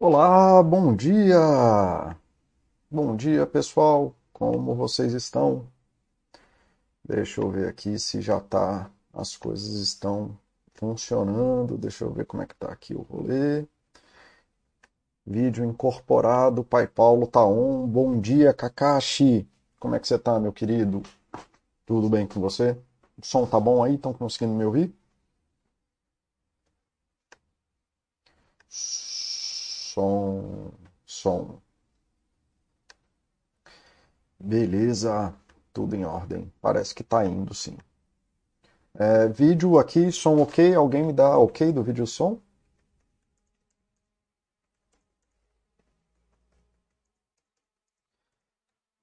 Olá, 0.00 0.62
bom 0.62 0.96
dia! 0.96 2.16
Bom 2.90 3.16
dia, 3.16 3.46
pessoal. 3.46 4.14
Como 4.32 4.74
vocês 4.74 5.12
estão? 5.12 5.66
Deixa 7.04 7.42
eu 7.42 7.50
ver 7.50 7.68
aqui 7.68 7.98
se 7.98 8.22
já 8.22 8.40
tá, 8.40 8.90
as 9.12 9.36
coisas 9.36 9.74
estão 9.80 10.38
funcionando. 10.74 11.76
Deixa 11.76 12.04
eu 12.04 12.12
ver 12.12 12.24
como 12.24 12.42
é 12.42 12.46
que 12.46 12.54
tá 12.54 12.68
aqui 12.72 12.94
o 12.94 13.02
rolê. 13.02 13.66
Vídeo 15.26 15.64
incorporado, 15.64 16.62
Pai 16.62 16.86
Paulo 16.86 17.26
tá 17.26 17.44
on. 17.44 17.86
Bom 17.86 18.20
dia, 18.20 18.52
Kakashi. 18.52 19.48
Como 19.78 19.94
é 19.94 19.98
que 20.00 20.06
você 20.08 20.18
tá, 20.18 20.38
meu 20.38 20.52
querido? 20.52 21.02
Tudo 21.86 22.08
bem 22.08 22.26
com 22.26 22.40
você? 22.40 22.78
O 23.22 23.24
som 23.26 23.46
tá 23.46 23.60
bom 23.60 23.82
aí? 23.84 23.96
Estão 23.96 24.12
conseguindo 24.14 24.54
me 24.54 24.64
ouvir? 24.64 24.94
Som, 29.90 30.70
som. 31.04 31.60
Beleza, 34.38 35.34
tudo 35.72 35.96
em 35.96 36.04
ordem. 36.04 36.52
Parece 36.60 36.94
que 36.94 37.02
tá 37.02 37.24
indo, 37.26 37.52
sim. 37.54 37.76
É, 38.94 39.26
vídeo 39.26 39.78
aqui, 39.80 40.12
som 40.12 40.40
ok? 40.40 40.74
Alguém 40.74 41.02
me 41.04 41.12
dá 41.12 41.36
ok 41.36 41.72
do 41.72 41.82
vídeo 41.82 42.06
som? 42.06 42.38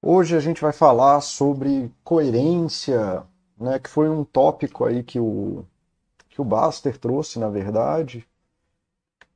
Hoje 0.02 0.36
a 0.36 0.40
gente 0.40 0.60
vai 0.62 0.74
falar 0.74 1.22
sobre 1.22 1.92
coerência, 2.04 3.24
né, 3.58 3.78
que 3.78 3.90
foi 3.90 4.10
um 4.10 4.24
tópico 4.24 4.86
aí 4.86 5.04
que 5.04 5.20
o, 5.20 5.64
que 6.30 6.42
o 6.42 6.46
Baster 6.46 6.98
trouxe, 6.98 7.40
na 7.40 7.50
verdade. 7.50 8.28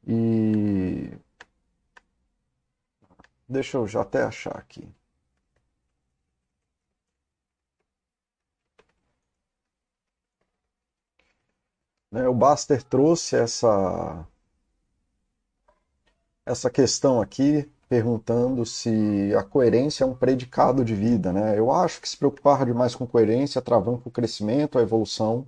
E 0.08 1.10
deixa 3.52 3.78
eu 3.78 3.88
já 3.88 4.02
até 4.02 4.24
achar 4.24 4.58
aqui. 4.58 4.88
Né, 12.12 12.28
o 12.28 12.34
Baster 12.34 12.84
trouxe 12.84 13.36
essa 13.36 14.26
essa 16.46 16.70
questão 16.70 17.22
aqui 17.22 17.70
perguntando 17.90 18.66
se 18.66 19.34
a 19.36 19.44
coerência 19.44 20.04
é 20.04 20.08
um 20.08 20.16
predicado 20.16 20.84
de 20.86 20.96
vida, 20.96 21.34
né? 21.34 21.58
Eu 21.58 21.72
acho 21.72 22.00
que 22.02 22.08
se 22.08 22.16
preocupar 22.18 22.66
demais 22.66 22.96
com 22.96 23.06
coerência 23.06 23.60
atravanca 23.60 24.08
o 24.08 24.12
crescimento, 24.12 24.80
a 24.80 24.82
evolução, 24.82 25.46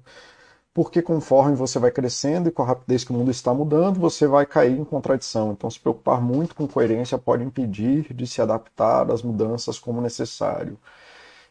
porque 0.74 1.02
conforme 1.02 1.56
você 1.56 1.78
vai 1.80 1.92
crescendo 1.92 2.50
e 2.50 2.52
com 2.52 2.64
a 2.64 2.66
rapidez 2.66 3.04
que 3.04 3.12
o 3.12 3.14
mundo 3.16 3.30
está 3.32 3.54
mudando, 3.54 4.00
você 4.00 4.28
vai 4.28 4.46
cair 4.46 4.80
em 4.80 4.84
contradição. 4.84 5.52
Então, 5.52 5.70
se 5.70 5.80
preocupar 5.80 6.22
muito 6.22 6.56
com 6.56 6.68
coerência 6.68 7.18
pode 7.18 7.44
impedir 7.44 8.14
de 8.14 8.26
se 8.26 8.42
adaptar 8.42 9.12
às 9.12 9.22
mudanças 9.22 9.78
como 9.80 10.02
necessário. 10.02 10.80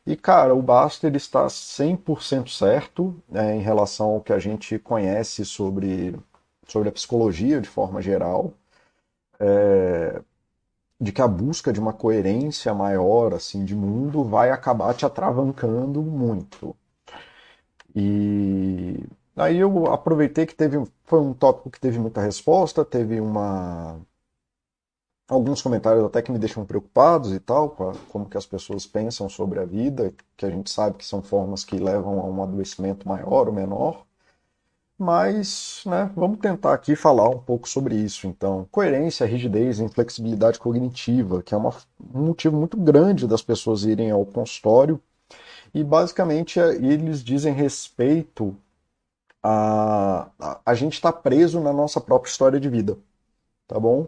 E, 0.06 0.16
cara, 0.16 0.54
o 0.54 0.62
Baster 0.62 1.14
está 1.14 1.46
100% 1.46 2.48
certo 2.48 3.14
né, 3.28 3.56
em 3.56 3.60
relação 3.60 4.10
ao 4.10 4.20
que 4.20 4.32
a 4.32 4.38
gente 4.38 4.78
conhece 4.78 5.44
sobre, 5.44 6.16
sobre 6.66 6.88
a 6.88 6.92
psicologia 6.92 7.60
de 7.60 7.68
forma 7.68 8.02
geral. 8.02 8.52
É, 9.40 10.20
de 11.00 11.12
que 11.12 11.20
a 11.20 11.28
busca 11.28 11.72
de 11.72 11.80
uma 11.80 11.92
coerência 11.92 12.72
maior 12.74 13.34
assim 13.34 13.64
de 13.64 13.74
mundo 13.74 14.24
vai 14.24 14.50
acabar 14.50 14.94
te 14.94 15.04
atravancando 15.04 16.00
muito. 16.02 16.76
E 17.94 19.04
aí 19.36 19.58
eu 19.58 19.86
aproveitei 19.92 20.46
que 20.46 20.54
teve 20.54 20.82
foi 21.04 21.20
um 21.20 21.34
tópico 21.34 21.70
que 21.70 21.80
teve 21.80 21.98
muita 21.98 22.20
resposta, 22.20 22.84
teve 22.84 23.20
uma 23.20 24.00
alguns 25.28 25.62
comentários 25.62 26.04
até 26.04 26.20
que 26.22 26.30
me 26.30 26.38
deixam 26.38 26.64
preocupados 26.64 27.32
e 27.32 27.40
tal, 27.40 27.70
como 28.08 28.28
que 28.28 28.36
as 28.36 28.46
pessoas 28.46 28.86
pensam 28.86 29.28
sobre 29.28 29.61
a 29.61 29.64
vida, 29.64 30.12
que 30.36 30.44
a 30.44 30.50
gente 30.50 30.70
sabe 30.70 30.96
que 30.98 31.06
são 31.06 31.22
formas 31.22 31.64
que 31.64 31.77
levam 31.78 32.20
a 32.20 32.24
um 32.27 32.42
adoecimento 32.42 33.08
maior 33.08 33.48
ou 33.48 33.52
menor. 33.52 34.05
Mas, 34.98 35.83
né, 35.84 36.11
vamos 36.14 36.38
tentar 36.38 36.72
aqui 36.74 36.94
falar 36.94 37.28
um 37.28 37.38
pouco 37.38 37.68
sobre 37.68 37.96
isso. 37.96 38.27
Então, 38.27 38.68
coerência, 38.70 39.27
rigidez 39.27 39.80
e 39.80 39.84
inflexibilidade 39.84 40.58
cognitiva, 40.61 41.42
que 41.42 41.55
é 41.55 41.56
uma, 41.56 41.74
um 42.14 42.27
motivo 42.27 42.56
muito 42.56 42.77
grande 42.77 43.27
das 43.27 43.42
pessoas 43.42 43.83
irem 43.84 44.11
ao 44.12 44.24
consultório. 44.24 45.00
E, 45.74 45.83
basicamente, 45.83 46.60
é, 46.60 46.74
eles 46.74 47.22
dizem 47.24 47.52
respeito 47.52 48.56
a, 49.42 50.28
a, 50.64 50.74
gente 50.74 50.94
estar 50.94 51.12
tá 51.12 51.18
preso 51.18 51.60
na 51.60 51.72
nossa 51.72 52.00
própria 52.00 52.30
história 52.30 52.60
de 52.60 52.68
vida, 52.68 52.96
tá 53.66 53.78
bom? 53.80 54.06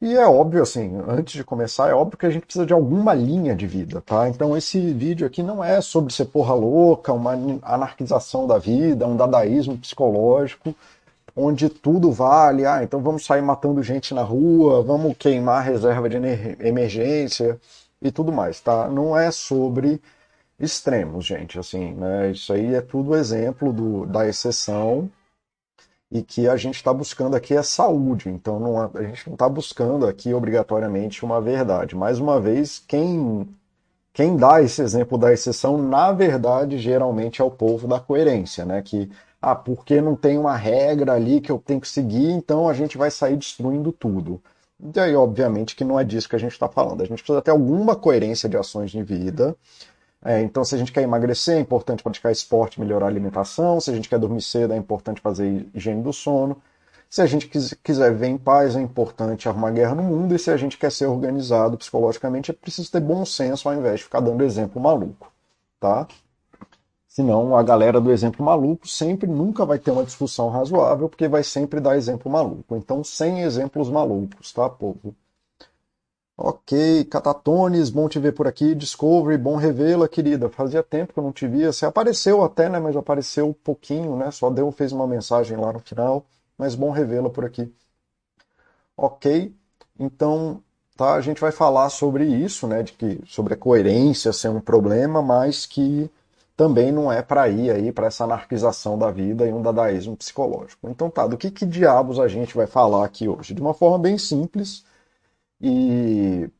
E 0.00 0.14
é 0.14 0.26
óbvio, 0.26 0.62
assim, 0.62 1.00
antes 1.08 1.34
de 1.34 1.44
começar, 1.44 1.88
é 1.88 1.94
óbvio 1.94 2.18
que 2.18 2.26
a 2.26 2.30
gente 2.30 2.44
precisa 2.44 2.66
de 2.66 2.72
alguma 2.72 3.14
linha 3.14 3.54
de 3.54 3.66
vida, 3.66 4.00
tá? 4.02 4.28
Então 4.28 4.56
esse 4.56 4.78
vídeo 4.92 5.26
aqui 5.26 5.42
não 5.42 5.62
é 5.64 5.80
sobre 5.80 6.12
ser 6.12 6.26
porra 6.26 6.54
louca, 6.54 7.12
uma 7.12 7.32
anarquização 7.62 8.46
da 8.46 8.58
vida, 8.58 9.06
um 9.06 9.16
dadaísmo 9.16 9.78
psicológico, 9.78 10.74
onde 11.36 11.68
tudo 11.68 12.12
vale, 12.12 12.66
ah, 12.66 12.82
então 12.82 13.00
vamos 13.00 13.24
sair 13.24 13.42
matando 13.42 13.82
gente 13.82 14.14
na 14.14 14.22
rua, 14.22 14.82
vamos 14.82 15.16
queimar 15.16 15.64
reserva 15.64 16.08
de 16.08 16.16
emergência 16.60 17.58
e 18.00 18.10
tudo 18.10 18.32
mais, 18.32 18.60
tá? 18.60 18.88
Não 18.88 19.16
é 19.16 19.30
sobre 19.30 20.00
extremos, 20.58 21.24
gente, 21.24 21.58
assim, 21.58 21.92
né? 21.94 22.30
Isso 22.30 22.52
aí 22.52 22.74
é 22.74 22.80
tudo 22.80 23.16
exemplo 23.16 23.72
do, 23.72 24.06
da 24.06 24.26
exceção 24.26 25.10
e 26.10 26.22
que 26.22 26.48
a 26.48 26.56
gente 26.56 26.76
está 26.76 26.92
buscando 26.92 27.34
aqui 27.34 27.54
é 27.54 27.62
saúde. 27.62 28.28
Então 28.28 28.60
não, 28.60 28.80
a 28.80 29.02
gente 29.02 29.26
não 29.26 29.34
está 29.34 29.48
buscando 29.48 30.06
aqui 30.06 30.32
obrigatoriamente 30.32 31.24
uma 31.24 31.40
verdade. 31.40 31.96
Mais 31.96 32.20
uma 32.20 32.40
vez, 32.40 32.78
quem, 32.86 33.48
quem 34.12 34.36
dá 34.36 34.62
esse 34.62 34.80
exemplo 34.80 35.18
da 35.18 35.32
exceção, 35.32 35.76
na 35.76 36.12
verdade, 36.12 36.78
geralmente 36.78 37.42
é 37.42 37.44
o 37.44 37.50
povo 37.50 37.88
da 37.88 37.98
coerência, 37.98 38.64
né? 38.64 38.80
Que, 38.80 39.10
ah, 39.42 39.56
porque 39.56 40.00
não 40.00 40.14
tem 40.14 40.38
uma 40.38 40.56
regra 40.56 41.14
ali 41.14 41.40
que 41.40 41.50
eu 41.50 41.58
tenho 41.58 41.80
que 41.80 41.88
seguir, 41.88 42.30
então 42.30 42.68
a 42.68 42.74
gente 42.74 42.96
vai 42.96 43.10
sair 43.10 43.36
destruindo 43.36 43.92
tudo. 43.92 44.40
E 44.94 45.00
aí, 45.00 45.14
obviamente, 45.16 45.74
que 45.76 45.84
não 45.84 45.98
é 45.98 46.04
disso 46.04 46.28
que 46.28 46.36
a 46.36 46.38
gente 46.38 46.52
está 46.52 46.68
falando. 46.68 47.00
A 47.02 47.06
gente 47.06 47.22
precisa 47.22 47.42
ter 47.42 47.50
alguma 47.50 47.96
coerência 47.96 48.48
de 48.48 48.56
ações 48.56 48.90
de 48.90 49.02
vida 49.02 49.56
é, 50.24 50.40
então, 50.40 50.64
se 50.64 50.74
a 50.74 50.78
gente 50.78 50.90
quer 50.90 51.02
emagrecer, 51.02 51.58
é 51.58 51.60
importante 51.60 52.02
praticar 52.02 52.32
esporte, 52.32 52.80
melhorar 52.80 53.06
a 53.06 53.08
alimentação. 53.10 53.78
Se 53.78 53.90
a 53.90 53.94
gente 53.94 54.08
quer 54.08 54.18
dormir 54.18 54.40
cedo, 54.40 54.72
é 54.72 54.76
importante 54.76 55.20
fazer 55.20 55.68
higiene 55.74 56.02
do 56.02 56.14
sono. 56.14 56.62
Se 57.10 57.20
a 57.20 57.26
gente 57.26 57.46
quiser 57.46 58.10
viver 58.12 58.28
em 58.28 58.38
paz, 58.38 58.74
é 58.74 58.80
importante 58.80 59.48
arrumar 59.48 59.70
guerra 59.70 59.94
no 59.94 60.02
mundo. 60.02 60.34
E 60.34 60.38
se 60.38 60.50
a 60.50 60.56
gente 60.56 60.78
quer 60.78 60.90
ser 60.90 61.06
organizado 61.06 61.76
psicologicamente, 61.76 62.50
é 62.50 62.54
preciso 62.54 62.90
ter 62.90 63.00
bom 63.00 63.24
senso 63.24 63.68
ao 63.68 63.74
invés 63.74 63.98
de 63.98 64.04
ficar 64.04 64.20
dando 64.20 64.42
exemplo 64.42 64.80
maluco, 64.80 65.30
tá? 65.78 66.08
Senão, 67.06 67.56
a 67.56 67.62
galera 67.62 68.00
do 68.00 68.10
exemplo 68.10 68.44
maluco 68.44 68.88
sempre 68.88 69.28
nunca 69.28 69.64
vai 69.64 69.78
ter 69.78 69.90
uma 69.92 70.04
discussão 70.04 70.48
razoável, 70.48 71.08
porque 71.08 71.28
vai 71.28 71.44
sempre 71.44 71.80
dar 71.80 71.96
exemplo 71.96 72.32
maluco. 72.32 72.74
Então, 72.76 73.04
sem 73.04 73.42
exemplos 73.42 73.88
malucos, 73.88 74.52
tá, 74.52 74.68
povo? 74.68 75.14
Ok, 76.36 77.04
Catatones, 77.10 77.90
bom 77.90 78.08
te 78.08 78.18
ver 78.20 78.32
por 78.32 78.46
aqui. 78.46 78.74
Discovery, 78.74 79.36
bom 79.38 79.56
revê-la, 79.56 80.08
querida. 80.08 80.48
Fazia 80.48 80.82
tempo 80.82 81.12
que 81.12 81.18
eu 81.18 81.22
não 81.24 81.32
te 81.32 81.46
via. 81.46 81.72
Você 81.72 81.86
apareceu 81.86 82.42
até, 82.42 82.68
né? 82.68 82.78
Mas 82.80 82.96
apareceu 82.96 83.54
pouquinho, 83.64 84.16
né? 84.16 84.30
Só 84.30 84.50
deu, 84.50 84.70
fez 84.72 84.92
uma 84.92 85.06
mensagem 85.06 85.56
lá 85.56 85.72
no 85.72 85.78
final. 85.80 86.24
Mas 86.58 86.74
bom 86.74 86.90
revê-la 86.90 87.30
por 87.30 87.44
aqui. 87.44 87.72
Ok, 88.96 89.52
então 89.98 90.62
tá, 90.96 91.14
a 91.14 91.20
gente 91.20 91.40
vai 91.40 91.52
falar 91.52 91.90
sobre 91.90 92.24
isso, 92.24 92.66
né? 92.66 92.82
De 92.82 92.92
que 92.92 93.20
sobre 93.26 93.54
a 93.54 93.56
coerência 93.56 94.32
ser 94.32 94.48
um 94.48 94.60
problema, 94.60 95.20
mas 95.22 95.66
que 95.66 96.10
também 96.56 96.92
não 96.92 97.10
é 97.12 97.20
para 97.22 97.48
ir 97.48 97.70
aí 97.70 97.90
para 97.92 98.06
essa 98.06 98.24
anarquização 98.24 98.96
da 98.98 99.10
vida 99.10 99.46
e 99.46 99.52
um 99.52 99.62
dadaísmo 99.62 100.16
psicológico. 100.16 100.88
Então 100.88 101.10
tá, 101.10 101.26
do 101.26 101.36
que, 101.36 101.50
que 101.50 101.66
diabos 101.66 102.20
a 102.20 102.28
gente 102.28 102.54
vai 102.54 102.66
falar 102.66 103.04
aqui 103.04 103.28
hoje? 103.28 103.54
De 103.54 103.60
uma 103.60 103.74
forma 103.74 103.98
bem 103.98 104.16
simples 104.18 104.84
e 105.66 106.50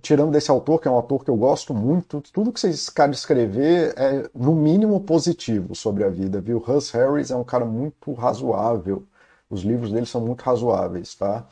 tirando 0.00 0.30
desse 0.32 0.50
autor, 0.50 0.80
que 0.80 0.88
é 0.88 0.90
um 0.90 0.94
autor 0.94 1.22
que 1.22 1.30
eu 1.30 1.36
gosto 1.36 1.74
muito, 1.74 2.22
tudo 2.32 2.50
que 2.50 2.58
vocês 2.58 2.88
querem 2.88 3.12
escrever 3.12 3.92
é, 3.94 4.30
no 4.34 4.54
mínimo, 4.54 5.00
positivo 5.00 5.74
sobre 5.74 6.02
a 6.02 6.08
vida, 6.08 6.40
viu? 6.40 6.58
Russ 6.58 6.90
Harris 6.90 7.30
é 7.30 7.36
um 7.36 7.44
cara 7.44 7.66
muito 7.66 8.14
razoável. 8.14 9.06
Os 9.50 9.60
livros 9.60 9.92
dele 9.92 10.06
são 10.06 10.22
muito 10.22 10.40
razoáveis, 10.40 11.14
tá? 11.14 11.46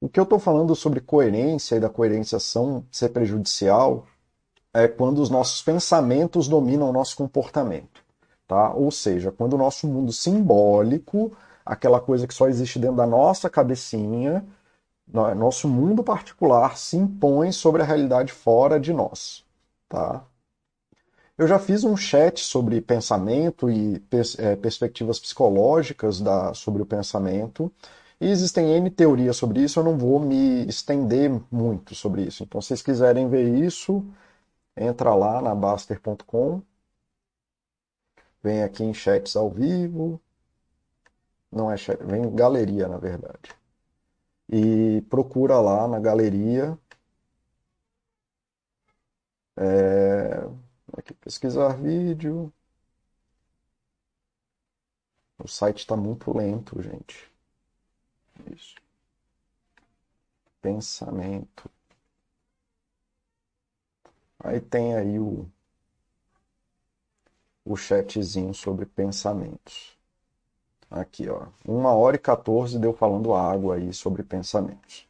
O 0.00 0.08
que 0.08 0.18
eu 0.18 0.24
estou 0.24 0.38
falando 0.38 0.74
sobre 0.74 1.00
coerência 1.00 1.76
e 1.76 1.80
da 1.80 1.90
coerência 1.90 2.38
são 2.40 2.84
ser 2.90 3.10
prejudicial 3.10 4.06
é 4.72 4.88
quando 4.88 5.18
os 5.18 5.28
nossos 5.28 5.62
pensamentos 5.62 6.48
dominam 6.48 6.88
o 6.88 6.92
nosso 6.92 7.16
comportamento, 7.16 8.02
tá? 8.48 8.72
Ou 8.72 8.90
seja, 8.90 9.30
quando 9.30 9.54
o 9.54 9.58
nosso 9.58 9.86
mundo 9.86 10.10
simbólico, 10.10 11.36
aquela 11.66 12.00
coisa 12.00 12.26
que 12.26 12.34
só 12.34 12.48
existe 12.48 12.78
dentro 12.78 12.96
da 12.96 13.06
nossa 13.06 13.50
cabecinha, 13.50 14.42
nosso 15.12 15.68
mundo 15.68 16.02
particular 16.04 16.76
se 16.76 16.96
impõe 16.96 17.52
sobre 17.52 17.82
a 17.82 17.84
realidade 17.84 18.32
fora 18.32 18.78
de 18.80 18.92
nós, 18.92 19.44
tá? 19.88 20.24
Eu 21.36 21.46
já 21.48 21.58
fiz 21.58 21.84
um 21.84 21.96
chat 21.96 22.40
sobre 22.40 22.80
pensamento 22.80 23.70
e 23.70 23.98
pers 24.00 24.38
é, 24.38 24.54
perspectivas 24.56 25.18
psicológicas 25.18 26.20
da, 26.20 26.54
sobre 26.54 26.82
o 26.82 26.86
pensamento, 26.86 27.72
E 28.20 28.28
existem 28.28 28.72
N 28.74 28.90
teorias 28.90 29.36
sobre 29.36 29.60
isso, 29.62 29.80
eu 29.80 29.84
não 29.84 29.98
vou 29.98 30.20
me 30.20 30.66
estender 30.66 31.30
muito 31.50 31.94
sobre 31.94 32.22
isso. 32.24 32.44
Então, 32.44 32.60
se 32.60 32.68
vocês 32.68 32.82
quiserem 32.82 33.28
ver 33.28 33.48
isso, 33.64 34.04
entra 34.76 35.14
lá 35.14 35.42
na 35.42 35.54
Baster.com, 35.54 36.62
vem 38.40 38.62
aqui 38.62 38.84
em 38.84 38.94
chats 38.94 39.34
ao 39.34 39.50
vivo, 39.50 40.20
não 41.50 41.70
é 41.70 41.76
chat, 41.78 41.96
vem 42.04 42.22
em 42.24 42.34
galeria, 42.36 42.86
na 42.86 42.98
verdade. 42.98 43.48
E 44.50 45.02
procura 45.10 45.60
lá 45.60 45.86
na 45.86 46.00
galeria. 46.00 46.78
É, 49.56 50.46
aqui, 50.96 51.14
pesquisar 51.14 51.74
vídeo. 51.80 52.52
O 55.38 55.46
site 55.46 55.78
está 55.78 55.96
muito 55.96 56.36
lento, 56.36 56.82
gente. 56.82 57.30
Isso. 58.50 58.74
Pensamento. 60.60 61.70
Aí 64.38 64.60
tem 64.60 64.94
aí 64.94 65.18
o, 65.18 65.50
o 67.62 67.76
chatzinho 67.76 68.54
sobre 68.54 68.86
pensamentos. 68.86 69.93
Aqui, 70.94 71.28
ó. 71.28 71.46
1 71.66 71.86
hora 71.86 72.14
e 72.14 72.18
14 72.20 72.78
deu 72.78 72.92
falando 72.92 73.34
água 73.34 73.74
aí 73.74 73.92
sobre 73.92 74.22
pensamentos. 74.22 75.08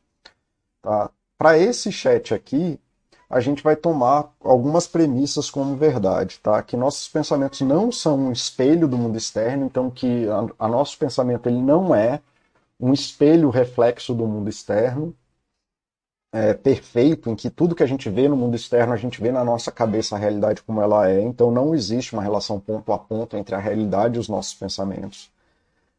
Tá? 0.81 1.10
Para 1.36 1.58
esse 1.58 1.92
chat 1.92 2.32
aqui, 2.32 2.81
a 3.28 3.38
gente 3.38 3.62
vai 3.62 3.76
tomar 3.76 4.32
algumas 4.40 4.86
premissas 4.86 5.50
como 5.50 5.76
verdade, 5.76 6.40
tá? 6.42 6.62
Que 6.62 6.75
nossos 6.75 7.06
pensamentos 7.08 7.60
não 7.60 7.92
são 7.92 8.19
um 8.19 8.32
espelho 8.32 8.88
do 8.88 8.96
mundo 8.96 9.19
externo, 9.19 9.66
então 9.66 9.90
que 9.90 10.26
a, 10.28 10.64
a 10.64 10.69
nosso 10.69 10.96
pensamento 10.98 11.48
ele 11.48 11.60
não 11.60 11.94
é 11.94 12.20
um 12.81 12.92
espelho 12.92 13.50
reflexo 13.50 14.14
do 14.14 14.26
mundo 14.26 14.48
externo, 14.48 15.14
é, 16.32 16.54
perfeito, 16.54 17.28
em 17.28 17.36
que 17.36 17.50
tudo 17.50 17.75
que 17.75 17.82
a 17.82 17.86
gente 17.86 18.08
vê 18.08 18.26
no 18.26 18.36
mundo 18.36 18.56
externo, 18.56 18.92
a 18.92 18.96
gente 18.96 19.20
vê 19.20 19.31
na 19.31 19.44
nossa 19.44 19.70
cabeça 19.70 20.16
a 20.16 20.19
realidade 20.19 20.62
como 20.62 20.81
ela 20.81 21.10
é, 21.10 21.20
então 21.20 21.50
não 21.50 21.75
existe 21.75 22.14
uma 22.14 22.22
relação 22.22 22.58
ponto 22.58 22.90
a 22.92 22.98
ponto 22.98 23.36
entre 23.36 23.54
a 23.54 23.58
realidade 23.58 24.16
e 24.16 24.19
os 24.19 24.28
nossos 24.28 24.54
pensamentos. 24.54 25.33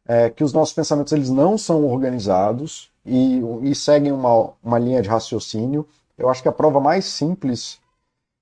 É, 0.08 0.30
que 0.30 0.44
os 0.44 0.52
nossos 0.52 0.74
pensamentos 0.74 1.12
eles 1.12 1.30
não 1.30 1.58
são 1.58 1.84
organizados 1.84 2.90
e, 3.04 3.40
e 3.62 3.74
seguem 3.74 4.12
uma, 4.12 4.52
uma 4.62 4.78
linha 4.78 5.02
de 5.02 5.08
raciocínio. 5.08 5.86
Eu 6.16 6.28
acho 6.28 6.42
que 6.42 6.48
a 6.48 6.52
prova 6.52 6.80
mais 6.80 7.04
simples 7.04 7.80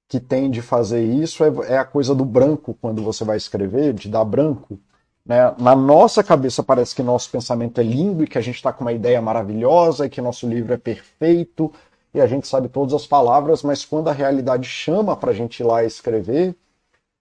que 0.08 0.20
tem 0.20 0.50
de 0.50 0.61
fazer 0.61 1.02
isso 1.02 1.43
é, 1.43 1.75
é 1.75 1.78
a 1.78 1.84
coisa 1.84 2.14
do 2.14 2.25
branco 2.25 2.76
quando 2.81 3.02
você 3.02 3.25
vai 3.25 3.37
escrever, 3.37 3.94
de 3.94 4.08
dar 4.08 4.25
branco. 4.25 4.78
Né? 5.25 5.55
Na 5.58 5.75
nossa 5.75 6.22
cabeça 6.22 6.62
parece 6.62 6.94
que 6.94 7.02
nosso 7.02 7.31
pensamento 7.31 7.81
é 7.81 7.84
lindo 7.84 8.22
e 8.22 8.26
que 8.26 8.38
a 8.38 8.43
gente 8.43 8.56
está 8.56 8.72
com 8.72 8.84
uma 8.84 8.93
ideia 8.93 9.20
maravilhosa 9.22 10.06
e 10.06 10.10
que 10.10 10.20
nosso 10.20 10.46
livro 10.46 10.75
é 10.75 10.76
perfeito 10.76 11.72
e 12.12 12.20
a 12.20 12.26
gente 12.26 12.46
sabe 12.46 12.69
todas 12.69 12.94
as 12.94 13.06
palavras, 13.06 13.62
mas 13.62 13.84
quando 13.84 14.08
a 14.08 14.12
realidade 14.12 14.69
chama 14.69 15.17
para 15.17 15.32
a 15.32 15.34
gente 15.34 15.60
ir 15.60 15.64
lá 15.64 15.82
escrever, 15.82 16.55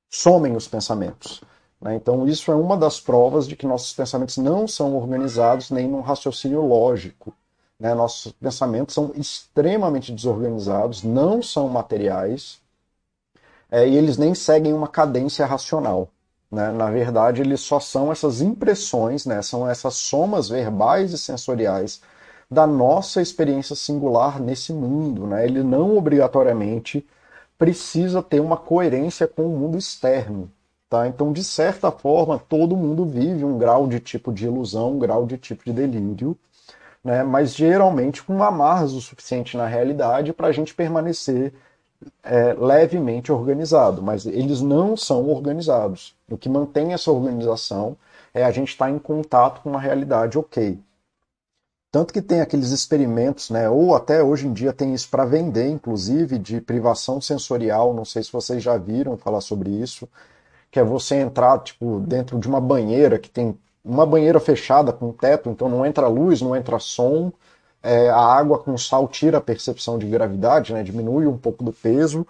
somem 0.07 0.56
os 0.56 0.68
pensamentos. 0.68 1.42
Né? 1.84 1.96
Então, 1.96 2.26
isso 2.26 2.50
é 2.50 2.56
uma 2.56 2.78
das 2.78 3.00
provas 3.00 3.46
de 3.46 3.58
que 3.58 3.68
nossos 3.68 3.94
pensamentos 3.94 4.38
não 4.38 4.66
são 4.68 4.96
organizados 4.96 5.70
nem 5.70 5.88
num 5.88 6.00
raciocínio 6.00 6.66
lógico. 6.66 7.34
Né? 7.78 7.94
Nossos 7.94 8.32
pensamentos 8.32 8.96
são 8.96 9.12
extremamente 9.16 10.14
desorganizados, 10.14 11.04
não 11.04 11.44
são 11.44 11.68
materiais 11.68 12.62
é, 13.70 13.88
e 13.88 13.98
eles 13.98 14.18
nem 14.18 14.34
seguem 14.34 14.72
uma 14.72 14.88
cadência 14.88 15.46
racional. 15.46 16.08
Né? 16.50 16.72
Na 16.72 16.90
verdade, 16.90 17.42
eles 17.42 17.60
só 17.60 17.80
são 17.80 18.12
essas 18.12 18.42
impressões, 18.42 19.26
né? 19.26 19.42
são 19.42 19.70
essas 19.70 19.96
somas 19.96 20.48
verbais 20.48 21.12
e 21.12 21.18
sensoriais 21.18 22.02
da 22.50 22.66
nossa 22.66 23.22
experiência 23.22 23.76
singular 23.76 24.40
nesse 24.40 24.72
mundo. 24.72 25.28
Né? 25.28 25.44
Ele 25.46 25.64
não 25.64 25.98
obrigatoriamente 25.98 27.06
precisa 27.58 28.24
ter 28.24 28.40
uma 28.40 28.58
coerência 28.58 29.28
com 29.28 29.46
o 29.46 29.58
mundo 29.58 29.78
externo. 29.78 30.50
Tá? 30.94 31.07
Então, 31.07 31.34
de 31.34 31.44
certa 31.44 31.90
forma, 31.90 32.38
todo 32.38 32.78
mundo 32.78 33.04
vive 33.04 33.44
um 33.44 33.57
grau 33.57 33.88
de 33.88 34.00
tipo 34.00 34.31
de 34.31 34.45
ilusão, 34.45 34.92
um 34.92 35.00
grau 35.00 35.25
de 35.25 35.40
tipo 35.40 35.66
de 35.66 35.74
delírio, 35.74 36.38
né? 37.04 37.24
mas 37.24 37.56
geralmente 37.56 38.22
com 38.22 38.44
amarras 38.44 38.94
o 38.94 39.01
suficiente 39.01 39.57
na 39.57 39.66
realidade 39.66 40.31
para 40.34 40.50
a 40.50 40.51
gente 40.51 40.72
permanecer 40.75 41.51
é, 42.22 42.54
levemente 42.54 43.31
organizado, 43.31 44.04
mas 44.04 44.28
eles 44.28 44.62
não 44.62 44.95
são 44.95 45.28
organizados. 45.31 46.16
O 46.30 46.38
que 46.38 46.48
mantém 46.48 46.94
essa 46.94 47.10
organização 47.10 47.98
é 48.31 48.44
a 48.44 48.51
gente 48.51 48.69
estar 48.69 48.86
tá 48.86 48.92
em 48.92 49.00
contato 49.00 49.63
com 49.63 49.72
uma 49.72 49.81
realidade 49.81 50.38
ok. 50.38 50.78
Tanto 51.92 52.13
que 52.13 52.22
tem 52.22 52.39
aqueles 52.39 52.69
experimentos, 52.69 53.50
né, 53.50 53.68
ou 53.68 53.96
até 53.96 54.22
hoje 54.22 54.46
em 54.46 54.54
dia 54.54 54.72
tem 54.72 54.94
isso 54.94 55.10
para 55.10 55.25
vender, 55.25 55.69
inclusive, 55.69 56.38
de 56.38 56.62
privação 56.62 57.19
sensorial, 57.19 57.96
não 57.96 58.06
sei 58.06 58.22
se 58.22 58.31
vocês 58.31 58.62
já 58.62 58.78
viram 58.78 59.18
falar 59.18 59.42
sobre 59.42 59.72
isso, 59.72 60.07
que 60.74 60.80
é 60.80 60.84
você 60.84 61.18
entrar 61.18 61.60
tipo, 61.60 62.00
dentro 62.00 62.40
de 62.40 62.48
uma 62.48 62.60
banheira 62.60 63.20
que 63.20 63.30
tem 63.30 63.56
uma 63.86 64.08
banheira 64.08 64.40
fechada 64.40 64.92
com 64.92 65.12
teto, 65.14 65.48
então 65.52 65.70
não 65.70 65.86
entra 65.86 66.08
luz, 66.08 66.42
não 66.42 66.56
entra 66.56 66.80
som, 66.80 67.31
é, 67.84 68.10
a 68.10 68.18
água 68.18 68.58
com 68.58 68.75
sal 68.75 69.08
tira 69.08 69.38
a 69.38 69.42
percepção 69.42 70.00
de 70.00 70.08
gravidade, 70.08 70.74
né, 70.74 70.81
diminui 70.81 71.28
um 71.28 71.38
pouco 71.38 71.64
do 71.64 71.72
peso, 71.72 72.25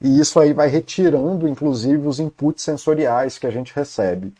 e 0.00 0.18
isso 0.18 0.40
aí 0.40 0.52
vai 0.52 0.66
retirando, 0.66 1.46
inclusive, 1.46 2.08
os 2.08 2.18
inputs 2.18 2.64
sensoriais 2.64 3.38
que 3.38 3.46
a 3.46 3.50
gente 3.50 3.72
recebe. 3.72 4.34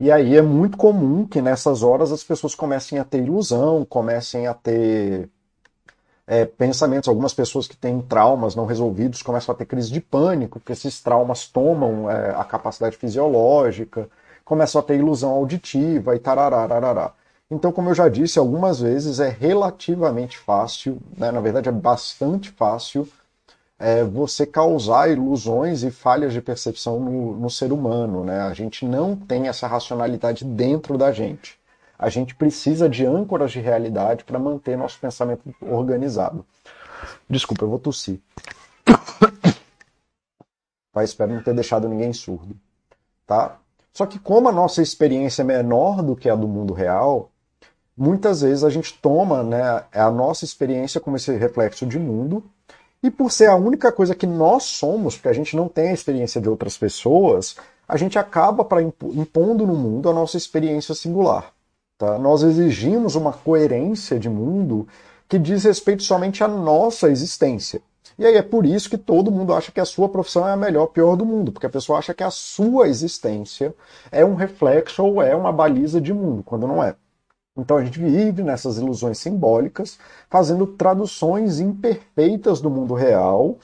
E 0.00 0.12
aí 0.12 0.36
é 0.36 0.42
muito 0.42 0.76
comum 0.76 1.26
que 1.26 1.42
nessas 1.42 1.82
horas 1.82 2.12
as 2.12 2.22
pessoas 2.22 2.54
comecem 2.54 3.00
a 3.00 3.04
ter 3.04 3.18
ilusão, 3.18 3.84
comecem 3.84 4.46
a 4.46 4.54
ter 4.54 5.28
é, 6.26 6.44
pensamentos. 6.44 7.08
Algumas 7.08 7.32
pessoas 7.32 7.66
que 7.66 7.76
têm 7.76 8.00
traumas 8.00 8.54
não 8.54 8.66
resolvidos 8.66 9.22
começam 9.22 9.54
a 9.54 9.58
ter 9.58 9.66
crise 9.66 9.90
de 9.90 10.00
pânico, 10.00 10.58
porque 10.58 10.72
esses 10.72 11.00
traumas 11.00 11.46
tomam 11.46 12.10
é, 12.10 12.30
a 12.30 12.44
capacidade 12.44 12.96
fisiológica, 12.96 14.08
começam 14.44 14.80
a 14.80 14.84
ter 14.84 14.98
ilusão 14.98 15.30
auditiva 15.30 16.14
e 16.14 16.18
tarará, 16.18 17.12
então, 17.48 17.70
como 17.70 17.90
eu 17.90 17.94
já 17.94 18.08
disse 18.08 18.40
algumas 18.40 18.80
vezes, 18.80 19.20
é 19.20 19.28
relativamente 19.28 20.36
fácil, 20.36 20.98
né? 21.16 21.30
na 21.30 21.40
verdade 21.40 21.68
é 21.68 21.72
bastante 21.72 22.50
fácil, 22.50 23.08
é, 23.78 24.02
você 24.02 24.44
causar 24.44 25.10
ilusões 25.10 25.84
e 25.84 25.90
falhas 25.90 26.32
de 26.32 26.40
percepção 26.40 26.98
no, 26.98 27.36
no, 27.36 27.48
ser 27.50 27.72
humano. 27.72 28.24
Né? 28.24 28.40
A 28.40 28.52
gente 28.52 28.84
não 28.84 29.14
tem 29.14 29.46
essa 29.46 29.66
racionalidade 29.68 30.44
dentro 30.44 30.98
da 30.98 31.12
gente. 31.12 31.56
A 31.98 32.08
gente 32.08 32.34
precisa 32.34 32.88
de 32.88 33.06
âncoras 33.06 33.52
de 33.52 33.60
realidade 33.60 34.24
para 34.24 34.38
manter 34.38 34.76
nosso 34.76 34.98
pensamento 35.00 35.54
organizado. 35.62 36.44
Desculpa, 37.28 37.64
eu 37.64 37.70
vou 37.70 37.78
tossir. 37.78 38.20
Mas 40.94 41.10
espero 41.10 41.32
não 41.32 41.42
ter 41.42 41.54
deixado 41.54 41.88
ninguém 41.88 42.12
surdo. 42.12 42.56
Tá? 43.26 43.58
Só 43.92 44.06
que 44.06 44.18
como 44.18 44.48
a 44.48 44.52
nossa 44.52 44.82
experiência 44.82 45.42
é 45.42 45.44
menor 45.44 46.02
do 46.02 46.14
que 46.14 46.28
a 46.28 46.34
do 46.34 46.46
mundo 46.46 46.74
real, 46.74 47.30
muitas 47.96 48.42
vezes 48.42 48.62
a 48.62 48.70
gente 48.70 48.94
toma 49.00 49.42
né, 49.42 49.84
a 49.92 50.10
nossa 50.10 50.44
experiência 50.44 51.00
como 51.00 51.16
esse 51.16 51.34
reflexo 51.36 51.86
de 51.86 51.98
mundo, 51.98 52.44
e 53.02 53.10
por 53.10 53.30
ser 53.30 53.46
a 53.46 53.56
única 53.56 53.92
coisa 53.92 54.14
que 54.14 54.26
nós 54.26 54.64
somos, 54.64 55.14
porque 55.14 55.28
a 55.28 55.32
gente 55.32 55.56
não 55.56 55.68
tem 55.68 55.88
a 55.88 55.94
experiência 55.94 56.40
de 56.40 56.48
outras 56.48 56.76
pessoas, 56.76 57.56
a 57.86 57.96
gente 57.96 58.18
acaba 58.18 58.66
impondo 59.14 59.66
no 59.66 59.76
mundo 59.76 60.10
a 60.10 60.12
nossa 60.12 60.36
experiência 60.36 60.94
singular. 60.94 61.52
Tá? 61.98 62.18
Nós 62.18 62.42
exigimos 62.42 63.14
uma 63.14 63.32
coerência 63.32 64.18
de 64.18 64.28
mundo 64.28 64.86
que 65.28 65.38
diz 65.38 65.64
respeito 65.64 66.02
somente 66.02 66.44
à 66.44 66.48
nossa 66.48 67.08
existência. 67.08 67.80
E 68.18 68.24
aí 68.24 68.36
é 68.36 68.42
por 68.42 68.64
isso 68.64 68.88
que 68.88 68.96
todo 68.96 69.32
mundo 69.32 69.52
acha 69.52 69.72
que 69.72 69.80
a 69.80 69.84
sua 69.84 70.08
profissão 70.08 70.46
é 70.46 70.52
a 70.52 70.56
melhor, 70.56 70.86
pior 70.86 71.16
do 71.16 71.26
mundo, 71.26 71.52
porque 71.52 71.66
a 71.66 71.70
pessoa 71.70 71.98
acha 71.98 72.14
que 72.14 72.22
a 72.22 72.30
sua 72.30 72.88
existência 72.88 73.74
é 74.10 74.24
um 74.24 74.34
reflexo 74.34 75.04
ou 75.04 75.20
é 75.20 75.34
uma 75.34 75.52
baliza 75.52 76.00
de 76.00 76.12
mundo, 76.12 76.42
quando 76.42 76.66
não 76.66 76.82
é. 76.82 76.94
Então 77.58 77.76
a 77.76 77.84
gente 77.84 77.98
vive 77.98 78.42
nessas 78.42 78.76
ilusões 78.78 79.18
simbólicas, 79.18 79.98
fazendo 80.30 80.66
traduções 80.66 81.58
imperfeitas 81.58 82.60
do 82.60 82.70
mundo 82.70 82.94
real 82.94 83.58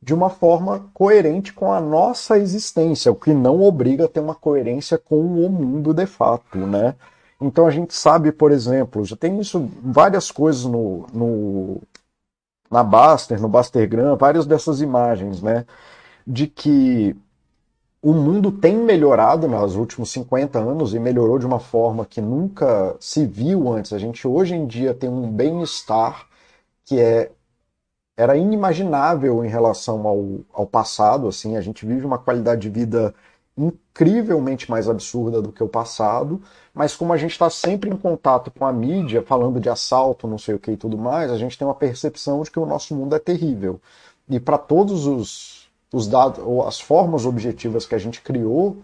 de 0.00 0.14
uma 0.14 0.30
forma 0.30 0.88
coerente 0.94 1.52
com 1.52 1.72
a 1.72 1.80
nossa 1.80 2.38
existência, 2.38 3.10
o 3.10 3.16
que 3.16 3.32
não 3.34 3.60
obriga 3.60 4.04
a 4.04 4.08
ter 4.08 4.20
uma 4.20 4.34
coerência 4.34 4.96
com 4.96 5.20
o 5.20 5.50
mundo 5.50 5.92
de 5.92 6.06
fato, 6.06 6.58
né? 6.58 6.94
Então 7.40 7.66
a 7.66 7.70
gente 7.70 7.94
sabe, 7.94 8.32
por 8.32 8.50
exemplo, 8.50 9.04
já 9.04 9.16
tem 9.16 9.40
isso 9.40 9.70
várias 9.82 10.30
coisas 10.30 10.64
no, 10.64 11.06
no 11.12 11.80
na 12.70 12.82
Baster, 12.82 13.40
no 13.40 13.48
Bastergram, 13.48 14.16
várias 14.16 14.46
dessas 14.46 14.80
imagens, 14.80 15.40
né? 15.42 15.64
De 16.26 16.46
que 16.46 17.16
o 18.02 18.12
mundo 18.12 18.52
tem 18.52 18.76
melhorado 18.76 19.48
nos 19.48 19.76
últimos 19.76 20.10
50 20.12 20.58
anos 20.58 20.94
e 20.94 20.98
melhorou 20.98 21.38
de 21.38 21.46
uma 21.46 21.60
forma 21.60 22.06
que 22.06 22.20
nunca 22.20 22.96
se 23.00 23.26
viu 23.26 23.72
antes. 23.72 23.92
A 23.92 23.98
gente 23.98 24.26
hoje 24.26 24.54
em 24.54 24.66
dia 24.66 24.94
tem 24.94 25.08
um 25.10 25.30
bem-estar 25.30 26.26
que 26.84 27.00
é 27.00 27.30
era 28.16 28.36
inimaginável 28.36 29.44
em 29.44 29.48
relação 29.48 30.06
ao, 30.06 30.40
ao 30.52 30.66
passado. 30.66 31.28
Assim, 31.28 31.56
a 31.56 31.60
gente 31.60 31.86
vive 31.86 32.04
uma 32.04 32.18
qualidade 32.18 32.62
de 32.62 32.68
vida 32.68 33.14
incrivelmente 33.58 34.70
mais 34.70 34.88
absurda 34.88 35.42
do 35.42 35.50
que 35.50 35.62
o 35.62 35.68
passado, 35.68 36.40
mas 36.72 36.94
como 36.94 37.12
a 37.12 37.16
gente 37.16 37.32
está 37.32 37.50
sempre 37.50 37.90
em 37.90 37.96
contato 37.96 38.50
com 38.50 38.64
a 38.64 38.72
mídia, 38.72 39.22
falando 39.22 39.58
de 39.58 39.68
assalto, 39.68 40.28
não 40.28 40.38
sei 40.38 40.54
o 40.54 40.58
que 40.58 40.70
e 40.70 40.76
tudo 40.76 40.96
mais, 40.96 41.30
a 41.30 41.36
gente 41.36 41.58
tem 41.58 41.66
uma 41.66 41.74
percepção 41.74 42.40
de 42.42 42.50
que 42.50 42.58
o 42.58 42.66
nosso 42.66 42.94
mundo 42.94 43.16
é 43.16 43.18
terrível. 43.18 43.80
E 44.28 44.38
para 44.38 44.56
todos 44.56 45.06
os, 45.06 45.68
os 45.92 46.06
dados, 46.06 46.38
ou 46.44 46.66
as 46.66 46.78
formas 46.78 47.26
objetivas 47.26 47.84
que 47.84 47.94
a 47.94 47.98
gente 47.98 48.20
criou 48.20 48.76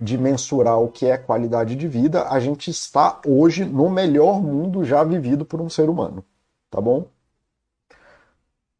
de 0.00 0.16
mensurar 0.16 0.80
o 0.80 0.88
que 0.88 1.06
é 1.06 1.18
qualidade 1.18 1.74
de 1.74 1.88
vida, 1.88 2.28
a 2.28 2.38
gente 2.38 2.70
está 2.70 3.20
hoje 3.26 3.64
no 3.64 3.90
melhor 3.90 4.40
mundo 4.40 4.84
já 4.84 5.02
vivido 5.02 5.44
por 5.44 5.60
um 5.60 5.68
ser 5.68 5.88
humano, 5.88 6.24
tá 6.70 6.80
bom? 6.80 7.06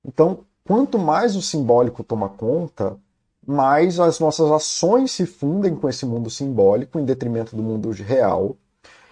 Então, 0.04 0.44
quanto 0.64 0.98
mais 0.98 1.36
o 1.36 1.42
simbólico 1.42 2.02
toma 2.04 2.28
conta, 2.28 2.96
mais 3.46 3.98
as 3.98 4.20
nossas 4.20 4.50
ações 4.50 5.10
se 5.12 5.26
fundem 5.26 5.74
com 5.74 5.88
esse 5.88 6.06
mundo 6.06 6.30
simbólico 6.30 6.98
em 6.98 7.04
detrimento 7.04 7.56
do 7.56 7.62
mundo 7.62 7.90
real, 7.90 8.56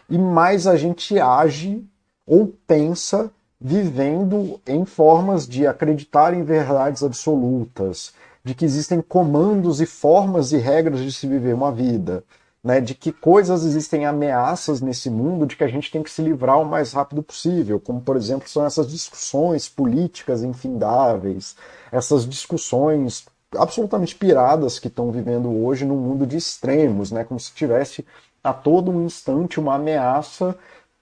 e 0.08 0.18
mais 0.18 0.66
a 0.66 0.76
gente 0.76 1.18
age 1.18 1.84
ou 2.26 2.52
pensa 2.66 3.30
vivendo 3.60 4.58
em 4.66 4.84
formas 4.84 5.46
de 5.46 5.66
acreditar 5.66 6.32
em 6.32 6.42
verdades 6.42 7.02
absolutas, 7.02 8.12
de 8.42 8.54
que 8.54 8.64
existem 8.64 9.02
comandos 9.02 9.80
e 9.80 9.86
formas 9.86 10.52
e 10.52 10.56
regras 10.56 11.00
de 11.00 11.12
se 11.12 11.26
viver 11.26 11.54
uma 11.54 11.70
vida, 11.70 12.24
né, 12.62 12.80
de 12.80 12.94
que 12.94 13.12
coisas 13.12 13.64
existem 13.64 14.06
ameaças 14.06 14.80
nesse 14.80 15.10
mundo 15.10 15.46
de 15.46 15.56
que 15.56 15.64
a 15.64 15.68
gente 15.68 15.90
tem 15.90 16.02
que 16.02 16.10
se 16.10 16.22
livrar 16.22 16.60
o 16.60 16.64
mais 16.64 16.92
rápido 16.92 17.22
possível, 17.22 17.78
como 17.78 18.00
por 18.00 18.16
exemplo 18.16 18.48
são 18.48 18.64
essas 18.64 18.90
discussões 18.90 19.68
políticas 19.68 20.42
infindáveis, 20.42 21.56
essas 21.92 22.26
discussões 22.26 23.26
absolutamente 23.56 24.14
piradas 24.14 24.78
que 24.78 24.88
estão 24.88 25.10
vivendo 25.10 25.50
hoje 25.50 25.84
num 25.84 25.96
mundo 25.96 26.26
de 26.26 26.36
extremos, 26.36 27.10
né? 27.10 27.24
Como 27.24 27.38
se 27.38 27.52
tivesse 27.52 28.04
a 28.42 28.52
todo 28.52 28.90
um 28.90 29.04
instante 29.04 29.60
uma 29.60 29.74
ameaça 29.74 30.56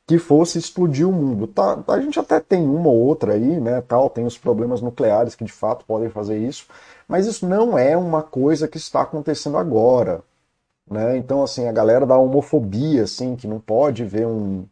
que 0.06 0.18
fosse 0.18 0.58
explodir 0.58 1.08
o 1.08 1.12
mundo. 1.12 1.46
Tá, 1.46 1.84
a 1.88 2.00
gente 2.00 2.18
até 2.18 2.40
tem 2.40 2.66
uma 2.66 2.88
ou 2.88 2.96
outra 2.98 3.34
aí, 3.34 3.60
né? 3.60 3.80
Tal, 3.82 4.08
tem 4.10 4.24
os 4.24 4.38
problemas 4.38 4.80
nucleares 4.80 5.34
que 5.34 5.44
de 5.44 5.52
fato 5.52 5.84
podem 5.84 6.08
fazer 6.10 6.38
isso, 6.38 6.66
mas 7.06 7.26
isso 7.26 7.46
não 7.46 7.78
é 7.78 7.96
uma 7.96 8.22
coisa 8.22 8.66
que 8.68 8.78
está 8.78 9.02
acontecendo 9.02 9.58
agora, 9.58 10.22
né? 10.90 11.16
Então 11.16 11.42
assim 11.42 11.68
a 11.68 11.72
galera 11.72 12.06
da 12.06 12.16
homofobia, 12.18 13.04
assim, 13.04 13.36
que 13.36 13.46
não 13.46 13.60
pode 13.60 14.04
ver 14.04 14.26
um 14.26 14.66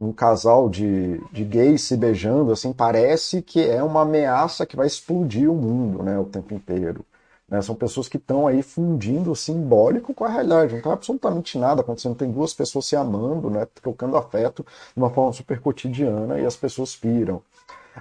um 0.00 0.12
casal 0.12 0.68
de, 0.68 1.20
de 1.32 1.44
gays 1.44 1.82
se 1.82 1.96
beijando, 1.96 2.52
assim, 2.52 2.72
parece 2.72 3.40
que 3.42 3.66
é 3.66 3.82
uma 3.82 4.02
ameaça 4.02 4.66
que 4.66 4.76
vai 4.76 4.86
explodir 4.86 5.50
o 5.50 5.54
mundo, 5.54 6.02
né, 6.02 6.18
o 6.18 6.24
tempo 6.24 6.54
inteiro. 6.54 7.04
Né? 7.48 7.62
São 7.62 7.74
pessoas 7.74 8.08
que 8.08 8.16
estão 8.16 8.46
aí 8.46 8.62
fundindo 8.62 9.30
o 9.30 9.36
simbólico 9.36 10.12
com 10.12 10.24
a 10.24 10.28
realidade. 10.28 10.72
Não 10.72 10.78
está 10.78 10.92
absolutamente 10.92 11.58
nada 11.58 11.80
acontecendo. 11.80 12.16
Tem 12.16 12.30
duas 12.30 12.52
pessoas 12.52 12.86
se 12.86 12.96
amando, 12.96 13.48
né, 13.50 13.66
trocando 13.74 14.16
afeto 14.16 14.66
de 14.94 15.02
uma 15.02 15.10
forma 15.10 15.32
super 15.32 15.60
cotidiana 15.60 16.38
e 16.40 16.46
as 16.46 16.56
pessoas 16.56 16.94
piram. 16.96 17.40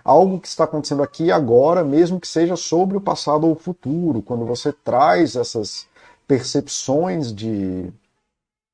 Algo 0.03 0.39
que 0.39 0.47
está 0.47 0.65
acontecendo 0.65 1.01
aqui 1.01 1.31
agora, 1.31 1.83
mesmo 1.83 2.19
que 2.19 2.27
seja 2.27 2.57
sobre 2.57 2.97
o 2.97 3.01
passado 3.01 3.45
ou 3.45 3.53
o 3.53 3.59
futuro, 3.59 4.21
quando 4.21 4.45
você 4.45 4.73
traz 4.73 5.35
essas 5.37 5.87
percepções 6.27 7.33
de, 7.33 7.93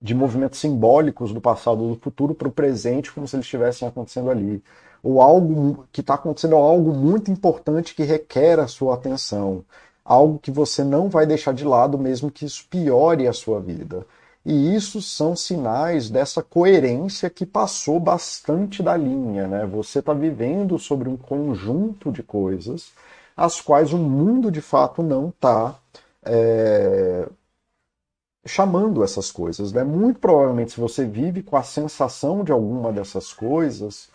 de 0.01 0.15
movimentos 0.15 0.59
simbólicos 0.59 1.33
do 1.33 1.41
passado 1.41 1.83
ou 1.83 1.95
do 1.95 2.01
futuro 2.01 2.33
para 2.33 2.47
o 2.47 2.51
presente, 2.51 3.11
como 3.11 3.27
se 3.27 3.35
eles 3.35 3.45
estivessem 3.45 3.87
acontecendo 3.87 4.29
ali. 4.31 4.63
Ou 5.03 5.21
algo 5.21 5.85
que 5.91 6.01
está 6.01 6.15
acontecendo 6.15 6.55
algo 6.55 6.93
muito 6.93 7.31
importante 7.31 7.95
que 7.95 8.03
requer 8.03 8.59
a 8.59 8.67
sua 8.67 8.95
atenção. 8.95 9.63
Algo 10.03 10.39
que 10.39 10.51
você 10.51 10.83
não 10.83 11.09
vai 11.09 11.25
deixar 11.25 11.53
de 11.53 11.63
lado, 11.63 11.97
mesmo 11.97 12.31
que 12.31 12.45
isso 12.45 12.65
piore 12.69 13.27
a 13.27 13.33
sua 13.33 13.59
vida. 13.59 14.05
E 14.45 14.75
isso 14.75 15.01
são 15.01 15.35
sinais 15.35 16.09
dessa 16.09 16.41
coerência 16.41 17.29
que 17.29 17.45
passou 17.45 17.99
bastante 17.99 18.81
da 18.81 18.97
linha. 18.97 19.47
Né? 19.47 19.65
Você 19.67 19.99
está 19.99 20.13
vivendo 20.13 20.79
sobre 20.79 21.07
um 21.09 21.17
conjunto 21.17 22.11
de 22.11 22.23
coisas 22.23 22.91
as 23.35 23.61
quais 23.61 23.93
o 23.93 23.97
mundo 23.97 24.51
de 24.51 24.61
fato 24.61 25.01
não 25.01 25.29
está 25.29 25.75
é, 26.23 27.27
chamando 28.45 29.03
essas 29.03 29.31
coisas. 29.31 29.71
Né? 29.71 29.83
Muito 29.83 30.19
provavelmente, 30.19 30.71
se 30.71 30.79
você 30.79 31.05
vive 31.05 31.43
com 31.43 31.55
a 31.55 31.63
sensação 31.63 32.43
de 32.43 32.51
alguma 32.51 32.91
dessas 32.91 33.33
coisas, 33.33 34.09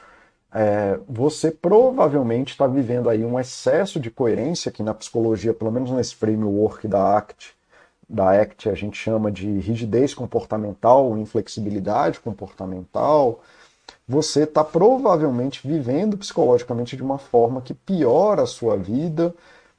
é, 0.53 0.99
você 1.09 1.51
provavelmente 1.51 2.53
está 2.53 2.67
vivendo 2.67 3.09
aí 3.11 3.25
um 3.25 3.39
excesso 3.39 4.01
de 4.01 4.11
coerência, 4.11 4.71
que 4.73 4.83
na 4.83 4.95
psicologia, 4.95 5.53
pelo 5.53 5.71
menos 5.71 5.91
nesse 5.91 6.15
framework 6.15 6.89
da 6.89 7.17
ACT, 7.19 7.55
da 8.09 8.41
ACT 8.41 8.69
a 8.71 8.75
gente 8.75 8.97
chama 8.97 9.31
de 9.31 9.47
rigidez 9.59 10.15
comportamental, 10.15 11.17
inflexibilidade 11.19 12.21
comportamental. 12.21 13.43
Você 14.09 14.45
está 14.45 14.63
provavelmente 14.65 15.67
vivendo 15.67 16.17
psicologicamente 16.17 16.97
de 16.97 17.03
uma 17.03 17.19
forma 17.19 17.61
que 17.61 17.75
piora 17.75 18.43
a 18.43 18.47
sua 18.47 18.77
vida, 18.77 19.35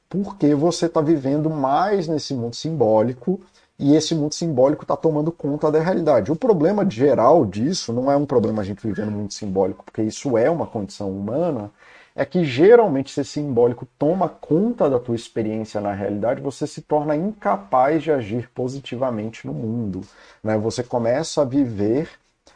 porque 0.08 0.54
você 0.54 0.86
está 0.86 1.00
vivendo 1.00 1.50
mais 1.50 2.06
nesse 2.06 2.34
mundo 2.34 2.54
simbólico 2.54 3.40
e 3.78 3.94
esse 3.94 4.14
mundo 4.14 4.34
simbólico 4.34 4.82
está 4.82 4.96
tomando 4.96 5.30
conta 5.30 5.70
da 5.70 5.80
realidade. 5.80 6.32
O 6.32 6.36
problema 6.36 6.88
geral 6.88 7.46
disso 7.46 7.92
não 7.92 8.10
é 8.10 8.16
um 8.16 8.26
problema 8.26 8.62
a 8.62 8.64
gente 8.64 8.84
viver 8.84 9.06
no 9.06 9.12
mundo 9.12 9.32
simbólico, 9.32 9.84
porque 9.84 10.02
isso 10.02 10.36
é 10.36 10.50
uma 10.50 10.66
condição 10.66 11.10
humana, 11.10 11.70
é 12.14 12.24
que 12.24 12.44
geralmente 12.44 13.12
se 13.12 13.20
esse 13.20 13.30
simbólico 13.30 13.86
toma 13.96 14.28
conta 14.28 14.90
da 14.90 14.98
tua 14.98 15.14
experiência 15.14 15.80
na 15.80 15.92
realidade, 15.92 16.40
você 16.40 16.66
se 16.66 16.82
torna 16.82 17.14
incapaz 17.14 18.02
de 18.02 18.10
agir 18.10 18.50
positivamente 18.52 19.46
no 19.46 19.52
mundo. 19.54 20.00
Né? 20.42 20.58
Você 20.58 20.82
começa 20.82 21.42
a 21.42 21.44
viver 21.44 22.10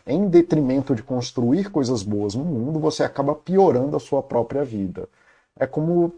em 0.05 0.29
detrimento 0.29 0.97
de 0.97 1.05
construir 1.05 1.71
coisas 1.71 2.03
boas 2.03 2.35
no 2.35 2.45
mundo, 2.45 2.81
você 2.81 3.05
acaba 3.05 3.37
piorando 3.37 3.97
a 3.97 4.01
sua 4.01 4.21
própria 4.21 4.65
vida. 4.65 5.09
É 5.57 5.67
como, 5.67 6.13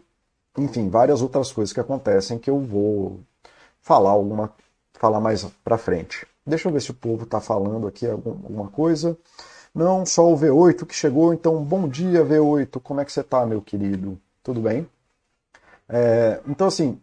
enfim, 0.56 0.88
várias 0.88 1.20
outras 1.20 1.52
coisas 1.52 1.74
que 1.74 1.80
acontecem 1.80 2.38
que 2.38 2.48
eu 2.48 2.58
vou 2.58 3.20
falar 3.82 4.10
alguma 4.10 4.50
falar 5.04 5.20
mais 5.20 5.44
para 5.62 5.76
frente. 5.76 6.26
Deixa 6.46 6.66
eu 6.66 6.72
ver 6.72 6.80
se 6.80 6.90
o 6.90 6.94
povo 6.94 7.24
está 7.24 7.38
falando 7.38 7.86
aqui 7.86 8.06
alguma 8.06 8.68
coisa. 8.68 9.18
Não, 9.74 10.06
só 10.06 10.32
o 10.32 10.38
V8 10.38 10.86
que 10.86 10.94
chegou, 10.94 11.34
então 11.34 11.62
bom 11.62 11.86
dia 11.86 12.24
V8, 12.24 12.80
como 12.80 13.02
é 13.02 13.04
que 13.04 13.12
você 13.12 13.20
está, 13.20 13.44
meu 13.44 13.60
querido? 13.60 14.18
Tudo 14.42 14.62
bem? 14.62 14.88
É, 15.86 16.40
então, 16.48 16.68
assim, 16.68 16.98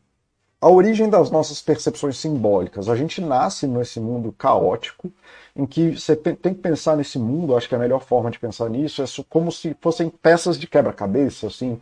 a 0.59 0.67
origem 0.67 1.11
das 1.11 1.29
nossas 1.29 1.61
percepções 1.61 2.17
simbólicas. 2.17 2.89
A 2.89 2.95
gente 2.95 3.21
nasce 3.21 3.67
nesse 3.67 3.99
mundo 3.99 4.31
caótico, 4.31 5.11
em 5.55 5.67
que 5.67 5.91
você 5.91 6.15
tem 6.15 6.55
que 6.55 6.61
pensar 6.61 6.97
nesse 6.97 7.19
mundo, 7.19 7.55
acho 7.55 7.69
que 7.69 7.75
a 7.75 7.79
melhor 7.79 8.01
forma 8.01 8.31
de 8.31 8.39
pensar 8.39 8.67
nisso 8.67 9.03
é 9.03 9.05
como 9.29 9.51
se 9.51 9.75
fossem 9.79 10.09
peças 10.09 10.57
de 10.59 10.65
quebra-cabeça, 10.65 11.45
assim. 11.45 11.79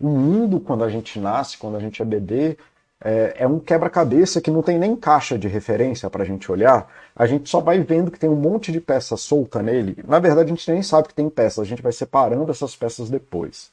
O 0.00 0.08
mundo, 0.08 0.58
quando 0.58 0.84
a 0.84 0.88
gente 0.88 1.18
nasce, 1.18 1.58
quando 1.58 1.76
a 1.76 1.80
gente 1.80 2.00
é 2.00 2.04
bebê, 2.06 2.56
é, 3.02 3.34
é 3.38 3.46
um 3.46 3.58
quebra-cabeça 3.58 4.40
que 4.40 4.50
não 4.50 4.62
tem 4.62 4.78
nem 4.78 4.94
caixa 4.94 5.38
de 5.38 5.48
referência 5.48 6.10
para 6.10 6.22
a 6.22 6.26
gente 6.26 6.50
olhar. 6.52 6.86
A 7.16 7.26
gente 7.26 7.48
só 7.48 7.60
vai 7.60 7.80
vendo 7.80 8.10
que 8.10 8.18
tem 8.18 8.28
um 8.28 8.36
monte 8.36 8.70
de 8.70 8.80
peça 8.80 9.16
solta 9.16 9.62
nele. 9.62 9.96
Na 10.06 10.18
verdade, 10.18 10.52
a 10.52 10.54
gente 10.54 10.70
nem 10.70 10.82
sabe 10.82 11.08
que 11.08 11.14
tem 11.14 11.30
peças, 11.30 11.60
a 11.60 11.64
gente 11.64 11.82
vai 11.82 11.92
separando 11.92 12.50
essas 12.50 12.76
peças 12.76 13.08
depois. 13.08 13.70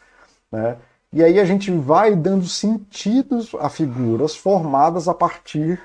Né? 0.52 0.78
E 1.12 1.24
aí 1.24 1.40
a 1.40 1.46
gente 1.46 1.72
vai 1.72 2.16
dando 2.16 2.48
sentidos 2.48 3.54
a 3.60 3.70
figuras 3.70 4.36
formadas 4.36 5.08
a 5.08 5.14
partir 5.14 5.82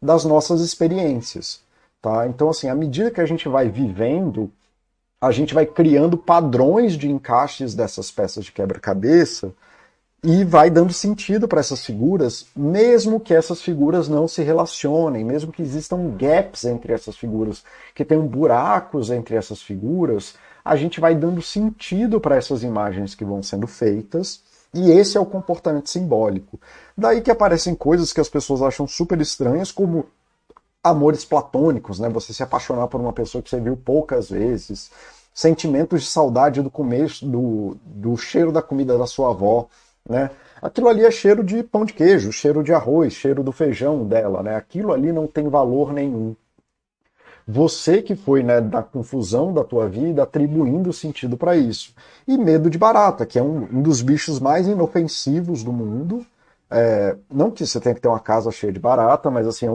das 0.00 0.24
nossas 0.24 0.60
experiências. 0.60 1.62
Tá? 2.00 2.26
Então, 2.26 2.50
assim, 2.50 2.68
à 2.68 2.74
medida 2.74 3.10
que 3.10 3.20
a 3.20 3.26
gente 3.26 3.48
vai 3.48 3.68
vivendo, 3.68 4.50
a 5.20 5.30
gente 5.30 5.54
vai 5.54 5.64
criando 5.64 6.18
padrões 6.18 6.94
de 6.94 7.08
encaixes 7.08 7.74
dessas 7.74 8.10
peças 8.10 8.44
de 8.44 8.52
quebra-cabeça 8.52 9.54
e 10.24 10.44
vai 10.44 10.70
dando 10.70 10.92
sentido 10.92 11.48
para 11.48 11.58
essas 11.58 11.84
figuras, 11.84 12.46
mesmo 12.54 13.18
que 13.18 13.34
essas 13.34 13.60
figuras 13.60 14.08
não 14.08 14.28
se 14.28 14.40
relacionem, 14.42 15.24
mesmo 15.24 15.50
que 15.50 15.62
existam 15.62 16.16
gaps 16.16 16.64
entre 16.64 16.92
essas 16.92 17.16
figuras, 17.16 17.64
que 17.92 18.04
tenham 18.04 18.26
buracos 18.26 19.10
entre 19.10 19.34
essas 19.34 19.60
figuras, 19.60 20.34
a 20.64 20.76
gente 20.76 21.00
vai 21.00 21.14
dando 21.16 21.42
sentido 21.42 22.20
para 22.20 22.36
essas 22.36 22.62
imagens 22.62 23.16
que 23.16 23.24
vão 23.24 23.42
sendo 23.42 23.66
feitas, 23.66 24.40
e 24.72 24.92
esse 24.92 25.16
é 25.16 25.20
o 25.20 25.26
comportamento 25.26 25.90
simbólico. 25.90 26.58
Daí 26.96 27.20
que 27.20 27.30
aparecem 27.30 27.74
coisas 27.74 28.12
que 28.12 28.20
as 28.20 28.28
pessoas 28.28 28.62
acham 28.62 28.86
super 28.86 29.20
estranhas, 29.20 29.72
como 29.72 30.06
amores 30.84 31.24
platônicos, 31.24 31.98
né? 31.98 32.08
Você 32.08 32.32
se 32.32 32.42
apaixonar 32.42 32.86
por 32.86 33.00
uma 33.00 33.12
pessoa 33.12 33.42
que 33.42 33.50
você 33.50 33.60
viu 33.60 33.76
poucas 33.76 34.30
vezes, 34.30 34.90
sentimentos 35.34 36.02
de 36.02 36.08
saudade 36.08 36.62
do 36.62 36.70
começo, 36.70 37.26
do, 37.26 37.76
do 37.84 38.16
cheiro 38.16 38.52
da 38.52 38.62
comida 38.62 38.96
da 38.96 39.06
sua 39.06 39.30
avó, 39.30 39.68
né? 40.08 40.30
Aquilo 40.60 40.88
ali 40.88 41.04
é 41.04 41.10
cheiro 41.10 41.42
de 41.42 41.62
pão 41.62 41.84
de 41.84 41.92
queijo, 41.92 42.32
cheiro 42.32 42.62
de 42.62 42.72
arroz, 42.72 43.12
cheiro 43.12 43.42
do 43.42 43.52
feijão 43.52 44.06
dela, 44.06 44.42
né? 44.42 44.54
Aquilo 44.56 44.92
ali 44.92 45.12
não 45.12 45.26
tem 45.26 45.48
valor 45.48 45.92
nenhum. 45.92 46.36
Você 47.46 48.00
que 48.02 48.14
foi 48.14 48.42
né, 48.42 48.60
da 48.60 48.82
confusão 48.82 49.52
da 49.52 49.64
tua 49.64 49.88
vida 49.88 50.22
atribuindo 50.22 50.92
sentido 50.92 51.36
para 51.36 51.56
isso. 51.56 51.92
E 52.26 52.38
medo 52.38 52.70
de 52.70 52.78
barata, 52.78 53.26
que 53.26 53.38
é 53.38 53.42
um, 53.42 53.64
um, 53.64 53.82
dos 53.82 54.00
bichos 54.00 54.38
mais 54.38 54.66
inofensivos 54.68 55.62
do 55.64 55.72
mundo, 55.72 56.24
É, 56.74 57.16
não 57.30 57.50
que 57.50 57.66
você 57.66 57.78
tenha 57.78 57.94
que 57.94 58.00
ter 58.00 58.08
uma 58.08 58.18
casa 58.18 58.50
cheia 58.50 58.72
de 58.72 58.80
barata, 58.80 59.30
mas 59.30 59.46
assim, 59.46 59.66
é 59.66 59.70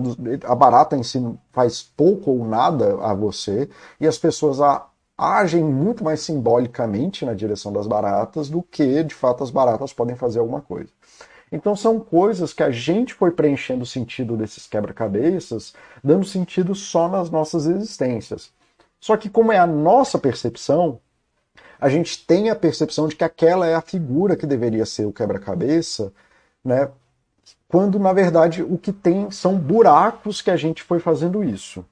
a 0.46 0.55
barata 0.55 0.96
em 0.98 1.03
si 1.03 1.19
faz 1.51 1.84
pouco 1.84 2.31
ou 2.31 2.43
nada 2.43 2.98
a 3.01 3.13
você, 3.13 3.69
e 4.00 4.07
as 4.07 4.17
pessoas 4.17 4.60
a, 4.60 4.88
agem 5.17 5.63
muito 5.63 6.03
mais 6.03 6.19
simbolicamente 6.19 7.25
na 7.25 7.33
direção 7.33 7.74
das 7.74 7.88
baratas 7.88 8.50
do 8.50 8.62
que, 8.62 9.03
de 9.03 9.15
fato, 9.15 9.43
as 9.43 9.50
baratas 9.50 9.91
podem 9.91 10.15
fazer 10.15 10.39
alguma 10.39 10.62
coisa. 10.62 10.89
Então 11.51 11.75
são 11.75 12.00
coisas 12.00 12.53
que 12.53 12.62
a 12.62 12.69
gente 12.69 13.13
foi 13.13 13.31
preenchendo 13.31 13.83
o 13.83 13.86
sentido 13.86 14.36
desses 14.36 14.67
quebra-cabeças, 14.67 15.74
dando 16.03 16.25
sentido 16.25 16.75
só 16.75 17.07
nas 17.07 17.29
nossas 17.29 17.65
existências. 17.65 18.51
Só 19.00 19.15
que 19.15 19.29
como 19.29 19.51
é 19.51 19.57
a 19.57 19.67
nossa 19.67 20.19
percepção, 20.19 21.00
a 21.79 21.89
gente 21.89 22.25
tem 22.25 22.50
a 22.50 22.55
percepção 22.55 23.07
de 23.07 23.15
que 23.15 23.24
aquela 23.24 23.65
é 23.65 23.75
a 23.75 23.81
figura 23.81 24.36
que 24.36 24.45
deveria 24.45 24.86
ser 24.86 25.05
o 25.05 25.13
quebra-cabeça, 25.13 26.12
né? 26.63 26.89
Quando 27.67 28.00
na 28.00 28.12
verdade 28.12 28.63
o 28.63 28.77
que 28.77 28.91
tem 28.91 29.31
são 29.31 29.57
buracos 29.57 30.41
que 30.41 30.51
a 30.51 30.57
gente 30.57 30.83
foi 30.83 31.00
fazendo 31.00 31.43
isso. 31.43 31.86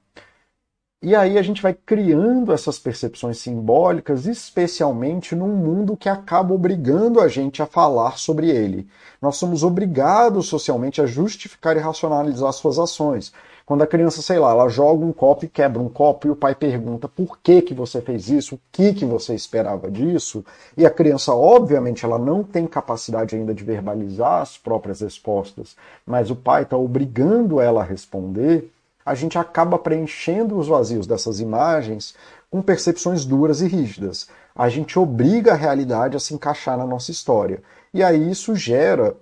E 1.02 1.14
aí 1.14 1.36
a 1.38 1.42
gente 1.42 1.60
vai 1.60 1.74
criando 1.74 2.52
essas 2.52 2.78
percepções 2.78 3.38
simbólicas, 3.38 4.24
especialmente 4.26 5.34
num 5.34 5.54
mundo 5.54 5.96
que 5.96 6.08
acaba 6.08 6.54
obrigando 6.54 7.20
a 7.20 7.28
gente 7.28 7.62
a 7.62 7.66
falar 7.66 8.18
sobre 8.18 8.48
ele. 8.48 8.88
Nós 9.20 9.36
somos 9.36 9.62
obrigados 9.62 10.46
socialmente 10.48 11.00
a 11.02 11.06
justificar 11.06 11.76
e 11.76 11.80
racionalizar 11.80 12.50
suas 12.54 12.78
ações. 12.78 13.30
Quando 13.66 13.82
a 13.82 13.86
criança, 13.86 14.22
sei 14.22 14.38
lá, 14.38 14.52
ela 14.52 14.68
joga 14.68 15.04
um 15.04 15.12
copo 15.12 15.44
e 15.44 15.48
quebra 15.48 15.82
um 15.82 15.88
copo 15.88 16.28
e 16.28 16.30
o 16.30 16.36
pai 16.36 16.54
pergunta 16.54 17.08
por 17.08 17.38
que 17.40 17.60
que 17.60 17.74
você 17.74 18.00
fez 18.00 18.30
isso, 18.30 18.54
o 18.54 18.60
que 18.72 18.94
que 18.94 19.04
você 19.04 19.34
esperava 19.34 19.90
disso, 19.90 20.44
e 20.76 20.86
a 20.86 20.90
criança, 20.90 21.34
obviamente, 21.34 22.04
ela 22.04 22.18
não 22.18 22.42
tem 22.42 22.66
capacidade 22.66 23.36
ainda 23.36 23.52
de 23.52 23.64
verbalizar 23.64 24.40
as 24.40 24.56
próprias 24.56 25.00
respostas, 25.00 25.76
mas 26.06 26.30
o 26.30 26.36
pai 26.36 26.62
está 26.62 26.76
obrigando 26.76 27.60
ela 27.60 27.82
a 27.82 27.84
responder, 27.84 28.72
a 29.06 29.14
gente 29.14 29.38
acaba 29.38 29.78
preenchendo 29.78 30.58
os 30.58 30.66
vazios 30.66 31.06
dessas 31.06 31.38
imagens 31.38 32.16
com 32.50 32.60
percepções 32.60 33.24
duras 33.24 33.60
e 33.60 33.68
rígidas. 33.68 34.28
A 34.52 34.68
gente 34.68 34.98
obriga 34.98 35.52
a 35.52 35.56
realidade 35.56 36.16
a 36.16 36.20
se 36.20 36.34
encaixar 36.34 36.76
na 36.76 36.84
nossa 36.84 37.12
história. 37.12 37.62
E 37.94 38.02
aí 38.02 38.28
isso 38.28 38.56
gera 38.56 39.16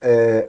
é, 0.00 0.48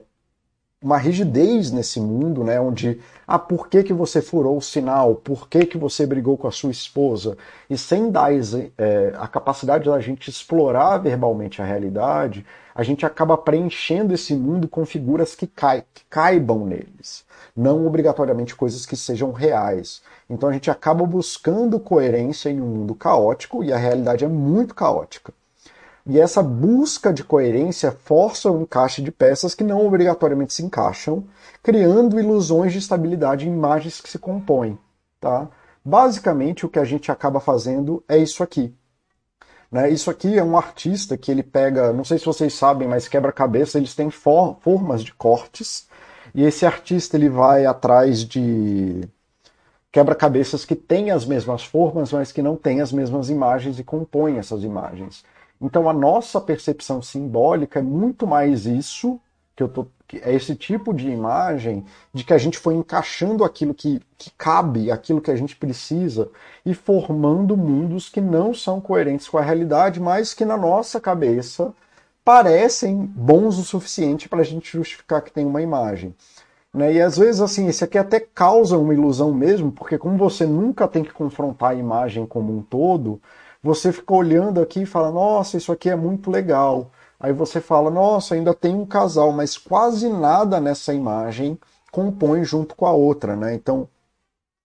uma 0.81 0.97
rigidez 0.97 1.71
nesse 1.71 1.99
mundo, 1.99 2.43
né, 2.43 2.59
onde 2.59 2.99
ah, 3.27 3.37
por 3.37 3.67
que, 3.67 3.83
que 3.83 3.93
você 3.93 4.19
furou 4.19 4.57
o 4.57 4.61
sinal? 4.61 5.13
Por 5.13 5.47
que, 5.47 5.65
que 5.65 5.77
você 5.77 6.07
brigou 6.07 6.35
com 6.37 6.47
a 6.47 6.51
sua 6.51 6.71
esposa? 6.71 7.37
E 7.69 7.77
sem 7.77 8.09
dar 8.09 8.33
é, 8.33 9.13
a 9.15 9.27
capacidade 9.27 9.87
da 9.87 9.99
gente 9.99 10.29
explorar 10.29 10.97
verbalmente 10.97 11.61
a 11.61 11.65
realidade, 11.65 12.43
a 12.73 12.81
gente 12.81 13.05
acaba 13.05 13.37
preenchendo 13.37 14.13
esse 14.13 14.33
mundo 14.33 14.67
com 14.67 14.83
figuras 14.83 15.35
que, 15.35 15.45
cai, 15.45 15.83
que 15.93 16.03
caibam 16.09 16.65
neles, 16.65 17.25
não 17.55 17.85
obrigatoriamente 17.85 18.55
coisas 18.55 18.83
que 18.83 18.95
sejam 18.95 19.31
reais. 19.31 20.01
Então 20.27 20.49
a 20.49 20.53
gente 20.53 20.71
acaba 20.71 21.05
buscando 21.05 21.79
coerência 21.79 22.49
em 22.49 22.59
um 22.59 22.65
mundo 22.65 22.95
caótico 22.95 23.63
e 23.63 23.71
a 23.71 23.77
realidade 23.77 24.25
é 24.25 24.27
muito 24.27 24.73
caótica. 24.73 25.31
E 26.05 26.19
essa 26.19 26.41
busca 26.41 27.13
de 27.13 27.23
coerência 27.23 27.91
força 27.91 28.51
o 28.51 28.61
encaixe 28.61 29.01
de 29.01 29.11
peças 29.11 29.53
que 29.53 29.63
não 29.63 29.85
obrigatoriamente 29.85 30.53
se 30.53 30.63
encaixam, 30.63 31.23
criando 31.61 32.19
ilusões 32.19 32.73
de 32.73 32.79
estabilidade 32.79 33.47
em 33.47 33.53
imagens 33.53 34.01
que 34.01 34.09
se 34.09 34.17
compõem. 34.17 34.77
Tá? 35.19 35.47
Basicamente, 35.85 36.65
o 36.65 36.69
que 36.69 36.79
a 36.79 36.83
gente 36.83 37.11
acaba 37.11 37.39
fazendo 37.39 38.03
é 38.07 38.17
isso 38.17 38.41
aqui. 38.41 38.73
Né? 39.71 39.89
Isso 39.89 40.09
aqui 40.09 40.37
é 40.37 40.43
um 40.43 40.57
artista 40.57 41.17
que 41.17 41.31
ele 41.31 41.43
pega, 41.43 41.93
não 41.93 42.03
sei 42.03 42.17
se 42.17 42.25
vocês 42.25 42.53
sabem, 42.53 42.87
mas 42.87 43.07
quebra-cabeça, 43.07 43.77
eles 43.77 43.95
têm 43.95 44.09
for 44.09 44.57
formas 44.59 45.03
de 45.03 45.13
cortes, 45.13 45.87
e 46.35 46.43
esse 46.43 46.65
artista 46.65 47.15
ele 47.15 47.29
vai 47.29 47.65
atrás 47.65 48.25
de 48.25 49.07
quebra-cabeças 49.91 50.65
que 50.65 50.75
têm 50.75 51.11
as 51.11 51.25
mesmas 51.25 51.63
formas, 51.63 52.11
mas 52.11 52.31
que 52.31 52.41
não 52.41 52.55
têm 52.55 52.81
as 52.81 52.91
mesmas 52.91 53.29
imagens 53.29 53.79
e 53.79 53.83
compõem 53.83 54.37
essas 54.37 54.63
imagens. 54.63 55.23
Então 55.61 55.87
a 55.87 55.93
nossa 55.93 56.41
percepção 56.41 57.01
simbólica 57.01 57.79
é 57.79 57.83
muito 57.83 58.25
mais 58.25 58.65
isso, 58.65 59.19
que 59.55 59.61
eu 59.61 59.69
tô, 59.69 59.85
é 60.21 60.33
esse 60.33 60.55
tipo 60.55 60.93
de 60.93 61.09
imagem 61.09 61.85
de 62.13 62.23
que 62.23 62.33
a 62.33 62.37
gente 62.37 62.57
foi 62.57 62.73
encaixando 62.73 63.43
aquilo 63.43 63.73
que, 63.73 64.01
que 64.17 64.31
cabe, 64.37 64.89
aquilo 64.89 65.21
que 65.21 65.29
a 65.29 65.35
gente 65.35 65.55
precisa, 65.55 66.29
e 66.65 66.73
formando 66.73 67.55
mundos 67.55 68.09
que 68.09 68.19
não 68.19 68.53
são 68.53 68.81
coerentes 68.81 69.29
com 69.29 69.37
a 69.37 69.41
realidade, 69.41 69.99
mas 69.99 70.33
que 70.33 70.45
na 70.45 70.57
nossa 70.57 70.99
cabeça 70.99 71.73
parecem 72.23 73.05
bons 73.05 73.57
o 73.57 73.63
suficiente 73.63 74.27
para 74.27 74.41
a 74.41 74.43
gente 74.43 74.71
justificar 74.71 75.21
que 75.21 75.31
tem 75.31 75.45
uma 75.45 75.61
imagem. 75.61 76.15
Né? 76.73 76.93
E 76.93 77.01
às 77.01 77.17
vezes, 77.17 77.41
assim, 77.41 77.67
esse 77.67 77.83
aqui 77.83 77.97
até 77.97 78.19
causa 78.19 78.77
uma 78.77 78.93
ilusão 78.93 79.33
mesmo, 79.33 79.71
porque 79.71 79.97
como 79.97 80.17
você 80.17 80.45
nunca 80.45 80.87
tem 80.87 81.03
que 81.03 81.11
confrontar 81.11 81.71
a 81.71 81.75
imagem 81.75 82.25
como 82.25 82.55
um 82.55 82.61
todo, 82.61 83.21
você 83.63 83.91
fica 83.91 84.13
olhando 84.13 84.61
aqui 84.61 84.81
e 84.81 84.85
fala, 84.85 85.11
nossa, 85.11 85.57
isso 85.57 85.71
aqui 85.71 85.89
é 85.89 85.95
muito 85.95 86.31
legal. 86.31 86.91
Aí 87.19 87.33
você 87.33 87.61
fala, 87.61 87.91
nossa, 87.91 88.35
ainda 88.35 88.53
tem 88.53 88.75
um 88.75 88.85
casal, 88.85 89.31
mas 89.31 89.57
quase 89.57 90.09
nada 90.09 90.59
nessa 90.59 90.93
imagem 90.93 91.59
compõe 91.91 92.43
junto 92.43 92.75
com 92.75 92.85
a 92.85 92.91
outra, 92.91 93.35
né? 93.35 93.53
Então, 93.53 93.87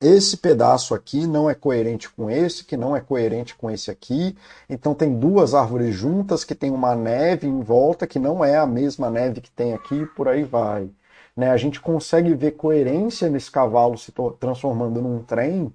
esse 0.01 0.37
pedaço 0.37 0.95
aqui 0.95 1.27
não 1.27 1.49
é 1.49 1.55
coerente 1.55 2.11
com 2.11 2.31
esse, 2.31 2.65
que 2.65 2.77
não 2.77 2.95
é 2.95 3.01
coerente 3.01 3.55
com 3.55 3.71
esse 3.71 3.91
aqui. 3.91 4.37
Então 4.69 4.95
tem 4.95 5.19
duas 5.19 5.55
árvores 5.55 5.95
juntas 5.95 6.45
que 6.45 6.55
tem 6.55 6.71
uma 6.71 6.95
neve 6.95 7.47
em 7.47 7.61
volta 7.63 8.07
que 8.07 8.19
não 8.19 8.45
é 8.45 8.57
a 8.57 8.67
mesma 8.67 9.11
neve 9.11 9.41
que 9.41 9.51
tem 9.51 9.73
aqui, 9.73 10.05
por 10.15 10.29
aí 10.29 10.43
vai. 10.43 10.91
Né? 11.35 11.51
A 11.51 11.57
gente 11.57 11.81
consegue 11.81 12.35
ver 12.35 12.53
coerência 12.53 13.31
nesse 13.31 13.51
cavalo 13.51 13.97
se 13.97 14.13
transformando 14.39 15.01
num 15.01 15.23
trem 15.23 15.73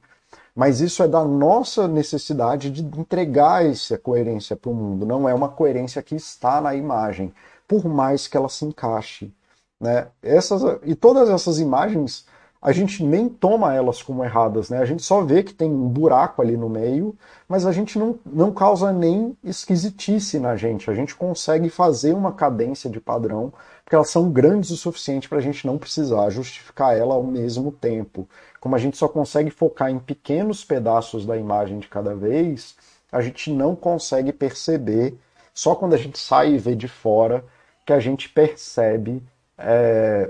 mas 0.56 0.82
isso 0.82 1.02
é 1.02 1.08
da 1.08 1.24
nossa 1.24 1.88
necessidade 1.88 2.70
de 2.70 2.84
entregar 3.00 3.66
essa 3.66 3.98
coerência 3.98 4.56
para 4.56 4.70
o 4.70 4.76
mundo, 4.76 5.06
não 5.06 5.28
é 5.28 5.34
uma 5.34 5.50
coerência 5.50 6.02
que 6.02 6.16
está 6.16 6.60
na 6.60 6.76
imagem, 6.76 7.34
por 7.68 7.86
mais 7.86 8.28
que 8.28 8.36
ela 8.36 8.50
se 8.50 8.66
encaixe. 8.66 9.32
Né? 9.80 10.08
Essas, 10.22 10.62
e 10.84 10.94
todas 10.94 11.30
essas 11.30 11.58
imagens, 11.60 12.26
a 12.62 12.72
gente 12.72 13.04
nem 13.04 13.28
toma 13.28 13.74
elas 13.74 14.04
como 14.04 14.24
erradas, 14.24 14.70
né? 14.70 14.78
a 14.80 14.86
gente 14.86 15.02
só 15.02 15.22
vê 15.22 15.42
que 15.42 15.54
tem 15.54 15.72
um 15.72 15.88
buraco 15.88 16.42
ali 16.42 16.56
no 16.56 16.70
meio, 16.70 17.16
mas 17.48 17.66
a 17.66 17.72
gente 17.72 17.98
não, 17.98 18.20
não 18.26 18.52
causa 18.52 18.92
nem 18.92 19.36
esquisitice 19.44 20.38
na 20.40 20.56
gente, 20.56 20.92
a 20.92 20.94
gente 20.94 21.16
consegue 21.16 21.70
fazer 21.70 22.14
uma 22.14 22.34
cadência 22.34 22.90
de 22.90 23.00
padrão, 23.00 23.52
porque 23.92 23.96
elas 23.98 24.10
são 24.10 24.32
grandes 24.32 24.70
o 24.70 24.78
suficiente 24.78 25.28
para 25.28 25.40
a 25.40 25.42
gente 25.42 25.68
não 25.68 25.78
precisar 25.78 26.30
justificar 26.30 26.98
ela 26.98 27.14
ao 27.14 27.24
mesmo 27.24 27.74
tempo 27.74 28.26
como 28.62 28.76
a 28.76 28.78
gente 28.78 28.96
só 28.96 29.10
consegue 29.10 29.50
focar 29.50 29.90
em 29.90 29.98
pequenos 29.98 30.64
pedaços 30.64 31.26
da 31.26 31.36
imagem 31.36 31.80
de 31.80 31.88
cada 31.88 32.16
vez, 32.16 32.76
a 33.12 33.20
gente 33.20 33.52
não 33.52 33.76
consegue 33.76 34.32
perceber, 34.32 35.18
só 35.52 35.74
quando 35.74 35.96
a 35.96 35.98
gente 35.98 36.20
sai 36.20 36.54
e 36.54 36.58
vê 36.60 36.76
de 36.76 36.88
fora, 36.88 37.44
que 37.84 37.92
a 37.92 38.00
gente 38.00 38.30
percebe 38.30 39.24
é, 39.58 40.30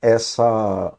essa, 0.00 0.94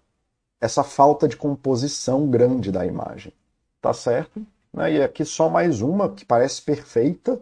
essa 0.62 0.84
falta 0.84 1.28
de 1.28 1.36
composição 1.36 2.30
grande 2.30 2.72
da 2.72 2.86
imagem. 2.86 3.34
Tá 3.82 3.92
certo? 3.92 4.46
Né? 4.72 4.94
E 4.94 5.02
aqui 5.02 5.26
só 5.26 5.50
mais 5.50 5.82
uma 5.82 6.08
que 6.08 6.24
parece 6.24 6.62
perfeita. 6.62 7.40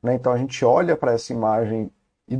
Né? 0.00 0.14
Então 0.14 0.32
a 0.32 0.38
gente 0.38 0.64
olha 0.64 0.96
para 0.96 1.12
essa 1.12 1.32
imagem 1.32 1.90
e 2.28 2.38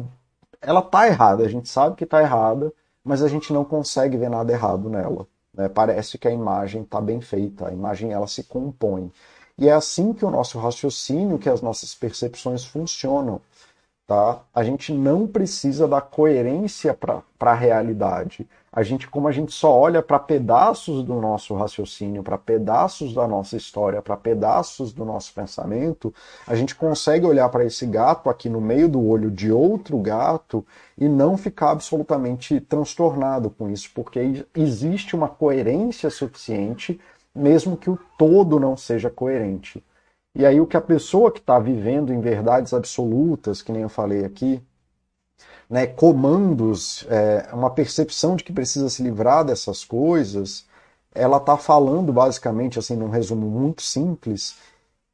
ela 0.63 0.81
tá 0.81 1.07
errada, 1.07 1.45
a 1.45 1.49
gente 1.49 1.69
sabe 1.69 1.97
que 1.97 2.07
tá 2.07 2.23
errada, 2.23 2.73
mas 3.05 3.23
a 3.23 3.29
gente 3.29 3.53
não 3.53 3.65
consegue 3.65 4.17
ver 4.17 4.31
nada 4.31 4.53
errado 4.53 4.89
nela. 4.89 5.27
Né? 5.53 5.69
Parece 5.69 6.17
que 6.17 6.29
a 6.29 6.31
imagem 6.31 6.83
está 6.83 7.01
bem 7.01 7.21
feita, 7.21 7.69
a 7.69 7.73
imagem 7.73 8.13
ela 8.13 8.27
se 8.27 8.45
compõe. 8.45 9.13
E 9.59 9.69
é 9.69 9.73
assim 9.73 10.13
que 10.13 10.25
o 10.25 10.31
nosso 10.31 10.59
raciocínio, 10.59 11.39
que 11.39 11.49
as 11.49 11.61
nossas 11.61 11.95
percepções 11.95 12.65
funcionam. 12.65 13.41
Tá? 14.07 14.41
A 14.55 14.65
gente 14.65 14.93
não 14.93 15.27
precisa 15.27 15.87
da 15.87 16.01
coerência 16.01 16.95
para 16.95 17.23
a 17.41 17.55
realidade. 17.55 18.49
A 18.75 18.83
gente, 18.83 19.07
como 19.07 19.29
a 19.29 19.33
gente 19.33 19.53
só 19.53 19.71
olha 19.71 20.03
para 20.03 20.19
pedaços 20.19 21.05
do 21.05 21.21
nosso 21.21 21.55
raciocínio, 21.55 22.23
para 22.23 22.39
pedaços 22.39 23.13
da 23.13 23.29
nossa 23.29 23.55
história, 23.55 24.01
para 24.01 24.17
pedaços 24.17 24.95
do 24.95 25.05
nosso 25.05 25.35
pensamento, 25.35 26.13
a 26.47 26.55
gente 26.55 26.75
consegue 26.75 27.27
olhar 27.27 27.51
para 27.51 27.67
esse 27.67 27.85
gato 27.85 28.31
aqui 28.31 28.49
no 28.49 28.63
meio 28.63 28.89
do 28.89 29.07
olho 29.07 29.31
de 29.31 29.53
outro 29.53 29.99
gato 29.99 30.65
e 30.97 31.07
não 31.07 31.37
ficar 31.37 31.73
absolutamente 31.73 32.61
transtornado 32.63 33.51
com 33.51 33.69
isso, 33.69 33.91
porque 33.95 34.47
existe 34.57 35.15
uma 35.15 35.29
coerência 35.29 36.09
suficiente, 36.09 36.99
mesmo 37.35 37.77
que 37.77 37.91
o 37.91 37.99
todo 38.17 38.59
não 38.59 38.75
seja 38.75 39.11
coerente. 39.11 39.85
E 40.35 40.47
aí 40.47 40.59
o 40.59 40.67
que 40.67 40.79
a 40.79 40.81
pessoa 40.81 41.31
que 41.31 41.41
está 41.41 41.59
vivendo 41.59 42.11
em 42.11 42.23
verdades 42.23 42.73
absolutas, 42.73 43.61
que 43.61 43.71
nem 43.71 43.83
eu 43.83 43.91
falei 43.91 44.25
aqui, 44.25 44.63
né, 45.73 45.87
comandos, 45.87 47.07
é, 47.09 47.49
uma 47.55 47.71
percepção 47.71 48.37
de 48.37 48.45
que 48.45 48.53
precisa 48.53 48.91
se 48.91 49.03
livrar 49.03 49.43
dessas 49.43 49.83
coisas, 49.87 50.67
ela 51.15 51.39
está 51.39 51.57
falando 51.57 52.13
basicamente, 52.13 52.79
assim, 52.79 52.95
num 52.95 53.09
resumo 53.09 53.47
muito 53.49 53.81
simples, 53.81 54.59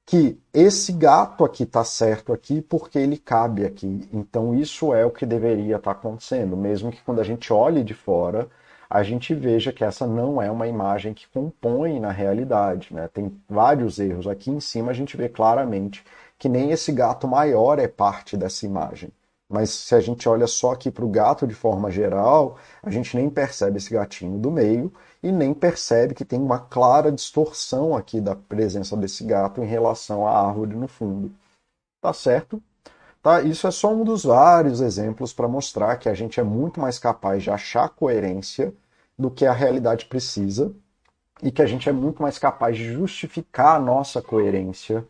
que 0.04 0.36
esse 0.52 0.92
gato 0.92 1.44
aqui 1.44 1.62
está 1.62 1.84
certo 1.84 2.32
aqui 2.32 2.60
porque 2.60 2.98
ele 2.98 3.16
cabe 3.18 3.64
aqui. 3.64 4.08
Então 4.12 4.52
isso 4.52 4.92
é 4.92 5.04
o 5.06 5.12
que 5.12 5.24
deveria 5.24 5.76
estar 5.76 5.94
tá 5.94 6.00
acontecendo, 6.00 6.56
mesmo 6.56 6.90
que 6.90 7.02
quando 7.02 7.20
a 7.20 7.24
gente 7.24 7.52
olhe 7.52 7.84
de 7.84 7.94
fora, 7.94 8.48
a 8.90 9.04
gente 9.04 9.34
veja 9.34 9.72
que 9.72 9.84
essa 9.84 10.08
não 10.08 10.42
é 10.42 10.50
uma 10.50 10.66
imagem 10.66 11.14
que 11.14 11.28
compõe 11.28 12.00
na 12.00 12.10
realidade. 12.10 12.92
Né? 12.92 13.08
Tem 13.14 13.32
vários 13.48 14.00
erros. 14.00 14.26
Aqui 14.26 14.50
em 14.50 14.60
cima 14.60 14.90
a 14.90 14.94
gente 14.94 15.16
vê 15.16 15.28
claramente 15.28 16.04
que 16.36 16.48
nem 16.48 16.72
esse 16.72 16.90
gato 16.90 17.28
maior 17.28 17.78
é 17.78 17.86
parte 17.86 18.36
dessa 18.36 18.66
imagem. 18.66 19.12
Mas 19.48 19.70
se 19.70 19.94
a 19.94 20.00
gente 20.00 20.28
olha 20.28 20.46
só 20.46 20.72
aqui 20.72 20.90
para 20.90 21.04
o 21.04 21.08
gato 21.08 21.46
de 21.46 21.54
forma 21.54 21.90
geral, 21.90 22.58
a 22.82 22.90
gente 22.90 23.16
nem 23.16 23.30
percebe 23.30 23.78
esse 23.78 23.92
gatinho 23.92 24.38
do 24.38 24.50
meio 24.50 24.92
e 25.22 25.32
nem 25.32 25.54
percebe 25.54 26.14
que 26.14 26.24
tem 26.24 26.38
uma 26.38 26.58
clara 26.58 27.10
distorção 27.10 27.96
aqui 27.96 28.20
da 28.20 28.36
presença 28.36 28.96
desse 28.96 29.24
gato 29.24 29.62
em 29.62 29.66
relação 29.66 30.26
à 30.26 30.46
árvore 30.46 30.76
no 30.76 30.86
fundo. 30.86 31.32
Tá 32.00 32.12
certo? 32.12 32.62
Tá? 33.22 33.40
Isso 33.42 33.66
é 33.66 33.70
só 33.70 33.92
um 33.92 34.04
dos 34.04 34.24
vários 34.24 34.80
exemplos 34.80 35.32
para 35.32 35.48
mostrar 35.48 35.96
que 35.96 36.08
a 36.08 36.14
gente 36.14 36.38
é 36.38 36.42
muito 36.42 36.80
mais 36.80 36.98
capaz 36.98 37.42
de 37.42 37.50
achar 37.50 37.88
coerência 37.88 38.74
do 39.18 39.30
que 39.30 39.46
a 39.46 39.52
realidade 39.52 40.06
precisa 40.06 40.72
e 41.42 41.50
que 41.50 41.62
a 41.62 41.66
gente 41.66 41.88
é 41.88 41.92
muito 41.92 42.22
mais 42.22 42.38
capaz 42.38 42.76
de 42.76 42.92
justificar 42.92 43.76
a 43.76 43.80
nossa 43.80 44.22
coerência 44.22 45.06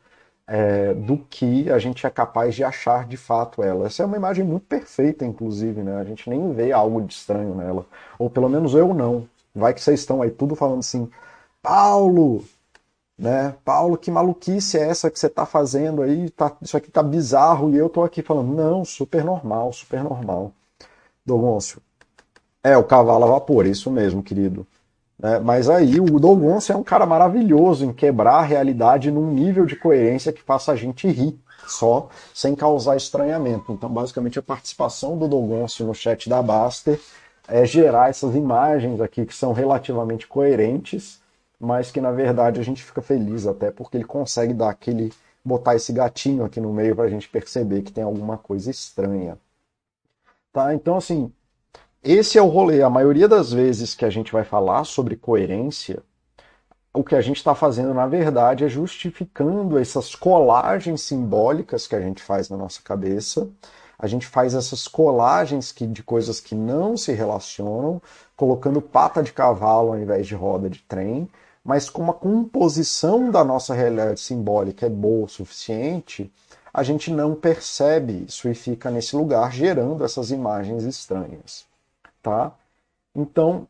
é, 0.49 0.95
do 0.95 1.19
que 1.19 1.71
a 1.71 1.79
gente 1.79 2.07
é 2.07 2.11
capaz 2.11 2.55
de 2.55 2.65
achar 2.65 3.07
de 3.07 3.17
fato 3.19 3.63
ela. 3.63 3.87
Essa 3.87 4.03
é 4.03 4.07
uma 4.07 4.17
imagem 4.17 4.45
muito 4.45 4.67
perfeita, 4.67 5.25
inclusive, 5.25 5.83
né? 5.83 5.97
A 6.01 6.05
gente 6.05 6.29
nem 6.31 6.53
vê 6.55 6.73
algo 6.73 7.03
de 7.03 7.13
estranho 7.13 7.55
nela. 7.55 7.87
Ou 8.19 8.31
pelo 8.31 8.49
menos 8.49 8.75
eu 8.75 8.95
não. 8.95 9.29
Vai 9.55 9.75
que 9.75 9.81
vocês 9.83 10.01
estão 10.01 10.23
aí 10.23 10.31
tudo 10.31 10.57
falando 10.57 10.81
assim, 10.81 11.11
Paulo, 11.63 12.45
né? 13.19 13.55
Paulo, 13.65 13.99
que 13.99 14.11
maluquice 14.11 14.79
é 14.79 14.89
essa 14.89 15.11
que 15.11 15.19
você 15.19 15.27
está 15.27 15.45
fazendo 15.47 16.03
aí? 16.03 16.31
Tá, 16.31 16.57
isso 16.63 16.77
aqui 16.77 16.91
tá 16.91 17.03
bizarro 17.03 17.71
e 17.75 17.77
eu 17.77 17.89
tô 17.89 18.03
aqui 18.03 18.23
falando, 18.23 18.55
não, 18.55 18.85
super 18.85 19.25
normal, 19.25 19.73
super 19.73 20.03
normal. 20.03 20.53
Dogoncio. 21.27 21.83
É, 22.63 22.77
o 22.77 22.85
cavalo 22.85 23.25
a 23.25 23.29
vapor, 23.29 23.67
isso 23.67 23.91
mesmo, 23.91 24.23
querido. 24.23 24.67
É, 25.23 25.41
mas 25.41 25.69
aí 25.69 25.99
o 25.99 26.21
Dogoncio 26.21 26.73
é 26.73 26.77
um 26.77 26.85
cara 26.85 27.05
maravilhoso 27.05 27.85
em 27.85 27.93
quebrar 27.93 28.37
a 28.37 28.43
realidade 28.43 29.11
num 29.11 29.33
nível 29.33 29.67
de 29.67 29.75
coerência 29.75 30.33
que 30.33 30.43
faça 30.43 30.71
a 30.71 30.77
gente 30.77 31.09
rir 31.09 31.39
só, 31.67 32.09
sem 32.33 32.55
causar 32.55 32.97
estranhamento. 32.97 33.73
Então, 33.73 33.91
basicamente, 33.91 34.39
a 34.39 34.43
participação 34.43 35.19
do 35.19 35.27
Dogoncio 35.27 35.87
no 35.87 35.95
chat 35.95 36.29
da 36.29 36.41
Baster 36.41 37.01
é 37.49 37.65
gerar 37.65 38.11
essas 38.11 38.35
imagens 38.35 39.01
aqui 39.01 39.25
que 39.25 39.35
são 39.35 39.53
relativamente 39.53 40.27
coerentes, 40.27 41.21
mas 41.59 41.91
que 41.91 42.01
na 42.01 42.13
verdade 42.13 42.61
a 42.61 42.63
gente 42.63 42.85
fica 42.85 43.01
feliz 43.03 43.47
até 43.47 43.71
porque 43.71 43.97
ele 43.97 44.05
consegue 44.05 44.53
dar 44.53 44.69
aquele 44.71 45.13
botar 45.45 45.75
esse 45.75 45.93
gatinho 45.93 46.45
aqui 46.45 46.61
no 46.61 46.73
meio 46.73 46.95
para 46.95 47.05
a 47.07 47.09
gente 47.09 47.29
perceber 47.29 47.83
que 47.83 47.91
tem 47.91 48.05
alguma 48.05 48.37
coisa 48.37 48.71
estranha. 48.71 49.39
Tá? 50.53 50.75
Então 50.75 50.97
assim, 50.97 51.33
esse 52.03 52.39
é 52.39 52.43
o 52.43 52.47
rolê. 52.49 52.83
A 52.83 52.91
maioria 52.91 53.29
das 53.29 53.53
vezes 53.53 53.95
que 53.95 54.05
a 54.05 54.11
gente 54.11 54.33
vai 54.33 54.45
falar 54.45 54.85
sobre 54.85 55.17
coerência, 55.17 56.03
o 56.93 57.05
que 57.05 57.15
a 57.15 57.21
gente 57.21 57.37
está 57.37 57.55
fazendo, 57.55 57.95
na 57.95 58.07
verdade, 58.07 58.65
é 58.65 58.69
justificando 58.69 59.79
essas 59.79 60.15
colagens 60.15 61.03
simbólicas 61.03 61.87
que 61.87 61.95
a 61.95 62.01
gente 62.01 62.23
faz 62.23 62.49
na 62.49 62.57
nossa 62.57 62.81
cabeça 62.83 63.49
a 63.99 64.07
gente 64.07 64.27
faz 64.27 64.55
essas 64.55 64.87
colagens 64.87 65.73
que, 65.73 65.87
de 65.87 66.03
coisas 66.03 66.39
que 66.39 66.55
não 66.55 66.97
se 66.97 67.13
relacionam, 67.13 68.01
colocando 68.37 68.81
pata 68.81 69.23
de 69.23 69.33
cavalo 69.33 69.89
ao 69.89 69.99
invés 69.99 70.27
de 70.27 70.37
roda 70.37 70.71
de 70.71 70.79
trem, 70.83 71.29
mas 71.65 71.91
como 71.91 72.13
a 72.13 72.15
composição 72.15 73.31
da 73.31 73.43
nossa 73.43 73.75
realidade 73.75 74.21
simbólica 74.21 74.87
é 74.87 74.89
boa 74.89 75.27
o 75.27 75.29
suficiente, 75.29 76.33
a 76.73 76.83
gente 76.85 77.11
não 77.11 77.35
percebe 77.35 78.25
isso 78.29 78.49
e 78.49 78.55
fica 78.55 78.89
nesse 78.89 79.17
lugar 79.17 79.53
gerando 79.53 80.05
essas 80.05 80.31
imagens 80.31 80.85
estranhas, 80.85 81.67
tá? 82.23 82.55
Então, 83.15 83.67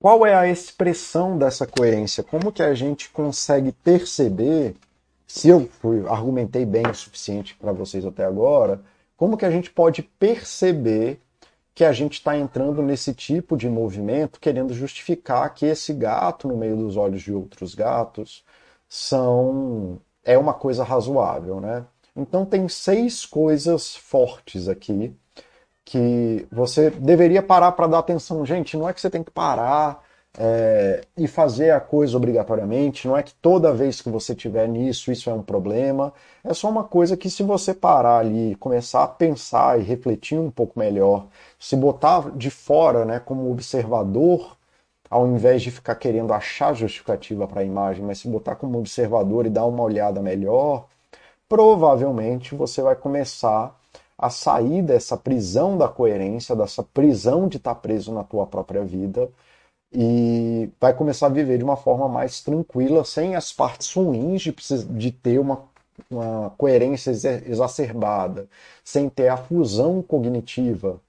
qual 0.00 0.26
é 0.26 0.34
a 0.34 0.48
expressão 0.48 1.38
dessa 1.38 1.66
coerência? 1.66 2.22
Como 2.22 2.52
que 2.52 2.62
a 2.62 2.74
gente 2.74 3.08
consegue 3.10 3.72
perceber, 3.72 4.74
se 5.26 5.48
eu 5.48 5.68
fui, 5.80 6.06
argumentei 6.08 6.66
bem 6.66 6.86
o 6.86 6.94
suficiente 6.94 7.54
para 7.54 7.72
vocês 7.72 8.04
até 8.04 8.24
agora, 8.24 8.80
como 9.16 9.36
que 9.36 9.44
a 9.44 9.50
gente 9.50 9.70
pode 9.70 10.02
perceber 10.02 11.20
que 11.74 11.84
a 11.84 11.92
gente 11.92 12.14
está 12.14 12.36
entrando 12.36 12.82
nesse 12.82 13.14
tipo 13.14 13.56
de 13.56 13.68
movimento, 13.68 14.40
querendo 14.40 14.74
justificar 14.74 15.54
que 15.54 15.66
esse 15.66 15.92
gato 15.92 16.48
no 16.48 16.56
meio 16.56 16.76
dos 16.76 16.96
olhos 16.96 17.22
de 17.22 17.32
outros 17.32 17.74
gatos 17.74 18.44
são 18.88 20.00
é 20.24 20.36
uma 20.36 20.54
coisa 20.54 20.84
razoável, 20.84 21.60
né? 21.60 21.86
Então 22.14 22.44
tem 22.44 22.68
seis 22.68 23.24
coisas 23.24 23.96
fortes 23.96 24.68
aqui 24.68 25.16
que 25.84 26.46
você 26.50 26.90
deveria 26.90 27.42
parar 27.42 27.72
para 27.72 27.86
dar 27.86 27.98
atenção. 27.98 28.44
Gente, 28.46 28.76
não 28.76 28.88
é 28.88 28.92
que 28.92 29.00
você 29.00 29.10
tem 29.10 29.22
que 29.22 29.30
parar 29.30 30.02
é, 30.38 31.02
e 31.16 31.26
fazer 31.26 31.70
a 31.70 31.80
coisa 31.80 32.16
obrigatoriamente. 32.16 33.06
Não 33.06 33.16
é 33.16 33.22
que 33.22 33.34
toda 33.34 33.72
vez 33.72 34.00
que 34.00 34.08
você 34.08 34.34
tiver 34.34 34.68
nisso, 34.68 35.12
isso 35.12 35.28
é 35.30 35.34
um 35.34 35.42
problema. 35.42 36.12
É 36.44 36.54
só 36.54 36.68
uma 36.70 36.84
coisa 36.84 37.16
que, 37.16 37.28
se 37.30 37.42
você 37.42 37.74
parar 37.74 38.18
ali, 38.18 38.54
começar 38.56 39.04
a 39.04 39.08
pensar 39.08 39.78
e 39.78 39.82
refletir 39.82 40.38
um 40.38 40.50
pouco 40.50 40.78
melhor, 40.78 41.26
se 41.58 41.76
botar 41.76 42.30
de 42.36 42.50
fora, 42.50 43.04
né, 43.04 43.20
como 43.20 43.50
observador, 43.50 44.56
ao 45.10 45.26
invés 45.26 45.62
de 45.62 45.70
ficar 45.70 45.94
querendo 45.96 46.32
achar 46.32 46.74
justificativa 46.74 47.46
para 47.46 47.60
a 47.60 47.64
imagem, 47.64 48.04
mas 48.04 48.18
se 48.18 48.28
botar 48.28 48.56
como 48.56 48.78
observador 48.78 49.46
e 49.46 49.50
dar 49.50 49.66
uma 49.66 49.82
olhada 49.82 50.22
melhor, 50.22 50.86
provavelmente 51.48 52.54
você 52.54 52.80
vai 52.82 52.96
começar 52.96 53.78
a 54.22 54.30
sair 54.30 54.82
dessa 54.82 55.16
prisão 55.16 55.76
da 55.76 55.88
coerência, 55.88 56.54
dessa 56.54 56.82
prisão 56.82 57.48
de 57.48 57.56
estar 57.56 57.74
preso 57.74 58.12
na 58.14 58.22
tua 58.22 58.46
própria 58.46 58.84
vida 58.84 59.28
e 59.92 60.70
vai 60.80 60.94
começar 60.94 61.26
a 61.26 61.28
viver 61.28 61.58
de 61.58 61.64
uma 61.64 61.76
forma 61.76 62.08
mais 62.08 62.40
tranquila, 62.40 63.04
sem 63.04 63.34
as 63.34 63.52
partes 63.52 63.92
ruins 63.92 64.42
de, 64.42 64.54
de 64.90 65.10
ter 65.10 65.38
uma, 65.38 65.64
uma 66.10 66.50
coerência 66.50 67.10
exacerbada, 67.10 68.48
sem 68.84 69.08
ter 69.08 69.28
a 69.28 69.36
fusão 69.36 70.00
cognitiva, 70.02 71.00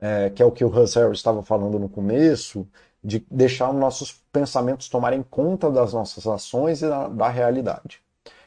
é, 0.00 0.30
que 0.30 0.42
é 0.42 0.46
o 0.46 0.52
que 0.52 0.64
o 0.64 0.68
Russell 0.68 1.12
estava 1.12 1.42
falando 1.42 1.78
no 1.78 1.88
começo, 1.88 2.66
de 3.02 3.24
deixar 3.30 3.72
nossos 3.72 4.12
pensamentos 4.32 4.88
tomarem 4.88 5.22
conta 5.22 5.70
das 5.70 5.92
nossas 5.92 6.26
ações 6.26 6.82
e 6.82 6.88
da, 6.88 7.08
da 7.08 7.28
realidade. 7.28 8.02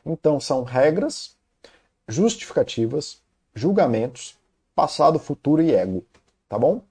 Então, 0.06 0.40
são 0.40 0.64
regras, 0.64 1.36
justificativas, 2.08 3.22
julgamentos, 3.54 4.38
passado, 4.76 5.20
futuro 5.20 5.62
e 5.62 5.74
ego. 5.74 6.04
Tá 6.48 6.58
bom? 6.58 6.82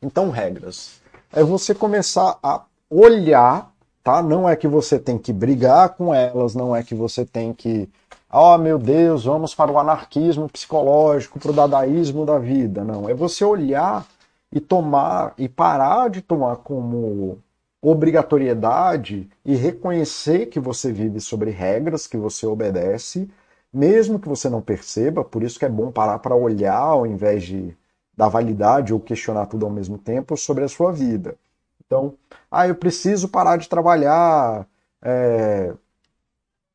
Então, 0.00 0.30
regras 0.30 1.00
é 1.32 1.42
você 1.42 1.74
começar 1.74 2.38
a 2.42 2.64
olhar, 2.88 3.70
tá? 4.02 4.22
Não 4.22 4.48
é 4.48 4.56
que 4.56 4.68
você 4.68 4.98
tem 4.98 5.18
que 5.18 5.32
brigar 5.32 5.90
com 5.90 6.14
elas, 6.14 6.54
não 6.54 6.74
é 6.74 6.82
que 6.82 6.94
você 6.94 7.24
tem 7.24 7.52
que, 7.52 7.88
oh 8.32 8.56
meu 8.56 8.78
Deus, 8.78 9.24
vamos 9.24 9.54
para 9.54 9.70
o 9.70 9.78
anarquismo 9.78 10.48
psicológico, 10.48 11.38
para 11.38 11.50
o 11.50 11.54
dadaísmo 11.54 12.24
da 12.24 12.38
vida. 12.38 12.84
Não, 12.84 13.08
é 13.08 13.14
você 13.14 13.44
olhar 13.44 14.06
e 14.52 14.60
tomar 14.60 15.34
e 15.36 15.48
parar 15.48 16.08
de 16.08 16.22
tomar 16.22 16.56
como 16.56 17.38
obrigatoriedade 17.82 19.28
e 19.44 19.54
reconhecer 19.54 20.46
que 20.46 20.58
você 20.58 20.90
vive 20.90 21.20
sobre 21.20 21.50
regras 21.50 22.06
que 22.06 22.16
você 22.16 22.46
obedece, 22.46 23.28
mesmo 23.76 24.18
que 24.18 24.28
você 24.28 24.48
não 24.48 24.62
perceba, 24.62 25.22
por 25.22 25.42
isso 25.42 25.58
que 25.58 25.64
é 25.64 25.68
bom 25.68 25.92
parar 25.92 26.18
para 26.18 26.34
olhar 26.34 26.78
ao 26.78 27.06
invés 27.06 27.44
de 27.44 27.76
da 28.16 28.28
validade 28.28 28.94
ou 28.94 29.00
questionar 29.00 29.44
tudo 29.44 29.66
ao 29.66 29.72
mesmo 29.72 29.98
tempo 29.98 30.36
sobre 30.38 30.64
a 30.64 30.68
sua 30.68 30.90
vida. 30.90 31.36
Então, 31.84 32.14
ah, 32.50 32.66
eu 32.66 32.74
preciso 32.74 33.28
parar 33.28 33.58
de 33.58 33.68
trabalhar, 33.68 34.66
é, 35.02 35.74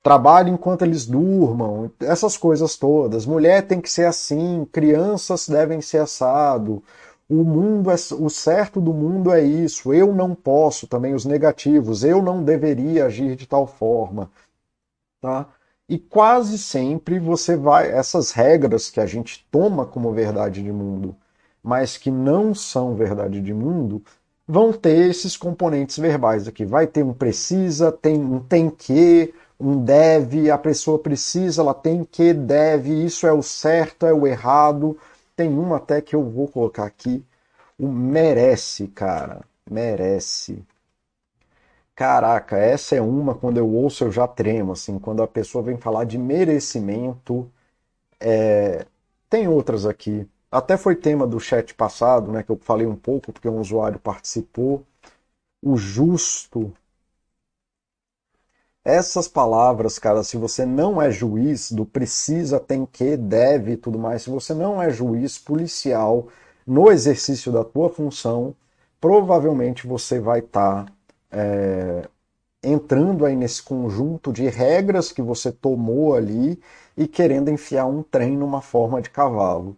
trabalho 0.03 0.49
enquanto 0.49 0.83
eles 0.83 1.07
durmam, 1.07 1.91
essas 1.99 2.37
coisas 2.37 2.77
todas. 2.77 3.25
Mulher 3.25 3.65
tem 3.65 3.81
que 3.81 3.89
ser 3.89 4.05
assim, 4.05 4.65
crianças 4.71 5.49
devem 5.49 5.81
ser 5.81 5.97
assado. 5.97 6.83
O 7.27 7.43
mundo 7.43 7.89
é 7.89 7.95
o 8.19 8.29
certo 8.29 8.79
do 8.79 8.93
mundo 8.93 9.31
é 9.31 9.41
isso. 9.41 9.93
Eu 9.93 10.13
não 10.13 10.35
posso 10.35 10.85
também 10.85 11.15
os 11.15 11.25
negativos. 11.25 12.03
Eu 12.03 12.21
não 12.21 12.43
deveria 12.43 13.05
agir 13.05 13.35
de 13.35 13.47
tal 13.47 13.65
forma, 13.65 14.29
tá? 15.19 15.47
E 15.91 15.99
quase 15.99 16.57
sempre 16.57 17.19
você 17.19 17.55
vai 17.55 17.91
essas 17.91 18.31
regras 18.31 18.89
que 18.89 18.99
a 18.99 19.05
gente 19.05 19.47
toma 19.51 19.85
como 19.85 20.11
verdade 20.13 20.63
de 20.63 20.71
mundo 20.71 21.15
mas 21.63 21.97
que 21.97 22.09
não 22.09 22.53
são 22.53 22.95
verdade 22.95 23.41
de 23.41 23.53
mundo, 23.53 24.03
vão 24.47 24.73
ter 24.73 25.09
esses 25.09 25.37
componentes 25.37 25.97
verbais 25.97 26.47
aqui. 26.47 26.65
Vai 26.65 26.87
ter 26.87 27.03
um 27.03 27.13
precisa, 27.13 27.91
tem 27.91 28.19
um 28.19 28.39
tem 28.39 28.69
que, 28.69 29.33
um 29.59 29.83
deve, 29.83 30.49
a 30.49 30.57
pessoa 30.57 30.97
precisa, 30.99 31.61
ela 31.61 31.73
tem 31.73 32.03
que, 32.03 32.33
deve, 32.33 33.05
isso 33.05 33.27
é 33.27 33.33
o 33.33 33.41
certo, 33.43 34.05
é 34.05 34.13
o 34.13 34.25
errado. 34.25 34.97
Tem 35.35 35.49
uma 35.49 35.77
até 35.77 36.01
que 36.01 36.15
eu 36.15 36.23
vou 36.23 36.47
colocar 36.47 36.85
aqui, 36.85 37.23
o 37.79 37.87
merece, 37.87 38.87
cara, 38.87 39.41
merece. 39.69 40.63
Caraca, 41.95 42.57
essa 42.57 42.95
é 42.95 43.01
uma, 43.01 43.35
quando 43.35 43.57
eu 43.57 43.69
ouço 43.69 44.03
eu 44.03 44.11
já 44.11 44.27
tremo, 44.27 44.71
assim, 44.71 44.97
quando 44.99 45.21
a 45.21 45.27
pessoa 45.27 45.63
vem 45.63 45.77
falar 45.77 46.05
de 46.05 46.17
merecimento, 46.17 47.51
é, 48.19 48.85
tem 49.29 49.47
outras 49.47 49.85
aqui. 49.85 50.27
Até 50.51 50.77
foi 50.77 50.95
tema 50.95 51.27
do 51.27 51.39
chat 51.39 51.73
passado, 51.75 52.31
né, 52.31 52.43
que 52.43 52.51
eu 52.51 52.57
falei 52.61 52.87
um 52.87 52.95
pouco, 52.95 53.33
porque 53.33 53.49
um 53.49 53.59
usuário 53.59 53.99
participou. 53.99 54.85
O 55.61 55.77
justo. 55.77 56.73
Essas 58.83 59.27
palavras, 59.27 59.99
cara, 59.99 60.23
se 60.23 60.37
você 60.37 60.65
não 60.65 61.01
é 61.01 61.11
juiz 61.11 61.71
do 61.71 61.85
precisa, 61.85 62.59
tem 62.59 62.85
que, 62.85 63.15
deve 63.15 63.73
e 63.73 63.77
tudo 63.77 63.99
mais, 63.99 64.23
se 64.23 64.29
você 64.29 64.53
não 64.53 64.81
é 64.81 64.89
juiz 64.89 65.37
policial 65.37 66.27
no 66.65 66.91
exercício 66.91 67.51
da 67.51 67.63
tua 67.63 67.89
função, 67.89 68.55
provavelmente 68.99 69.85
você 69.87 70.19
vai 70.19 70.39
estar 70.39 70.85
tá, 70.85 70.91
é, 71.31 72.07
entrando 72.63 73.25
aí 73.25 73.35
nesse 73.35 73.61
conjunto 73.63 74.31
de 74.31 74.47
regras 74.47 75.11
que 75.11 75.21
você 75.21 75.51
tomou 75.51 76.15
ali 76.15 76.59
e 76.97 77.07
querendo 77.07 77.49
enfiar 77.49 77.85
um 77.85 78.03
trem 78.03 78.37
numa 78.37 78.61
forma 78.61 79.01
de 79.01 79.09
cavalo. 79.09 79.75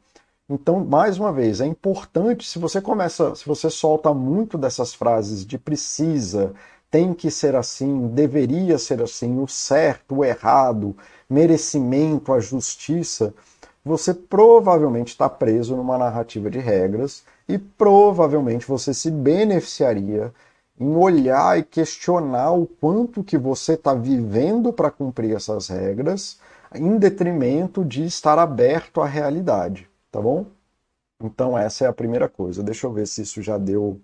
Então, 0.50 0.84
mais 0.84 1.18
uma 1.18 1.32
vez, 1.32 1.62
é 1.62 1.66
importante 1.66 2.46
se 2.48 2.60
você 2.60 2.82
começa, 2.82 3.34
se 3.36 3.46
você 3.46 3.70
solta 3.70 4.14
muito 4.14 4.58
dessas 4.58 4.94
frases 4.94 5.46
de 5.46 5.58
precisa, 5.58 6.54
tem 6.92 7.14
que 7.14 7.32
ser 7.32 7.56
assim, 7.56 8.08
deveria 8.10 8.78
ser 8.78 9.02
assim, 9.02 9.40
o 9.40 9.48
certo, 9.48 10.18
o 10.18 10.26
errado, 10.26 10.96
merecimento, 11.30 12.34
a 12.34 12.40
justiça, 12.40 13.34
você 13.84 14.14
provavelmente 14.14 15.10
está 15.10 15.28
preso 15.30 15.76
numa 15.76 15.98
narrativa 15.98 16.50
de 16.50 16.60
regras 16.60 17.24
e 17.48 17.58
provavelmente 17.58 18.68
você 18.68 18.94
se 18.94 19.10
beneficiaria 19.12 20.34
em 20.80 20.96
olhar 20.96 21.58
e 21.58 21.64
questionar 21.64 22.52
o 22.52 22.66
quanto 22.66 23.24
que 23.24 23.38
você 23.38 23.74
está 23.74 23.94
vivendo 23.94 24.74
para 24.74 24.92
cumprir 24.92 25.36
essas 25.36 25.68
regras, 25.68 26.40
em 26.74 26.98
detrimento 26.98 27.86
de 27.86 28.06
estar 28.06 28.40
aberto 28.40 29.02
à 29.02 29.06
realidade, 29.06 29.88
tá 30.12 30.20
bom? 30.20 30.46
Então 31.24 31.58
essa 31.58 31.86
é 31.86 31.88
a 31.88 31.94
primeira 31.94 32.28
coisa. 32.28 32.64
Deixa 32.64 32.88
eu 32.88 32.92
ver 32.92 33.08
se 33.08 33.22
isso 33.22 33.42
já 33.42 33.58
deu 33.58 34.00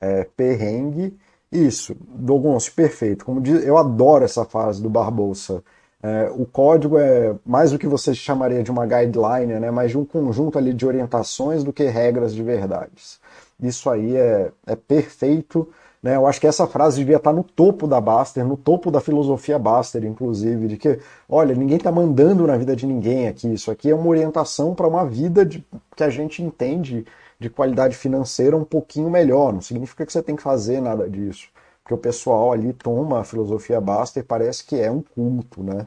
é, 0.00 0.24
perrengue. 0.36 1.16
Isso, 1.50 1.94
Dogoncio, 2.00 2.72
perfeito. 2.74 3.24
Como 3.24 3.40
diz, 3.40 3.64
eu 3.64 3.76
adoro 3.76 4.24
essa 4.24 4.44
fase 4.44 4.82
do 4.82 4.88
Barbosa. 4.88 5.62
É, 6.02 6.30
o 6.34 6.46
código 6.46 6.98
é 6.98 7.34
mais 7.44 7.70
do 7.70 7.78
que 7.78 7.86
você 7.86 8.14
chamaria 8.14 8.62
de 8.62 8.70
uma 8.70 8.86
guideline, 8.86 9.60
né, 9.60 9.70
mas 9.70 9.92
de 9.92 9.98
um 9.98 10.04
conjunto 10.04 10.58
ali 10.58 10.72
de 10.74 10.84
orientações 10.84 11.62
do 11.62 11.72
que 11.72 11.84
regras 11.84 12.34
de 12.34 12.42
verdades. 12.42 13.20
Isso 13.60 13.88
aí 13.88 14.16
é, 14.16 14.50
é 14.66 14.74
perfeito 14.74 15.68
né? 16.02 16.16
Eu 16.16 16.26
acho 16.26 16.40
que 16.40 16.46
essa 16.46 16.66
frase 16.66 16.98
devia 16.98 17.16
estar 17.16 17.32
no 17.32 17.44
topo 17.44 17.86
da 17.86 18.00
Baster, 18.00 18.44
no 18.44 18.56
topo 18.56 18.90
da 18.90 19.00
filosofia 19.00 19.58
Baster, 19.58 20.04
inclusive, 20.04 20.66
de 20.66 20.76
que, 20.76 20.98
olha, 21.28 21.54
ninguém 21.54 21.76
está 21.76 21.92
mandando 21.92 22.46
na 22.46 22.56
vida 22.56 22.74
de 22.74 22.86
ninguém 22.86 23.28
aqui. 23.28 23.52
Isso 23.52 23.70
aqui 23.70 23.90
é 23.90 23.94
uma 23.94 24.08
orientação 24.08 24.74
para 24.74 24.88
uma 24.88 25.06
vida 25.06 25.46
de, 25.46 25.64
que 25.96 26.02
a 26.02 26.10
gente 26.10 26.42
entende 26.42 27.06
de 27.38 27.48
qualidade 27.48 27.96
financeira 27.96 28.56
um 28.56 28.64
pouquinho 28.64 29.08
melhor. 29.10 29.52
Não 29.52 29.60
significa 29.60 30.04
que 30.04 30.12
você 30.12 30.22
tem 30.22 30.34
que 30.34 30.42
fazer 30.42 30.80
nada 30.80 31.08
disso. 31.08 31.48
Porque 31.82 31.94
o 31.94 31.98
pessoal 31.98 32.52
ali 32.52 32.72
toma 32.72 33.20
a 33.20 33.24
filosofia 33.24 33.80
Baster, 33.80 34.24
parece 34.24 34.64
que 34.64 34.76
é 34.76 34.90
um 34.90 35.02
culto, 35.02 35.62
né? 35.62 35.86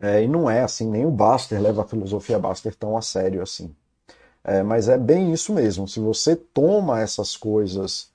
É, 0.00 0.22
e 0.22 0.28
não 0.28 0.50
é 0.50 0.62
assim, 0.62 0.88
nem 0.90 1.06
o 1.06 1.10
Baster 1.10 1.60
leva 1.60 1.82
a 1.82 1.86
filosofia 1.86 2.38
Baster 2.38 2.74
tão 2.74 2.96
a 2.96 3.02
sério 3.02 3.42
assim. 3.42 3.74
É, 4.44 4.62
mas 4.62 4.88
é 4.88 4.98
bem 4.98 5.32
isso 5.32 5.52
mesmo. 5.54 5.88
Se 5.88 6.00
você 6.00 6.36
toma 6.36 7.00
essas 7.00 7.36
coisas 7.36 8.13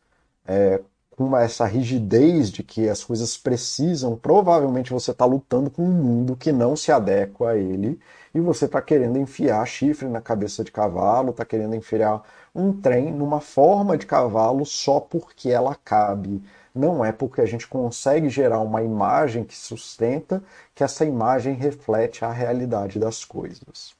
é, 0.49 0.81
com 1.11 1.37
essa 1.37 1.65
rigidez 1.65 2.49
de 2.49 2.63
que 2.63 2.89
as 2.89 3.03
coisas 3.03 3.37
precisam, 3.37 4.17
provavelmente 4.17 4.91
você 4.91 5.11
está 5.11 5.25
lutando 5.25 5.69
com 5.69 5.83
um 5.83 5.91
mundo 5.91 6.35
que 6.35 6.51
não 6.51 6.75
se 6.75 6.91
adequa 6.91 7.51
a 7.51 7.57
ele 7.57 7.99
e 8.33 8.39
você 8.39 8.65
está 8.65 8.81
querendo 8.81 9.19
enfiar 9.19 9.63
chifre 9.67 10.07
na 10.07 10.21
cabeça 10.21 10.63
de 10.63 10.71
cavalo, 10.71 11.29
está 11.29 11.45
querendo 11.45 11.75
enfiar 11.75 12.23
um 12.55 12.73
trem 12.73 13.11
numa 13.11 13.39
forma 13.39 13.97
de 13.97 14.05
cavalo 14.07 14.65
só 14.65 14.99
porque 14.99 15.49
ela 15.49 15.75
cabe. 15.75 16.41
Não 16.73 17.03
é 17.05 17.11
porque 17.11 17.41
a 17.41 17.45
gente 17.45 17.67
consegue 17.67 18.29
gerar 18.29 18.59
uma 18.61 18.81
imagem 18.81 19.43
que 19.43 19.57
sustenta 19.57 20.41
que 20.73 20.83
essa 20.83 21.05
imagem 21.05 21.53
reflete 21.53 22.25
a 22.25 22.31
realidade 22.31 22.97
das 22.97 23.23
coisas. 23.25 23.98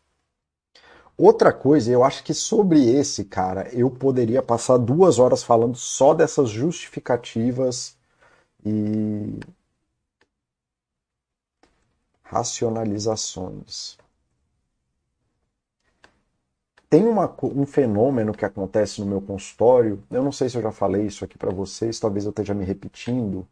Outra 1.21 1.51
coisa, 1.51 1.91
eu 1.91 2.01
acho 2.01 2.23
que 2.23 2.33
sobre 2.33 2.79
esse, 2.89 3.25
cara, 3.25 3.67
eu 3.73 3.91
poderia 3.91 4.41
passar 4.41 4.77
duas 4.77 5.19
horas 5.19 5.43
falando 5.43 5.75
só 5.75 6.13
dessas 6.13 6.49
justificativas 6.49 7.97
e 8.65 9.37
racionalizações. 12.23 13.97
Tem 16.89 17.05
uma, 17.05 17.35
um 17.43 17.65
fenômeno 17.65 18.31
que 18.31 18.45
acontece 18.45 19.01
no 19.01 19.07
meu 19.07 19.19
consultório, 19.19 20.01
eu 20.09 20.23
não 20.23 20.31
sei 20.31 20.47
se 20.47 20.57
eu 20.57 20.61
já 20.61 20.71
falei 20.71 21.05
isso 21.05 21.25
aqui 21.25 21.37
para 21.37 21.51
vocês, 21.51 21.99
talvez 21.99 22.23
eu 22.23 22.29
esteja 22.29 22.53
me 22.53 22.63
repetindo, 22.63 23.45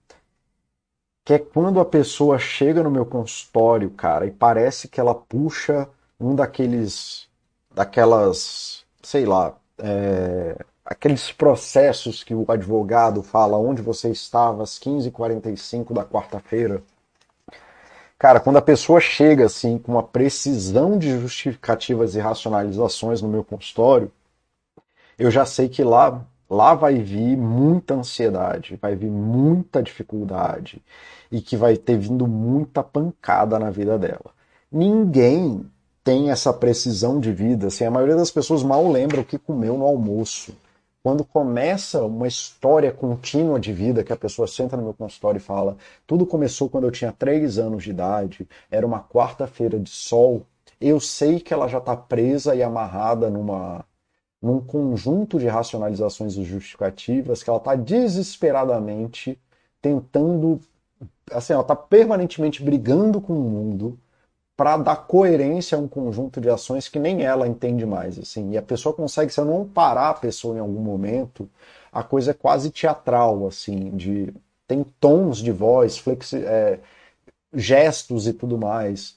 que 1.26 1.34
é 1.34 1.40
quando 1.40 1.82
a 1.82 1.86
pessoa 1.86 2.40
chega 2.40 2.82
no 2.82 2.90
meu 2.90 3.06
consultório, 3.06 3.92
cara, 3.92 4.26
e 4.26 4.32
parece 4.32 4.88
que 4.88 5.02
ela 5.02 5.14
puxa 5.14 5.90
um 6.18 6.34
daqueles 6.34 7.27
daquelas, 7.78 8.84
sei 9.04 9.24
lá, 9.24 9.56
é, 9.78 10.58
aqueles 10.84 11.32
processos 11.32 12.24
que 12.24 12.34
o 12.34 12.44
advogado 12.52 13.22
fala 13.22 13.56
onde 13.56 13.84
você 13.84 14.10
estava 14.10 14.64
às 14.64 14.80
15h45 14.80 15.94
da 15.94 16.04
quarta-feira. 16.04 16.82
Cara, 18.18 18.40
quando 18.40 18.58
a 18.58 18.64
pessoa 18.64 19.00
chega 19.00 19.46
assim 19.46 19.78
com 19.78 19.92
uma 19.92 20.02
precisão 20.02 20.98
de 20.98 21.20
justificativas 21.22 22.16
e 22.16 22.20
racionalizações 22.20 23.22
no 23.22 23.30
meu 23.30 23.44
consultório, 23.44 24.12
eu 25.20 25.30
já 25.30 25.46
sei 25.46 25.70
que 25.70 25.84
lá 25.84 26.26
lá 26.50 26.74
vai 26.74 26.96
vir 26.96 27.38
muita 27.38 27.94
ansiedade, 27.94 28.80
vai 28.82 28.96
vir 28.96 29.12
muita 29.12 29.84
dificuldade 29.84 30.82
e 31.32 31.42
que 31.42 31.56
vai 31.56 31.78
ter 31.78 32.00
vindo 32.00 32.26
muita 32.26 32.82
pancada 32.82 33.60
na 33.60 33.70
vida 33.70 34.00
dela. 34.00 34.34
Ninguém 34.72 35.70
tem 36.08 36.32
essa 36.32 36.54
precisão 36.54 37.20
de 37.20 37.34
vida. 37.34 37.68
Assim, 37.68 37.84
a 37.84 37.92
maioria 37.92 38.16
das 38.16 38.32
pessoas 38.32 38.64
mal 38.64 38.90
lembra 38.90 39.20
o 39.20 39.26
que 39.26 39.38
comeu 39.38 39.78
no 39.78 39.84
almoço. 39.84 40.56
Quando 41.04 41.22
começa 41.26 42.02
uma 42.02 42.26
história 42.26 42.94
contínua 42.94 43.60
de 43.60 43.74
vida, 43.74 44.06
que 44.06 44.14
a 44.14 44.16
pessoa 44.16 44.48
senta 44.48 44.78
no 44.78 44.84
meu 44.84 44.94
consultório 44.94 45.38
e 45.38 45.42
fala: 45.42 45.76
tudo 46.06 46.26
começou 46.26 46.70
quando 46.70 46.86
eu 46.86 46.92
tinha 46.92 47.12
três 47.12 47.58
anos 47.58 47.84
de 47.84 47.90
idade, 47.90 48.48
era 48.72 48.88
uma 48.88 49.02
quarta-feira 49.04 49.78
de 49.78 49.90
sol, 49.90 50.46
eu 50.80 50.98
sei 50.98 51.42
que 51.42 51.54
ela 51.54 51.68
já 51.68 51.80
está 51.80 51.94
presa 51.98 52.56
e 52.56 52.64
amarrada 52.64 53.30
numa, 53.30 53.84
num 54.42 54.62
conjunto 54.62 55.38
de 55.38 55.48
racionalizações 55.48 56.36
justificativas 56.36 57.44
que 57.44 57.50
ela 57.50 57.60
está 57.60 57.76
desesperadamente 57.76 59.38
tentando. 59.82 60.62
Assim, 61.34 61.52
ela 61.52 61.64
está 61.64 61.76
permanentemente 61.76 62.64
brigando 62.64 63.20
com 63.20 63.34
o 63.34 63.42
mundo 63.42 64.00
para 64.58 64.76
dar 64.76 64.96
coerência 64.96 65.78
a 65.78 65.82
um 65.82 65.88
conjunto 65.88 66.42
de 66.42 66.50
ações 66.50 66.90
que 66.90 66.98
nem 66.98 67.24
ela 67.24 67.48
entende 67.48 67.86
mais, 67.86 68.18
assim. 68.18 68.52
E 68.52 68.58
a 68.58 68.62
pessoa 68.62 68.94
consegue, 68.94 69.32
se 69.32 69.40
eu 69.40 69.46
não 69.46 69.68
parar 69.68 70.10
a 70.10 70.14
pessoa 70.16 70.58
em 70.58 70.60
algum 70.60 70.82
momento, 70.82 71.48
a 71.92 72.02
coisa 72.02 72.32
é 72.32 72.34
quase 72.34 72.72
teatral, 72.72 73.48
assim, 73.48 73.92
de 73.92 74.34
tem 74.68 74.84
tons 75.00 75.38
de 75.38 75.52
voz, 75.52 75.98
flexi 76.00 76.38
é, 76.44 76.80
gestos 77.54 78.28
e 78.28 78.34
tudo 78.34 78.58
mais. 78.58 79.16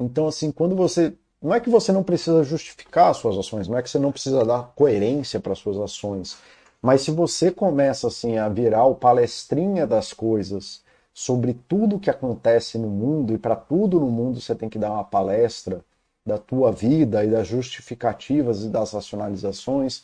Então, 0.00 0.26
assim, 0.26 0.50
quando 0.50 0.74
você 0.74 1.14
não 1.40 1.54
é 1.54 1.60
que 1.60 1.68
você 1.68 1.92
não 1.92 2.02
precisa 2.02 2.42
justificar 2.44 3.10
as 3.10 3.18
suas 3.18 3.36
ações, 3.36 3.68
não 3.68 3.76
é 3.76 3.82
que 3.82 3.90
você 3.90 3.98
não 3.98 4.12
precisa 4.12 4.44
dar 4.44 4.72
coerência 4.74 5.40
para 5.40 5.52
as 5.52 5.58
suas 5.58 5.78
ações, 5.78 6.38
mas 6.80 7.02
se 7.02 7.10
você 7.10 7.50
começa 7.50 8.06
assim 8.08 8.38
a 8.38 8.48
virar 8.48 8.84
o 8.86 8.94
palestrinha 8.94 9.86
das 9.86 10.12
coisas 10.12 10.82
sobre 11.14 11.54
tudo 11.68 11.98
que 11.98 12.10
acontece 12.10 12.78
no 12.78 12.88
mundo 12.88 13.34
e 13.34 13.38
para 13.38 13.56
tudo 13.56 14.00
no 14.00 14.10
mundo 14.10 14.40
você 14.40 14.54
tem 14.54 14.68
que 14.68 14.78
dar 14.78 14.92
uma 14.92 15.04
palestra 15.04 15.84
da 16.24 16.38
tua 16.38 16.70
vida 16.72 17.24
e 17.24 17.30
das 17.30 17.46
justificativas 17.46 18.62
e 18.62 18.68
das 18.68 18.92
racionalizações, 18.92 20.02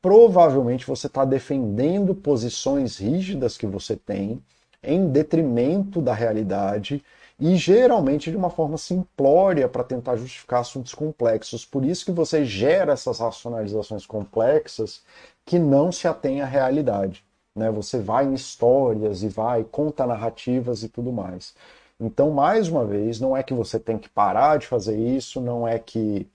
provavelmente 0.00 0.86
você 0.86 1.06
está 1.06 1.24
defendendo 1.24 2.14
posições 2.14 2.98
rígidas 2.98 3.56
que 3.56 3.66
você 3.66 3.96
tem 3.96 4.42
em 4.82 5.08
detrimento 5.08 6.02
da 6.02 6.12
realidade 6.12 7.02
e 7.38 7.56
geralmente 7.56 8.30
de 8.30 8.36
uma 8.36 8.50
forma 8.50 8.76
simplória 8.76 9.68
para 9.68 9.84
tentar 9.84 10.16
justificar 10.16 10.60
assuntos 10.60 10.94
complexos. 10.94 11.64
Por 11.64 11.84
isso 11.84 12.04
que 12.04 12.12
você 12.12 12.44
gera 12.44 12.92
essas 12.92 13.20
racionalizações 13.20 14.04
complexas 14.04 15.02
que 15.44 15.58
não 15.58 15.90
se 15.92 16.06
atêm 16.06 16.40
à 16.40 16.46
realidade. 16.46 17.24
Né? 17.54 17.70
Você 17.70 17.98
vai 17.98 18.26
em 18.26 18.34
histórias 18.34 19.22
e 19.22 19.28
vai, 19.28 19.64
conta 19.64 20.06
narrativas 20.06 20.82
e 20.82 20.88
tudo 20.88 21.12
mais. 21.12 21.54
Então, 22.00 22.30
mais 22.30 22.68
uma 22.68 22.84
vez, 22.84 23.20
não 23.20 23.36
é 23.36 23.42
que 23.42 23.54
você 23.54 23.78
tem 23.78 23.98
que 23.98 24.08
parar 24.08 24.58
de 24.58 24.66
fazer 24.66 24.96
isso, 24.96 25.40
não 25.40 25.66
é 25.66 25.78
que 25.78 26.26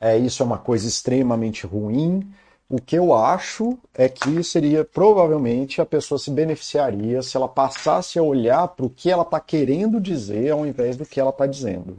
é, 0.00 0.18
isso 0.18 0.42
é 0.42 0.46
uma 0.46 0.58
coisa 0.58 0.88
extremamente 0.88 1.64
ruim. 1.66 2.28
O 2.68 2.80
que 2.80 2.96
eu 2.98 3.14
acho 3.14 3.78
é 3.94 4.08
que 4.08 4.42
seria 4.42 4.84
provavelmente 4.84 5.80
a 5.80 5.86
pessoa 5.86 6.18
se 6.18 6.30
beneficiaria 6.30 7.22
se 7.22 7.36
ela 7.36 7.48
passasse 7.48 8.18
a 8.18 8.22
olhar 8.22 8.66
para 8.68 8.86
o 8.86 8.90
que 8.90 9.10
ela 9.10 9.22
está 9.22 9.38
querendo 9.38 10.00
dizer 10.00 10.50
ao 10.50 10.66
invés 10.66 10.96
do 10.96 11.06
que 11.06 11.20
ela 11.20 11.30
está 11.30 11.46
dizendo, 11.46 11.98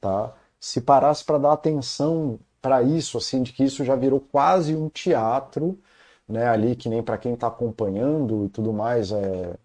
tá? 0.00 0.32
Se 0.60 0.80
parasse 0.80 1.24
para 1.24 1.38
dar 1.38 1.52
atenção 1.52 2.38
para 2.62 2.82
isso, 2.82 3.18
assim, 3.18 3.42
de 3.42 3.52
que 3.52 3.64
isso 3.64 3.84
já 3.84 3.94
virou 3.94 4.20
quase 4.20 4.74
um 4.74 4.88
teatro, 4.88 5.78
né? 6.28 6.46
Ali 6.48 6.76
que 6.76 6.88
nem 6.88 7.02
para 7.02 7.18
quem 7.18 7.34
está 7.34 7.48
acompanhando 7.48 8.44
e 8.46 8.48
tudo 8.48 8.72
mais, 8.72 9.12
é 9.12 9.56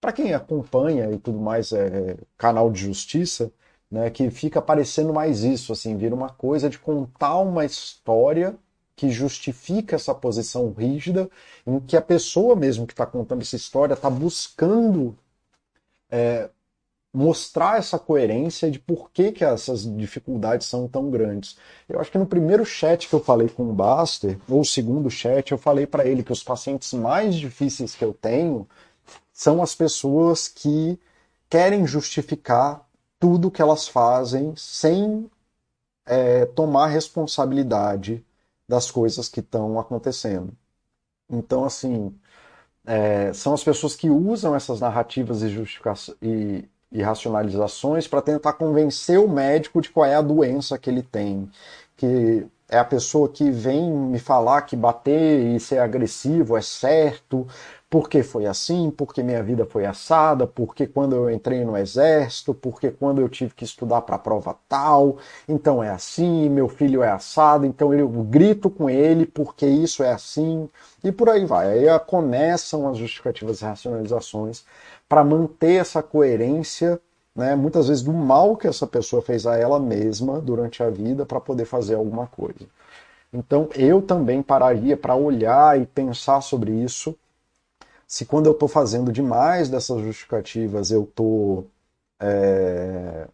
para 0.00 0.12
quem 0.12 0.32
acompanha 0.34 1.10
e 1.12 1.18
tudo 1.18 1.38
mais, 1.38 1.72
é 1.72 2.16
canal 2.38 2.70
de 2.70 2.80
justiça, 2.80 3.52
né? 3.90 4.10
Que 4.10 4.30
fica 4.30 4.62
parecendo 4.62 5.12
mais 5.12 5.42
isso, 5.44 5.72
assim, 5.72 5.96
vira 5.96 6.14
uma 6.14 6.30
coisa 6.30 6.70
de 6.70 6.78
contar 6.78 7.38
uma 7.38 7.64
história 7.64 8.56
que 8.96 9.10
justifica 9.10 9.96
essa 9.96 10.14
posição 10.14 10.72
rígida, 10.72 11.30
em 11.66 11.80
que 11.80 11.96
a 11.96 12.02
pessoa 12.02 12.54
mesmo 12.56 12.86
que 12.86 12.92
está 12.92 13.06
contando 13.06 13.42
essa 13.42 13.56
história 13.56 13.94
está 13.94 14.10
buscando 14.10 15.16
é, 16.10 16.50
mostrar 17.12 17.78
essa 17.78 17.98
coerência 17.98 18.70
de 18.70 18.78
por 18.78 19.10
que, 19.10 19.32
que 19.32 19.44
essas 19.44 19.82
dificuldades 19.96 20.66
são 20.66 20.86
tão 20.86 21.10
grandes. 21.10 21.56
Eu 21.88 22.00
acho 22.00 22.10
que 22.10 22.18
no 22.18 22.26
primeiro 22.26 22.64
chat 22.64 23.08
que 23.08 23.14
eu 23.14 23.20
falei 23.20 23.48
com 23.48 23.68
o 23.68 23.72
Baster, 23.72 24.38
ou 24.48 24.60
o 24.60 24.64
segundo 24.64 25.10
chat, 25.10 25.50
eu 25.50 25.58
falei 25.58 25.86
para 25.86 26.06
ele 26.06 26.22
que 26.22 26.32
os 26.32 26.42
pacientes 26.42 26.92
mais 26.92 27.34
difíceis 27.34 27.94
que 27.96 28.04
eu 28.04 28.14
tenho 28.14 28.68
são 29.32 29.62
as 29.62 29.74
pessoas 29.74 30.46
que 30.48 30.98
querem 31.48 31.86
justificar 31.86 32.86
tudo 33.18 33.50
que 33.50 33.60
elas 33.60 33.88
fazem 33.88 34.54
sem 34.56 35.30
é, 36.06 36.46
tomar 36.46 36.88
responsabilidade 36.88 38.24
das 38.68 38.90
coisas 38.90 39.28
que 39.28 39.40
estão 39.40 39.78
acontecendo. 39.80 40.52
Então, 41.28 41.64
assim, 41.64 42.14
é, 42.84 43.32
são 43.32 43.54
as 43.54 43.64
pessoas 43.64 43.96
que 43.96 44.10
usam 44.10 44.54
essas 44.54 44.80
narrativas 44.80 45.42
e, 46.22 46.68
e, 46.92 47.02
racionalizações 47.02 48.06
para 48.08 48.22
tentar 48.22 48.54
convencer 48.54 49.18
o 49.18 49.28
médico 49.28 49.80
de 49.80 49.90
qual 49.90 50.06
é 50.06 50.14
a 50.14 50.22
doença 50.22 50.78
que 50.78 50.90
ele 50.90 51.02
tem. 51.02 51.48
Que 51.96 52.46
é 52.68 52.78
a 52.78 52.84
pessoa 52.84 53.28
que 53.28 53.50
vem 53.50 53.90
me 53.90 54.18
falar 54.18 54.62
que 54.62 54.76
bater 54.76 55.40
e 55.54 55.58
ser 55.58 55.78
agressivo 55.78 56.56
é 56.56 56.62
certo, 56.62 57.46
porque 57.90 58.22
foi 58.22 58.46
assim, 58.46 58.88
porque 58.88 59.20
minha 59.20 59.42
vida 59.42 59.66
foi 59.66 59.84
assada, 59.84 60.46
porque 60.46 60.86
quando 60.86 61.16
eu 61.16 61.28
entrei 61.28 61.64
no 61.64 61.76
exército, 61.76 62.54
porque 62.54 62.92
quando 62.92 63.20
eu 63.20 63.28
tive 63.28 63.52
que 63.52 63.64
estudar 63.64 64.02
para 64.02 64.14
a 64.14 64.18
prova 64.18 64.56
tal, 64.68 65.18
então 65.48 65.82
é 65.82 65.90
assim, 65.90 66.48
meu 66.48 66.68
filho 66.68 67.02
é 67.02 67.10
assado, 67.10 67.66
então 67.66 67.92
eu 67.92 68.08
grito 68.08 68.70
com 68.70 68.88
ele 68.88 69.26
porque 69.26 69.66
isso 69.66 70.04
é 70.04 70.12
assim, 70.12 70.68
e 71.02 71.10
por 71.10 71.28
aí 71.28 71.44
vai. 71.44 71.88
Aí 71.88 71.98
começam 72.06 72.88
as 72.88 72.96
justificativas 72.96 73.60
e 73.60 73.64
racionalizações 73.64 74.64
para 75.10 75.24
manter 75.24 75.80
essa 75.80 76.04
coerência, 76.04 77.00
né, 77.34 77.56
muitas 77.56 77.88
vezes 77.88 78.00
do 78.00 78.12
mal 78.12 78.56
que 78.56 78.68
essa 78.68 78.86
pessoa 78.86 79.20
fez 79.20 79.44
a 79.44 79.56
ela 79.56 79.80
mesma 79.80 80.40
durante 80.40 80.84
a 80.84 80.88
vida 80.88 81.26
para 81.26 81.40
poder 81.40 81.64
fazer 81.64 81.96
alguma 81.96 82.28
coisa. 82.28 82.68
Então 83.32 83.68
eu 83.74 84.00
também 84.00 84.40
pararia 84.40 84.96
para 84.96 85.16
olhar 85.16 85.80
e 85.80 85.84
pensar 85.84 86.40
sobre 86.42 86.70
isso 86.70 87.16
se 88.06 88.24
quando 88.24 88.46
eu 88.46 88.52
estou 88.52 88.68
fazendo 88.68 89.10
demais 89.10 89.68
dessas 89.68 90.00
justificativas 90.00 90.92
eu 90.92 91.02
estou 91.02 91.66
é, 92.20 93.26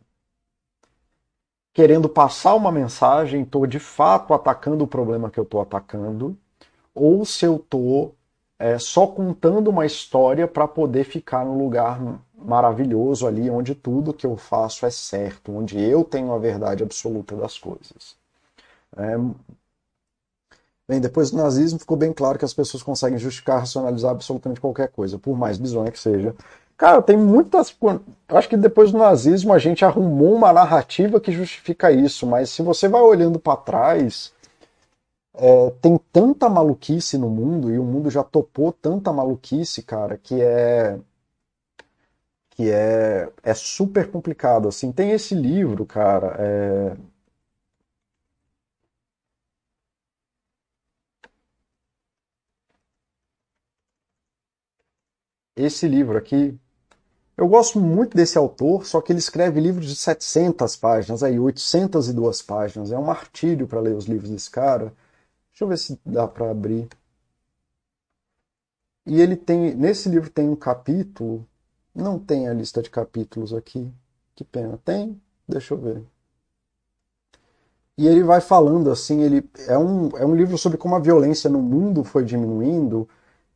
querendo 1.75 2.09
passar 2.09 2.55
uma 2.55 2.73
mensagem, 2.73 3.43
estou 3.43 3.67
de 3.67 3.79
fato 3.79 4.33
atacando 4.33 4.85
o 4.85 4.89
problema 4.89 5.31
que 5.31 5.39
eu 5.39 5.45
estou 5.45 5.61
atacando, 5.61 6.35
ou 6.95 7.23
se 7.27 7.45
eu 7.45 7.57
estou 7.57 8.15
é, 8.59 8.79
só 8.79 9.07
contando 9.07 9.69
uma 9.69 9.87
história 9.87 10.49
para 10.49 10.67
poder 10.67 11.05
ficar 11.05 11.45
no 11.45 11.59
lugar 11.59 12.01
maravilhoso 12.35 13.27
ali 13.27 13.51
onde 13.51 13.75
tudo 13.75 14.15
que 14.15 14.27
eu 14.27 14.37
faço 14.37 14.87
é 14.87 14.91
certo, 14.91 15.53
onde 15.53 15.79
eu 15.81 16.05
tenho 16.05 16.33
a 16.33 16.39
verdade 16.39 16.83
absoluta 16.83 17.37
das 17.37 17.59
coisas. 17.59 18.17
É, 18.97 19.17
Bem, 20.89 21.01
depois 21.01 21.33
do 21.33 21.37
nazismo 21.37 21.81
ficou 21.81 21.97
bem 21.97 22.13
claro 22.13 22.39
que 22.39 22.45
as 22.45 22.55
pessoas 22.55 22.81
conseguem 22.83 23.19
justificar, 23.19 23.59
racionalizar 23.59 24.13
absolutamente 24.13 24.61
qualquer 24.61 24.89
coisa, 24.89 25.19
por 25.19 25.37
mais 25.37 25.59
bizonha 25.59 25.91
que 25.91 25.99
seja. 25.99 26.33
Cara, 26.77 27.03
tem 27.03 27.17
muitas. 27.17 27.75
Acho 28.29 28.49
que 28.49 28.57
depois 28.57 28.93
do 28.93 28.99
nazismo 28.99 29.53
a 29.53 29.59
gente 29.59 29.85
arrumou 29.85 30.35
uma 30.35 30.53
narrativa 30.53 31.19
que 31.19 31.33
justifica 31.33 31.91
isso, 31.91 32.25
mas 32.27 32.51
se 32.51 32.63
você 32.63 32.87
vai 32.87 33.01
olhando 33.01 33.39
para 33.39 33.57
trás, 33.57 34.33
é, 35.37 35.71
tem 35.83 35.99
tanta 36.13 36.49
maluquice 36.49 37.19
no 37.19 37.29
mundo 37.31 37.73
e 37.73 37.79
o 37.79 37.85
mundo 37.85 38.11
já 38.11 38.25
topou 38.25 38.73
tanta 38.73 39.13
maluquice, 39.13 39.83
cara, 39.83 40.17
que 40.19 40.41
é 40.41 40.99
que 42.51 42.71
é, 42.71 43.31
é 43.43 43.55
super 43.55 44.11
complicado. 44.11 44.69
Assim, 44.69 44.91
tem 44.93 45.11
esse 45.13 45.35
livro, 45.35 45.85
cara. 45.87 46.37
É, 46.39 46.97
esse 55.57 55.87
livro 55.89 56.17
aqui. 56.19 56.59
Eu 57.37 57.49
gosto 57.49 57.81
muito 57.81 58.17
desse 58.17 58.39
autor, 58.39 58.87
só 58.87 59.01
que 59.01 59.13
ele 59.13 59.19
escreve 59.21 59.61
livros 59.61 59.87
de 59.87 59.97
700 59.97 60.77
páginas, 60.77 61.23
aí 61.23 61.39
802 61.39 62.43
páginas. 62.43 62.93
É 62.93 62.99
um 62.99 63.05
martírio 63.05 63.67
para 63.69 63.81
ler 63.81 63.95
os 63.97 64.07
livros 64.07 64.31
desse 64.31 64.51
cara. 64.51 64.93
Deixa 65.57 65.65
eu 65.65 65.69
ver 65.69 65.79
se 65.79 65.99
dá 66.05 66.29
para 66.29 66.51
abrir. 66.51 66.87
E 69.07 69.23
ele 69.23 69.35
tem, 69.35 69.75
nesse 69.75 70.07
livro 70.07 70.29
tem 70.29 70.47
um 70.47 70.55
capítulo, 70.55 71.49
não 71.95 72.19
tem 72.19 72.47
a 72.47 72.53
lista 72.53 72.83
de 72.83 72.91
capítulos 72.91 73.55
aqui. 73.55 73.91
Que 74.35 74.45
pena. 74.45 74.79
Tem? 74.85 75.19
Deixa 75.49 75.73
eu 75.73 75.79
ver. 75.79 76.03
E 77.97 78.07
ele 78.07 78.23
vai 78.23 78.43
falando 78.43 78.91
assim, 78.91 79.23
ele 79.23 79.49
é 79.67 79.79
um, 79.79 80.09
é 80.19 80.27
um 80.27 80.37
livro 80.37 80.59
sobre 80.59 80.77
como 80.77 80.95
a 80.95 80.99
violência 80.99 81.49
no 81.49 81.63
mundo 81.63 82.05
foi 82.05 82.23
diminuindo 82.23 83.09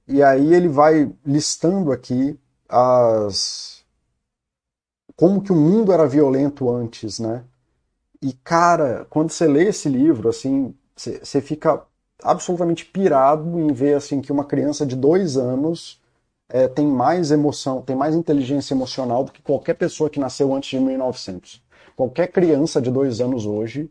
e 0.09 0.23
aí 0.23 0.55
ele 0.55 0.69
vai 0.69 1.15
listando 1.27 1.93
aqui 1.93 2.41
as 2.67 3.85
como 5.15 5.43
que 5.43 5.53
o 5.53 5.57
mundo 5.57 5.93
era 5.93 6.09
violento 6.09 6.71
antes, 6.71 7.19
né? 7.19 7.45
E 8.23 8.33
cara, 8.33 9.07
quando 9.11 9.31
você 9.31 9.47
lê 9.47 9.69
esse 9.69 9.89
livro, 9.89 10.31
assim, 10.31 10.75
você 10.97 11.41
fica 11.43 11.87
absolutamente 12.23 12.85
pirado 12.85 13.59
em 13.59 13.73
ver 13.73 13.95
assim 13.95 14.21
que 14.21 14.33
uma 14.33 14.45
criança 14.45 14.87
de 14.87 14.97
dois 14.97 15.37
anos 15.37 16.01
é, 16.49 16.69
tem 16.69 16.87
mais 16.87 17.31
emoção, 17.31 17.83
tem 17.83 17.97
mais 17.97 18.15
inteligência 18.15 18.75
emocional 18.75 19.25
do 19.25 19.33
que 19.33 19.43
qualquer 19.43 19.75
pessoa 19.75 20.11
que 20.11 20.21
nasceu 20.21 20.55
antes 20.55 20.71
de 20.71 20.81
1900. 20.81 21.63
Qualquer 21.97 22.29
criança 22.29 22.81
de 22.81 22.91
dois 22.91 23.21
anos 23.21 23.47
hoje 23.47 23.91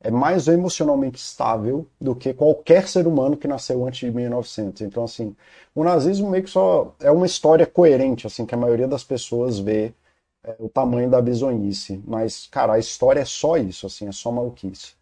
é 0.00 0.10
mais 0.10 0.46
emocionalmente 0.48 1.18
estável 1.18 1.86
do 2.00 2.14
que 2.14 2.32
qualquer 2.32 2.88
ser 2.88 3.06
humano 3.06 3.36
que 3.36 3.48
nasceu 3.48 3.86
antes 3.86 4.00
de 4.00 4.10
1900. 4.10 4.82
Então, 4.82 5.04
assim, 5.04 5.34
o 5.74 5.84
nazismo 5.84 6.30
meio 6.30 6.44
que 6.44 6.50
só 6.50 6.94
é 7.00 7.10
uma 7.10 7.26
história 7.26 7.66
coerente, 7.66 8.26
assim, 8.26 8.46
que 8.46 8.54
a 8.54 8.58
maioria 8.58 8.86
das 8.88 9.02
pessoas 9.04 9.58
vê 9.58 9.92
é, 10.44 10.56
o 10.60 10.68
tamanho 10.68 11.10
da 11.10 11.20
bizonhice. 11.22 12.02
Mas, 12.06 12.46
cara, 12.48 12.74
a 12.74 12.78
história 12.78 13.20
é 13.20 13.24
só 13.24 13.56
isso, 13.56 13.86
assim, 13.86 14.08
é 14.08 14.12
só 14.12 14.32
maluquice. 14.32 14.97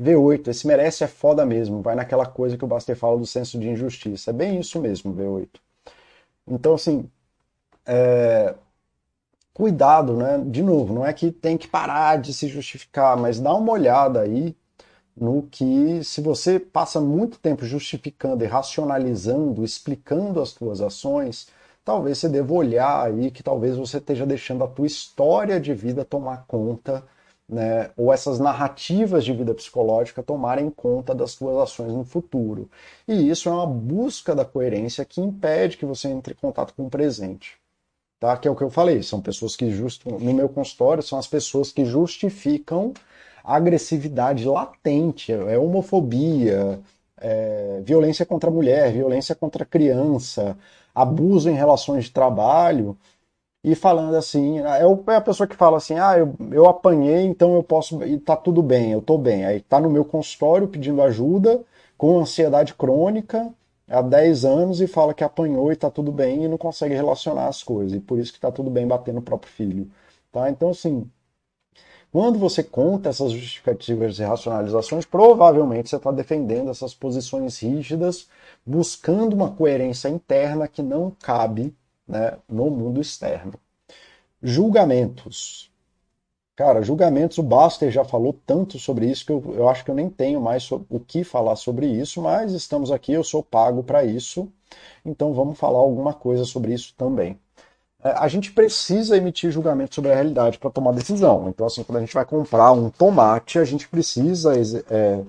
V8, 0.00 0.48
esse 0.48 0.66
merece 0.66 1.04
é 1.04 1.06
foda 1.06 1.44
mesmo, 1.46 1.82
vai 1.82 1.94
naquela 1.94 2.26
coisa 2.26 2.56
que 2.56 2.64
o 2.64 2.68
Baster 2.68 2.96
fala 2.96 3.18
do 3.18 3.26
senso 3.26 3.58
de 3.58 3.68
injustiça. 3.68 4.30
É 4.30 4.32
bem 4.34 4.60
isso 4.60 4.80
mesmo, 4.80 5.14
V8. 5.14 5.60
Então, 6.46 6.74
assim, 6.74 7.10
é, 7.86 8.54
cuidado, 9.54 10.16
né? 10.16 10.42
De 10.46 10.62
novo, 10.62 10.94
não 10.94 11.06
é 11.06 11.12
que 11.12 11.30
tem 11.32 11.56
que 11.56 11.68
parar 11.68 12.18
de 12.18 12.34
se 12.34 12.48
justificar, 12.48 13.16
mas 13.16 13.40
dá 13.40 13.54
uma 13.54 13.72
olhada 13.72 14.20
aí 14.20 14.54
no 15.16 15.44
que, 15.44 16.04
se 16.04 16.20
você 16.20 16.60
passa 16.60 17.00
muito 17.00 17.38
tempo 17.38 17.64
justificando 17.64 18.44
e 18.44 18.46
racionalizando, 18.46 19.64
explicando 19.64 20.40
as 20.42 20.50
suas 20.50 20.80
ações, 20.82 21.48
talvez 21.84 22.18
você 22.18 22.28
deva 22.28 22.52
olhar 22.52 23.06
aí 23.06 23.30
que 23.30 23.42
talvez 23.42 23.76
você 23.76 23.98
esteja 23.98 24.26
deixando 24.26 24.62
a 24.64 24.68
tua 24.68 24.86
história 24.86 25.58
de 25.58 25.72
vida 25.72 26.04
tomar 26.04 26.44
conta, 26.46 27.02
né? 27.48 27.90
Ou 27.96 28.12
essas 28.12 28.38
narrativas 28.38 29.24
de 29.24 29.32
vida 29.32 29.54
psicológica 29.54 30.22
tomarem 30.22 30.70
conta 30.70 31.14
das 31.14 31.32
suas 31.32 31.56
ações 31.58 31.92
no 31.92 32.04
futuro. 32.04 32.70
E 33.06 33.28
isso 33.28 33.48
é 33.48 33.52
uma 33.52 33.66
busca 33.66 34.34
da 34.34 34.44
coerência 34.44 35.04
que 35.04 35.20
impede 35.20 35.76
que 35.76 35.86
você 35.86 36.08
entre 36.08 36.34
em 36.34 36.36
contato 36.36 36.74
com 36.74 36.86
o 36.86 36.90
presente 36.90 37.58
tá? 38.18 38.36
Que 38.36 38.48
é 38.48 38.50
o 38.50 38.56
que 38.56 38.62
eu 38.64 38.70
falei, 38.70 39.02
são 39.02 39.20
pessoas 39.20 39.56
que 39.56 39.70
justo 39.70 40.10
no 40.10 40.32
meu 40.32 40.48
consultório 40.48 41.02
são 41.02 41.18
as 41.18 41.26
pessoas 41.26 41.72
que 41.72 41.84
justificam 41.84 42.92
agressividade 43.44 44.44
latente, 44.44 45.32
é 45.32 45.56
homofobia, 45.58 46.80
é, 47.18 47.80
violência 47.84 48.26
contra 48.26 48.50
a 48.50 48.52
mulher, 48.52 48.92
violência 48.92 49.34
contra 49.34 49.62
a 49.62 49.66
criança, 49.66 50.56
abuso 50.94 51.48
em 51.48 51.54
relações 51.54 52.06
de 52.06 52.10
trabalho 52.10 52.96
e 53.66 53.74
falando 53.74 54.14
assim, 54.14 54.60
é, 54.60 54.82
é 55.12 55.16
a 55.16 55.20
pessoa 55.20 55.44
que 55.44 55.56
fala 55.56 55.78
assim, 55.78 55.98
ah, 55.98 56.16
eu, 56.16 56.32
eu 56.52 56.68
apanhei, 56.68 57.24
então 57.24 57.56
eu 57.56 57.64
posso, 57.64 58.00
e 58.04 58.16
tá 58.16 58.36
tudo 58.36 58.62
bem, 58.62 58.92
eu 58.92 59.02
tô 59.02 59.18
bem. 59.18 59.44
Aí 59.44 59.60
tá 59.60 59.80
no 59.80 59.90
meu 59.90 60.04
consultório 60.04 60.68
pedindo 60.68 61.02
ajuda, 61.02 61.60
com 61.98 62.20
ansiedade 62.20 62.74
crônica 62.74 63.52
há 63.88 64.00
10 64.00 64.44
anos 64.44 64.80
e 64.80 64.86
fala 64.86 65.12
que 65.12 65.24
apanhou 65.24 65.70
e 65.70 65.74
está 65.74 65.90
tudo 65.90 66.12
bem 66.12 66.44
e 66.44 66.48
não 66.48 66.56
consegue 66.56 66.94
relacionar 66.94 67.48
as 67.48 67.64
coisas. 67.64 67.94
E 67.94 68.00
por 68.00 68.20
isso 68.20 68.30
que 68.30 68.38
está 68.38 68.52
tudo 68.52 68.70
bem 68.70 68.86
bater 68.86 69.12
no 69.12 69.20
próprio 69.20 69.50
filho. 69.50 69.90
Tá? 70.30 70.48
Então, 70.48 70.70
assim, 70.70 71.10
quando 72.12 72.38
você 72.38 72.62
conta 72.62 73.08
essas 73.08 73.32
justificativas 73.32 74.20
e 74.20 74.22
racionalizações, 74.22 75.04
provavelmente 75.04 75.88
você 75.90 75.96
está 75.96 76.12
defendendo 76.12 76.70
essas 76.70 76.94
posições 76.94 77.58
rígidas, 77.60 78.28
buscando 78.64 79.34
uma 79.34 79.50
coerência 79.50 80.08
interna 80.08 80.68
que 80.68 80.82
não 80.82 81.10
cabe 81.10 81.74
né, 82.06 82.38
no 82.48 82.70
mundo 82.70 83.00
externo. 83.00 83.54
Julgamentos. 84.42 85.70
Cara, 86.54 86.82
julgamentos, 86.82 87.36
o 87.36 87.42
Baster 87.42 87.90
já 87.90 88.04
falou 88.04 88.38
tanto 88.46 88.78
sobre 88.78 89.06
isso 89.06 89.26
que 89.26 89.32
eu, 89.32 89.54
eu 89.54 89.68
acho 89.68 89.84
que 89.84 89.90
eu 89.90 89.94
nem 89.94 90.08
tenho 90.08 90.40
mais 90.40 90.70
o 90.72 91.00
que 91.00 91.22
falar 91.22 91.56
sobre 91.56 91.86
isso, 91.86 92.22
mas 92.22 92.52
estamos 92.52 92.90
aqui, 92.90 93.12
eu 93.12 93.22
sou 93.22 93.42
pago 93.42 93.82
para 93.82 94.04
isso, 94.04 94.50
então 95.04 95.34
vamos 95.34 95.58
falar 95.58 95.78
alguma 95.78 96.14
coisa 96.14 96.44
sobre 96.44 96.72
isso 96.72 96.94
também. 96.96 97.38
É, 98.02 98.10
a 98.10 98.28
gente 98.28 98.52
precisa 98.52 99.16
emitir 99.16 99.50
julgamento 99.50 99.94
sobre 99.94 100.12
a 100.12 100.14
realidade 100.14 100.58
para 100.58 100.70
tomar 100.70 100.92
decisão. 100.92 101.48
Então, 101.48 101.66
assim, 101.66 101.82
quando 101.82 101.98
a 101.98 102.00
gente 102.00 102.14
vai 102.14 102.24
comprar 102.24 102.72
um 102.72 102.88
tomate, 102.88 103.58
a 103.58 103.64
gente 103.64 103.88
precisa 103.88 104.52
é, 104.90 105.22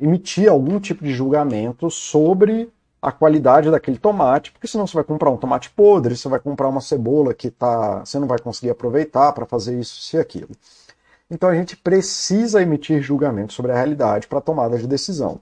emitir 0.00 0.48
algum 0.48 0.78
tipo 0.78 1.04
de 1.04 1.12
julgamento 1.12 1.90
sobre 1.90 2.70
a 3.00 3.12
qualidade 3.12 3.70
daquele 3.70 3.98
tomate, 3.98 4.52
porque 4.52 4.66
senão 4.66 4.86
você 4.86 4.94
vai 4.94 5.04
comprar 5.04 5.30
um 5.30 5.36
tomate 5.36 5.70
podre, 5.70 6.16
você 6.16 6.28
vai 6.28 6.40
comprar 6.40 6.68
uma 6.68 6.80
cebola 6.80 7.34
que 7.34 7.50
tá, 7.50 8.00
você 8.04 8.18
não 8.18 8.26
vai 8.26 8.38
conseguir 8.38 8.70
aproveitar 8.70 9.32
para 9.32 9.46
fazer 9.46 9.78
isso 9.78 10.16
e 10.16 10.20
aquilo. 10.20 10.50
Então 11.30 11.48
a 11.48 11.54
gente 11.54 11.76
precisa 11.76 12.62
emitir 12.62 13.02
julgamento 13.02 13.52
sobre 13.52 13.72
a 13.72 13.74
realidade 13.74 14.26
para 14.26 14.40
tomada 14.40 14.78
de 14.78 14.86
decisão. 14.86 15.40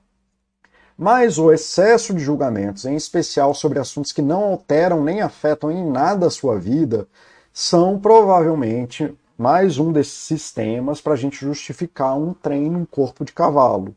Mas 0.97 1.39
o 1.39 1.53
excesso 1.53 2.15
de 2.15 2.21
julgamentos, 2.23 2.85
em 2.85 2.95
especial 2.95 3.53
sobre 3.53 3.79
assuntos 3.79 4.13
que 4.13 4.23
não 4.23 4.45
alteram 4.45 5.03
nem 5.03 5.21
afetam 5.21 5.71
em 5.71 5.85
nada 5.85 6.27
a 6.27 6.31
sua 6.31 6.59
vida, 6.59 7.09
são 7.53 7.99
provavelmente 7.99 9.13
mais 9.37 9.79
um 9.79 9.93
desses 9.93 10.13
sistemas 10.13 11.01
para 11.01 11.15
a 11.15 11.17
gente 11.17 11.45
justificar 11.45 12.17
um 12.17 12.33
trem 12.33 12.71
num 12.71 12.85
corpo 12.85 13.25
de 13.25 13.33
cavalo. 13.33 13.95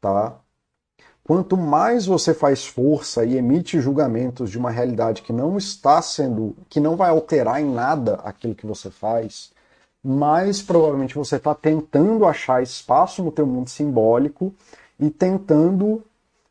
Tá? 0.00 0.36
Quanto 1.30 1.56
mais 1.56 2.06
você 2.06 2.34
faz 2.34 2.66
força 2.66 3.24
e 3.24 3.36
emite 3.36 3.80
julgamentos 3.80 4.50
de 4.50 4.58
uma 4.58 4.68
realidade 4.68 5.22
que 5.22 5.32
não 5.32 5.56
está 5.56 6.02
sendo, 6.02 6.56
que 6.68 6.80
não 6.80 6.96
vai 6.96 7.08
alterar 7.08 7.62
em 7.62 7.72
nada 7.72 8.14
aquilo 8.24 8.52
que 8.52 8.66
você 8.66 8.90
faz, 8.90 9.52
mais 10.02 10.60
provavelmente 10.60 11.14
você 11.14 11.36
está 11.36 11.54
tentando 11.54 12.26
achar 12.26 12.64
espaço 12.64 13.22
no 13.22 13.30
teu 13.30 13.46
mundo 13.46 13.70
simbólico 13.70 14.52
e 14.98 15.08
tentando, 15.08 16.02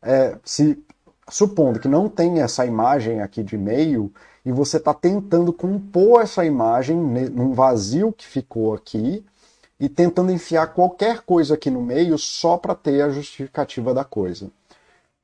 é, 0.01 0.37
se 0.45 0.81
supondo 1.27 1.81
que 1.81 1.89
não 1.89 2.07
tem 2.07 2.39
essa 2.39 2.65
imagem 2.65 3.19
aqui 3.19 3.43
de 3.43 3.57
meio, 3.57 4.09
e 4.45 4.51
você 4.53 4.77
está 4.77 4.93
tentando 4.93 5.51
compor 5.51 6.21
essa 6.21 6.45
imagem 6.45 6.95
num 6.95 7.51
vazio 7.51 8.13
que 8.13 8.25
ficou 8.25 8.73
aqui 8.73 9.25
e 9.77 9.89
tentando 9.89 10.31
enfiar 10.31 10.67
qualquer 10.67 11.19
coisa 11.23 11.55
aqui 11.55 11.69
no 11.69 11.81
meio 11.81 12.17
só 12.17 12.55
para 12.55 12.73
ter 12.73 13.01
a 13.01 13.09
justificativa 13.09 13.93
da 13.93 14.05
coisa. 14.05 14.49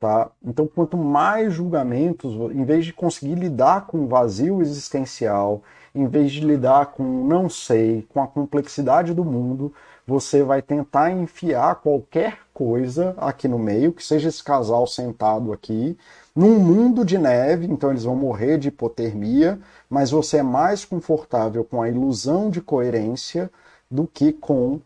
Tá? 0.06 0.30
Então, 0.46 0.68
quanto 0.68 0.96
mais 0.96 1.52
julgamentos, 1.52 2.32
em 2.54 2.64
vez 2.64 2.86
de 2.86 2.94
conseguir 2.94 3.34
lidar 3.34 3.88
com 3.88 4.04
o 4.04 4.08
vazio 4.08 4.62
existencial, 4.62 5.64
em 5.96 6.06
vez 6.06 6.32
de 6.32 6.42
lidar 6.42 6.92
com 6.92 7.04
não 7.26 7.50
sei, 7.50 8.06
com 8.14 8.22
a 8.22 8.28
complexidade 8.28 9.16
do 9.16 9.26
mundo, 9.26 9.74
você 10.06 10.44
vai 10.44 10.62
tentar 10.62 11.10
enfiar 11.10 11.78
qualquer 11.78 12.38
coisa 12.54 13.16
aqui 13.18 13.48
no 13.48 13.58
meio, 13.58 13.92
que 13.92 14.06
seja 14.06 14.30
esse 14.30 14.44
casal 14.44 14.86
sentado 14.86 15.52
aqui, 15.52 15.98
num 16.36 16.60
mundo 16.60 17.04
de 17.04 17.18
neve, 17.18 17.66
então 17.66 17.90
eles 17.90 18.04
vão 18.04 18.16
morrer 18.16 18.60
de 18.60 18.68
hipotermia, 18.68 19.58
mas 19.90 20.12
você 20.12 20.38
é 20.38 20.44
mais 20.44 20.86
confortável 20.86 21.64
com 21.64 21.82
a 21.82 21.90
ilusão 21.90 22.52
de 22.52 22.62
coerência 22.62 23.50
do 23.90 24.06
que 24.06 24.32
com 24.32 24.80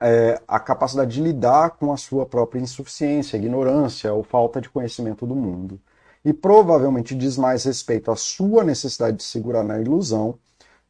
é, 0.00 0.40
a 0.46 0.60
capacidade 0.60 1.14
de 1.14 1.22
lidar 1.22 1.70
com 1.70 1.92
a 1.92 1.96
sua 1.96 2.26
própria 2.26 2.60
insuficiência, 2.60 3.36
ignorância 3.36 4.12
ou 4.12 4.22
falta 4.22 4.60
de 4.60 4.68
conhecimento 4.68 5.26
do 5.26 5.34
mundo. 5.34 5.80
E 6.24 6.32
provavelmente 6.32 7.14
diz 7.14 7.36
mais 7.36 7.64
respeito 7.64 8.10
à 8.10 8.16
sua 8.16 8.64
necessidade 8.64 9.18
de 9.18 9.22
segurar 9.22 9.62
na 9.62 9.80
ilusão 9.80 10.38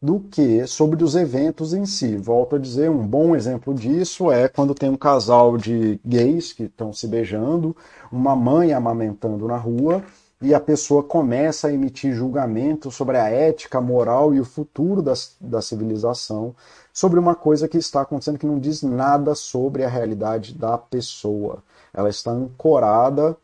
do 0.01 0.21
que 0.21 0.67
sobre 0.67 1.03
os 1.03 1.15
eventos 1.15 1.73
em 1.73 1.87
si. 1.87 2.17
Volto 2.17 2.57
a 2.57 2.59
dizer, 2.59 2.91
um 2.91 3.07
bom 3.07 3.35
exemplo 3.35 3.75
disso 3.75 4.31
é 4.31 4.49
quando 4.49 4.75
tem 4.75 4.91
um 4.91 4.97
casal 4.97 5.57
de 5.57 6.01
gays 6.05 6.53
que 6.53 6.65
estão 6.65 6.93
se 6.93 7.07
beijando, 7.07 7.77
uma 8.13 8.37
mãe 8.37 8.73
amamentando 8.73 9.47
na 9.49 9.57
rua, 9.57 10.03
e 10.41 10.55
a 10.55 10.61
pessoa 10.61 11.03
começa 11.03 11.68
a 11.68 11.72
emitir 11.72 12.14
julgamento 12.14 12.91
sobre 12.91 13.16
a 13.16 13.28
ética, 13.28 13.78
a 13.78 13.80
moral 13.80 14.34
e 14.34 14.41
o 14.41 14.45
futuro 14.45 15.01
da, 15.01 15.14
da 15.41 15.62
civilização, 15.62 16.55
sobre 16.93 17.18
uma 17.18 17.34
coisa 17.34 17.66
que 17.66 17.78
está 17.78 18.03
acontecendo 18.03 18.39
que 18.39 18.47
não 18.47 18.59
diz 18.59 18.82
nada 18.82 19.34
sobre 19.34 19.84
a 19.84 19.89
realidade 19.89 20.55
da 20.55 20.76
pessoa. 20.76 21.62
Ela 21.93 22.11
está 22.11 22.30
ancorada 22.30 23.37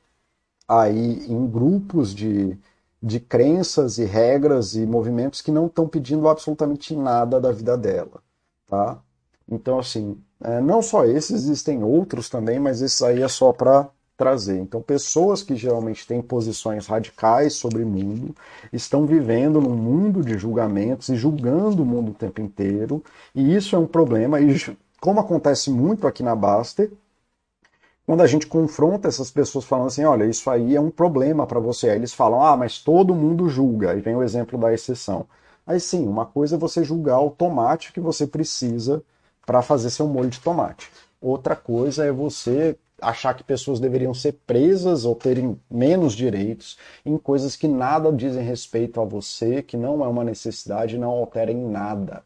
aí 0.68 1.26
em 1.30 1.46
grupos 1.46 2.14
de, 2.14 2.58
de 3.02 3.20
crenças 3.20 3.98
e 3.98 4.04
regras 4.04 4.74
e 4.74 4.86
movimentos 4.86 5.40
que 5.40 5.50
não 5.50 5.66
estão 5.66 5.88
pedindo 5.88 6.28
absolutamente 6.28 6.94
nada 6.94 7.40
da 7.40 7.52
vida 7.52 7.76
dela, 7.76 8.22
tá? 8.66 8.98
Então, 9.50 9.78
assim, 9.78 10.18
é, 10.42 10.60
não 10.60 10.82
só 10.82 11.04
esses, 11.04 11.30
existem 11.30 11.82
outros 11.82 12.28
também, 12.28 12.58
mas 12.58 12.80
esse 12.82 13.04
aí 13.04 13.22
é 13.22 13.28
só 13.28 13.52
para 13.52 13.88
trazer. 14.16 14.58
Então, 14.58 14.80
pessoas 14.80 15.42
que 15.42 15.56
geralmente 15.56 16.06
têm 16.06 16.22
posições 16.22 16.86
radicais 16.86 17.54
sobre 17.54 17.82
o 17.82 17.86
mundo 17.86 18.34
estão 18.72 19.06
vivendo 19.06 19.60
num 19.60 19.76
mundo 19.76 20.22
de 20.22 20.38
julgamentos 20.38 21.08
e 21.08 21.16
julgando 21.16 21.82
o 21.82 21.86
mundo 21.86 22.10
o 22.12 22.14
tempo 22.14 22.40
inteiro, 22.40 23.02
e 23.34 23.54
isso 23.54 23.74
é 23.74 23.78
um 23.78 23.86
problema. 23.86 24.40
E 24.40 24.76
como 25.00 25.20
acontece 25.20 25.70
muito 25.70 26.06
aqui 26.06 26.22
na 26.22 26.36
Baster, 26.36 26.90
quando 28.06 28.20
a 28.20 28.26
gente 28.26 28.46
confronta 28.46 29.08
essas 29.08 29.30
pessoas 29.30 29.64
falando 29.64 29.86
assim, 29.86 30.04
olha, 30.04 30.24
isso 30.24 30.50
aí 30.50 30.76
é 30.76 30.80
um 30.80 30.90
problema 30.90 31.46
para 31.46 31.60
você, 31.60 31.88
aí 31.90 31.96
eles 31.96 32.12
falam, 32.12 32.42
ah, 32.42 32.56
mas 32.56 32.78
todo 32.78 33.14
mundo 33.14 33.48
julga, 33.48 33.92
aí 33.92 34.00
vem 34.00 34.16
o 34.16 34.22
exemplo 34.22 34.58
da 34.58 34.72
exceção. 34.72 35.26
Aí 35.66 35.78
sim, 35.78 36.06
uma 36.06 36.26
coisa 36.26 36.56
é 36.56 36.58
você 36.58 36.82
julgar 36.82 37.20
o 37.20 37.30
tomate 37.30 37.92
que 37.92 38.00
você 38.00 38.26
precisa 38.26 39.02
para 39.46 39.62
fazer 39.62 39.90
seu 39.90 40.06
molho 40.08 40.30
de 40.30 40.40
tomate. 40.40 40.90
Outra 41.20 41.54
coisa 41.54 42.04
é 42.04 42.10
você 42.12 42.76
achar 43.02 43.34
que 43.34 43.44
pessoas 43.44 43.80
deveriam 43.80 44.14
ser 44.14 44.32
presas 44.46 45.04
ou 45.04 45.14
terem 45.14 45.60
menos 45.70 46.14
direitos 46.14 46.78
em 47.04 47.18
coisas 47.18 47.56
que 47.56 47.68
nada 47.68 48.12
dizem 48.12 48.44
respeito 48.44 49.00
a 49.00 49.04
você, 49.04 49.62
que 49.62 49.76
não 49.76 50.04
é 50.04 50.08
uma 50.08 50.24
necessidade 50.24 50.96
não 50.98 51.10
alterem 51.10 51.56
nada. 51.56 52.22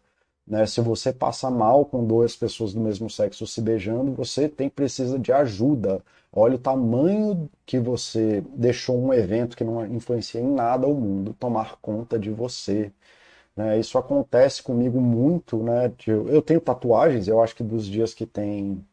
Né? 0.47 0.65
Se 0.67 0.81
você 0.81 1.13
passa 1.13 1.51
mal 1.51 1.85
com 1.85 2.05
duas 2.07 2.37
pessoas 2.37 2.73
do 2.73 2.81
mesmo 2.81 3.11
sexo 3.11 3.47
se 3.47 3.61
beijando, 3.61 4.13
você 4.13 4.49
tem 4.49 4.69
precisa 4.69 5.19
de 5.19 5.33
ajuda. 5.33 6.03
Olha 6.33 6.55
o 6.57 6.59
tamanho 6.59 7.49
que 7.65 7.79
você 7.79 8.45
deixou 8.55 8.99
um 9.03 9.13
evento 9.13 9.57
que 9.57 9.65
não 9.65 9.85
influencia 9.87 10.41
em 10.41 10.47
nada 10.53 10.87
o 10.87 10.95
mundo 10.95 11.35
tomar 11.39 11.77
conta 11.81 12.19
de 12.19 12.31
você. 12.31 12.93
Né? 13.57 13.79
Isso 13.79 13.99
acontece 13.99 14.63
comigo 14.63 15.01
muito. 15.01 15.59
Né? 15.59 15.93
Eu 16.07 16.43
tenho 16.43 16.61
tatuagens, 16.61 17.27
eu 17.27 17.43
acho 17.43 17.57
que 17.57 17.65
dos 17.65 17.87
dias 17.87 18.15
que 18.15 18.27
tem 18.27 18.85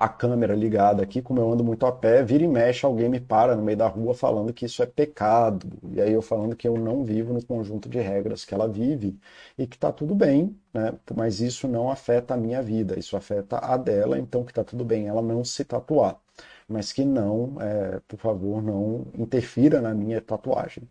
a 0.00 0.08
câmera 0.08 0.54
ligada 0.54 1.02
aqui, 1.02 1.20
como 1.20 1.40
eu 1.40 1.52
ando 1.52 1.62
muito 1.62 1.84
a 1.84 1.92
pé, 1.92 2.22
vira 2.22 2.42
e 2.42 2.48
mexe, 2.48 2.86
alguém 2.86 3.06
me 3.06 3.20
para 3.20 3.54
no 3.54 3.62
meio 3.62 3.76
da 3.76 3.86
rua 3.86 4.14
falando 4.14 4.50
que 4.50 4.64
isso 4.64 4.82
é 4.82 4.86
pecado. 4.86 5.68
E 5.92 6.00
aí 6.00 6.10
eu 6.10 6.22
falando 6.22 6.56
que 6.56 6.66
eu 6.66 6.74
não 6.78 7.04
vivo 7.04 7.34
no 7.34 7.44
conjunto 7.44 7.86
de 7.86 8.00
regras 8.00 8.42
que 8.42 8.54
ela 8.54 8.66
vive 8.66 9.18
e 9.58 9.66
que 9.66 9.76
tá 9.76 9.92
tudo 9.92 10.14
bem, 10.14 10.56
né? 10.72 10.94
Mas 11.14 11.40
isso 11.40 11.68
não 11.68 11.90
afeta 11.90 12.32
a 12.32 12.36
minha 12.38 12.62
vida, 12.62 12.98
isso 12.98 13.14
afeta 13.14 13.58
a 13.58 13.76
dela, 13.76 14.18
então 14.18 14.42
que 14.42 14.54
tá 14.54 14.64
tudo 14.64 14.86
bem 14.86 15.06
ela 15.06 15.20
não 15.20 15.44
se 15.44 15.64
tatuar. 15.64 16.18
Mas 16.66 16.92
que 16.92 17.04
não, 17.04 17.60
é, 17.60 18.00
por 18.08 18.18
favor, 18.18 18.62
não 18.62 19.06
interfira 19.18 19.82
na 19.82 19.92
minha 19.92 20.20
tatuagem. 20.20 20.84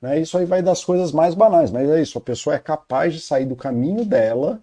Né? 0.00 0.20
Isso 0.20 0.38
aí 0.38 0.44
vai 0.46 0.62
das 0.62 0.84
coisas 0.84 1.10
mais 1.12 1.34
banais, 1.34 1.70
mas 1.72 1.88
é 1.90 2.00
isso, 2.00 2.18
a 2.18 2.20
pessoa 2.20 2.54
é 2.54 2.58
capaz 2.60 3.14
de 3.14 3.20
sair 3.20 3.46
do 3.46 3.56
caminho 3.56 4.04
dela, 4.04 4.62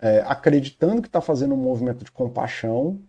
é, 0.00 0.20
acreditando 0.26 1.02
que 1.02 1.08
está 1.08 1.20
fazendo 1.20 1.54
um 1.54 1.58
movimento 1.58 2.04
de 2.04 2.12
compaixão, 2.12 3.00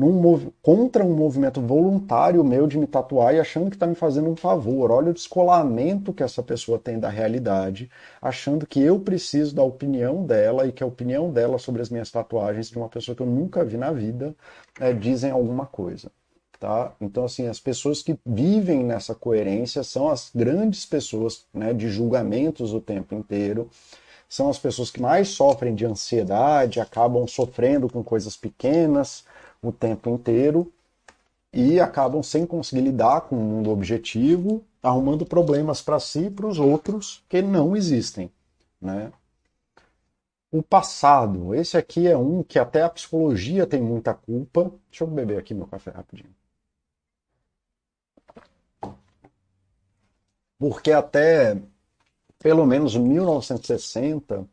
num, 0.00 0.50
contra 0.62 1.04
um 1.04 1.14
movimento 1.14 1.60
voluntário 1.60 2.42
meu 2.42 2.66
de 2.66 2.78
me 2.78 2.86
tatuar 2.86 3.34
e 3.34 3.40
achando 3.40 3.68
que 3.68 3.76
está 3.76 3.86
me 3.86 3.94
fazendo 3.94 4.30
um 4.30 4.36
favor. 4.36 4.90
Olha 4.90 5.10
o 5.10 5.14
descolamento 5.14 6.12
que 6.12 6.22
essa 6.22 6.42
pessoa 6.42 6.78
tem 6.78 6.98
da 6.98 7.10
realidade, 7.10 7.90
achando 8.22 8.66
que 8.66 8.80
eu 8.80 8.98
preciso 8.98 9.54
da 9.54 9.62
opinião 9.62 10.24
dela 10.24 10.66
e 10.66 10.72
que 10.72 10.82
a 10.82 10.86
opinião 10.86 11.30
dela 11.30 11.58
sobre 11.58 11.82
as 11.82 11.90
minhas 11.90 12.10
tatuagens 12.10 12.70
de 12.70 12.78
uma 12.78 12.88
pessoa 12.88 13.14
que 13.14 13.22
eu 13.22 13.26
nunca 13.26 13.62
vi 13.62 13.76
na 13.76 13.92
vida 13.92 14.34
é, 14.80 14.92
dizem 14.94 15.30
alguma 15.30 15.66
coisa. 15.66 16.10
Tá? 16.58 16.92
Então, 17.00 17.24
assim, 17.24 17.46
as 17.46 17.60
pessoas 17.60 18.02
que 18.02 18.18
vivem 18.24 18.82
nessa 18.82 19.14
coerência 19.14 19.82
são 19.82 20.08
as 20.08 20.30
grandes 20.34 20.86
pessoas 20.86 21.44
né, 21.52 21.72
de 21.74 21.88
julgamentos 21.88 22.72
o 22.72 22.80
tempo 22.80 23.14
inteiro, 23.14 23.68
são 24.28 24.48
as 24.48 24.58
pessoas 24.58 24.90
que 24.90 25.02
mais 25.02 25.28
sofrem 25.28 25.74
de 25.74 25.84
ansiedade, 25.84 26.78
acabam 26.78 27.26
sofrendo 27.26 27.88
com 27.88 28.02
coisas 28.04 28.36
pequenas, 28.36 29.24
o 29.62 29.72
tempo 29.72 30.10
inteiro. 30.10 30.72
e 31.52 31.80
acabam 31.80 32.22
sem 32.22 32.46
conseguir 32.46 32.82
lidar 32.82 33.22
com 33.22 33.36
o 33.36 33.40
mundo 33.40 33.70
objetivo, 33.70 34.64
arrumando 34.82 35.26
problemas 35.26 35.82
para 35.82 35.98
si 35.98 36.26
e 36.26 36.30
para 36.30 36.46
os 36.46 36.58
outros 36.60 37.24
que 37.28 37.42
não 37.42 37.76
existem. 37.76 38.30
Né? 38.80 39.12
O 40.52 40.62
passado, 40.62 41.54
esse 41.54 41.76
aqui 41.76 42.06
é 42.08 42.16
um 42.16 42.42
que 42.42 42.58
até 42.58 42.82
a 42.82 42.88
psicologia 42.90 43.66
tem 43.66 43.82
muita 43.82 44.14
culpa. 44.14 44.70
Deixa 44.90 45.04
eu 45.04 45.08
beber 45.08 45.38
aqui 45.38 45.54
meu 45.54 45.66
café 45.66 45.90
rapidinho. 45.90 46.34
Porque 50.58 50.92
até 50.92 51.60
pelo 52.38 52.66
menos 52.66 52.96
1960 52.96 54.46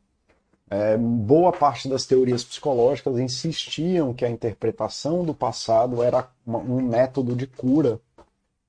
é, 0.70 0.98
boa 0.98 1.52
parte 1.54 1.88
das 1.88 2.06
teorias 2.06 2.44
psicológicas 2.44 3.18
insistiam 3.20 4.14
que 4.14 4.26
a 4.26 4.30
interpretação 4.30 5.24
do 5.24 5.34
passado 5.34 6.04
era 6.04 6.30
um 6.46 6.82
método 6.82 7.36
de 7.36 7.48
cura 7.48 8.02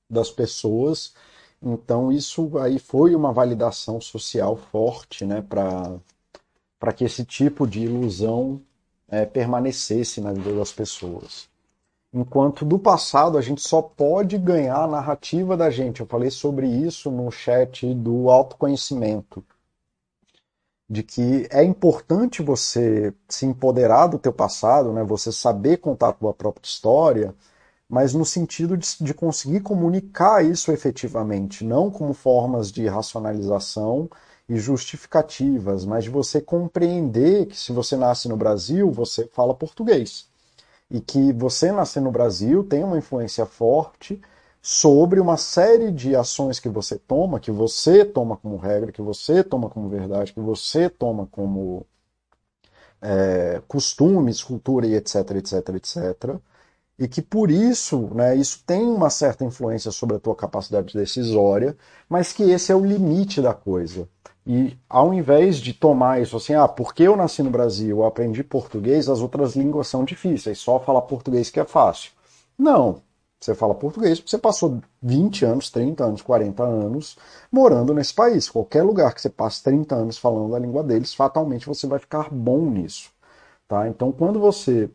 das 0.09 0.31
pessoas. 0.31 1.13
Então, 1.61 2.09
isso 2.09 2.57
aí 2.57 2.79
foi 2.79 3.13
uma 3.13 3.33
validação 3.33 3.99
social 3.99 4.55
forte 4.55 5.25
né, 5.25 5.41
para 5.41 6.93
que 6.93 7.03
esse 7.03 7.25
tipo 7.25 7.67
de 7.67 7.81
ilusão 7.81 8.61
é, 9.09 9.25
permanecesse 9.25 10.21
na 10.21 10.31
vida 10.31 10.53
das 10.53 10.71
pessoas. 10.71 11.49
Enquanto 12.13 12.63
do 12.63 12.79
passado 12.79 13.37
a 13.37 13.41
gente 13.41 13.61
só 13.61 13.81
pode 13.81 14.37
ganhar 14.37 14.83
a 14.83 14.87
narrativa 14.87 15.57
da 15.57 15.69
gente. 15.69 15.99
Eu 15.99 16.07
falei 16.07 16.31
sobre 16.31 16.65
isso 16.65 17.11
no 17.11 17.29
chat 17.29 17.93
do 17.93 18.29
autoconhecimento 18.29 19.43
de 20.89 21.03
que 21.03 21.47
é 21.51 21.63
importante 21.63 22.41
você 22.41 23.13
se 23.27 23.45
empoderar 23.45 24.07
do 24.07 24.17
teu 24.17 24.33
passado, 24.33 24.91
né? 24.91 25.03
Você 25.03 25.31
saber 25.31 25.77
contar 25.77 26.09
a 26.09 26.13
tua 26.13 26.33
própria 26.33 26.67
história, 26.67 27.35
mas 27.87 28.13
no 28.13 28.25
sentido 28.25 28.77
de, 28.77 28.87
de 29.01 29.13
conseguir 29.13 29.61
comunicar 29.61 30.43
isso 30.43 30.71
efetivamente, 30.71 31.63
não 31.63 31.91
como 31.91 32.13
formas 32.13 32.71
de 32.71 32.87
racionalização 32.87 34.09
e 34.47 34.57
justificativas, 34.57 35.85
mas 35.85 36.05
de 36.05 36.09
você 36.09 36.41
compreender 36.41 37.47
que 37.47 37.57
se 37.57 37.71
você 37.71 37.95
nasce 37.95 38.27
no 38.27 38.37
Brasil, 38.37 38.91
você 38.91 39.27
fala 39.27 39.53
português. 39.53 40.27
E 40.89 40.99
que 40.99 41.31
você 41.33 41.71
nascer 41.71 42.01
no 42.01 42.11
Brasil 42.11 42.63
tem 42.63 42.83
uma 42.83 42.97
influência 42.97 43.45
forte 43.45 44.19
sobre 44.61 45.19
uma 45.19 45.37
série 45.37 45.91
de 45.91 46.15
ações 46.15 46.59
que 46.59 46.69
você 46.69 46.97
toma, 46.97 47.39
que 47.39 47.51
você 47.51 48.03
toma 48.05 48.37
como 48.37 48.57
regra, 48.57 48.91
que 48.91 49.01
você 49.01 49.43
toma 49.43 49.69
como 49.69 49.89
verdade, 49.89 50.33
que 50.33 50.39
você 50.39 50.89
toma 50.89 51.27
como 51.31 51.85
é, 53.01 53.61
costumes, 53.67 54.43
cultura 54.43 54.85
e 54.87 54.95
etc, 54.95 55.15
etc, 55.37 55.69
etc. 55.75 56.35
E 56.97 57.07
que 57.07 57.21
por 57.21 57.49
isso, 57.49 58.09
né, 58.13 58.35
isso 58.35 58.61
tem 58.65 58.83
uma 58.83 59.09
certa 59.09 59.45
influência 59.45 59.91
sobre 59.91 60.17
a 60.17 60.19
tua 60.19 60.35
capacidade 60.35 60.93
decisória, 60.93 61.77
mas 62.09 62.33
que 62.33 62.43
esse 62.43 62.71
é 62.71 62.75
o 62.75 62.85
limite 62.85 63.41
da 63.41 63.53
coisa. 63.53 64.07
E 64.45 64.77
ao 64.89 65.13
invés 65.13 65.57
de 65.57 65.73
tomar 65.73 66.21
isso 66.21 66.35
assim, 66.37 66.53
ah, 66.55 66.67
porque 66.67 67.03
eu 67.03 67.15
nasci 67.15 67.41
no 67.43 67.49
Brasil, 67.49 67.99
eu 67.99 68.05
aprendi 68.05 68.43
português, 68.43 69.07
as 69.07 69.21
outras 69.21 69.55
línguas 69.55 69.87
são 69.87 70.03
difíceis, 70.03 70.59
só 70.59 70.79
falar 70.79 71.01
português 71.03 71.49
que 71.49 71.59
é 71.59 71.65
fácil. 71.65 72.11
Não, 72.57 73.01
você 73.39 73.55
fala 73.55 73.73
português 73.73 74.19
porque 74.19 74.31
você 74.31 74.37
passou 74.37 74.81
20 75.01 75.45
anos, 75.45 75.69
30 75.69 76.03
anos, 76.03 76.21
40 76.21 76.63
anos 76.63 77.17
morando 77.51 77.93
nesse 77.93 78.13
país. 78.13 78.49
Qualquer 78.49 78.83
lugar 78.83 79.13
que 79.13 79.21
você 79.21 79.29
passe 79.29 79.63
30 79.63 79.95
anos 79.95 80.17
falando 80.17 80.55
a 80.55 80.59
língua 80.59 80.83
deles, 80.83 81.13
fatalmente 81.13 81.65
você 81.67 81.87
vai 81.87 81.99
ficar 81.99 82.29
bom 82.29 82.69
nisso. 82.69 83.11
Tá? 83.67 83.87
Então, 83.87 84.11
quando 84.11 84.39
você 84.39 84.89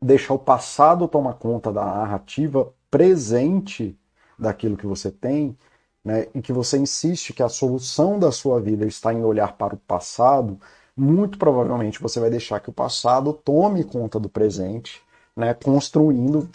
deixa 0.00 0.32
o 0.32 0.38
passado 0.38 1.08
tomar 1.08 1.34
conta 1.34 1.72
da 1.72 1.84
narrativa 1.84 2.72
presente 2.90 3.98
daquilo 4.38 4.76
que 4.76 4.86
você 4.86 5.10
tem, 5.10 5.56
né, 6.04 6.26
e 6.34 6.40
que 6.40 6.52
você 6.52 6.78
insiste 6.78 7.32
que 7.32 7.42
a 7.42 7.48
solução 7.48 8.18
da 8.18 8.32
sua 8.32 8.60
vida 8.60 8.86
está 8.86 9.12
em 9.12 9.24
olhar 9.24 9.56
para 9.56 9.74
o 9.74 9.78
passado, 9.78 10.58
muito 10.96 11.38
provavelmente 11.38 12.00
você 12.00 12.18
vai 12.20 12.30
deixar 12.30 12.60
que 12.60 12.70
o 12.70 12.72
passado 12.72 13.32
tome 13.32 13.84
conta 13.84 14.18
do 14.18 14.28
presente 14.28 15.02
né, 15.38 15.54
construindo, 15.54 16.50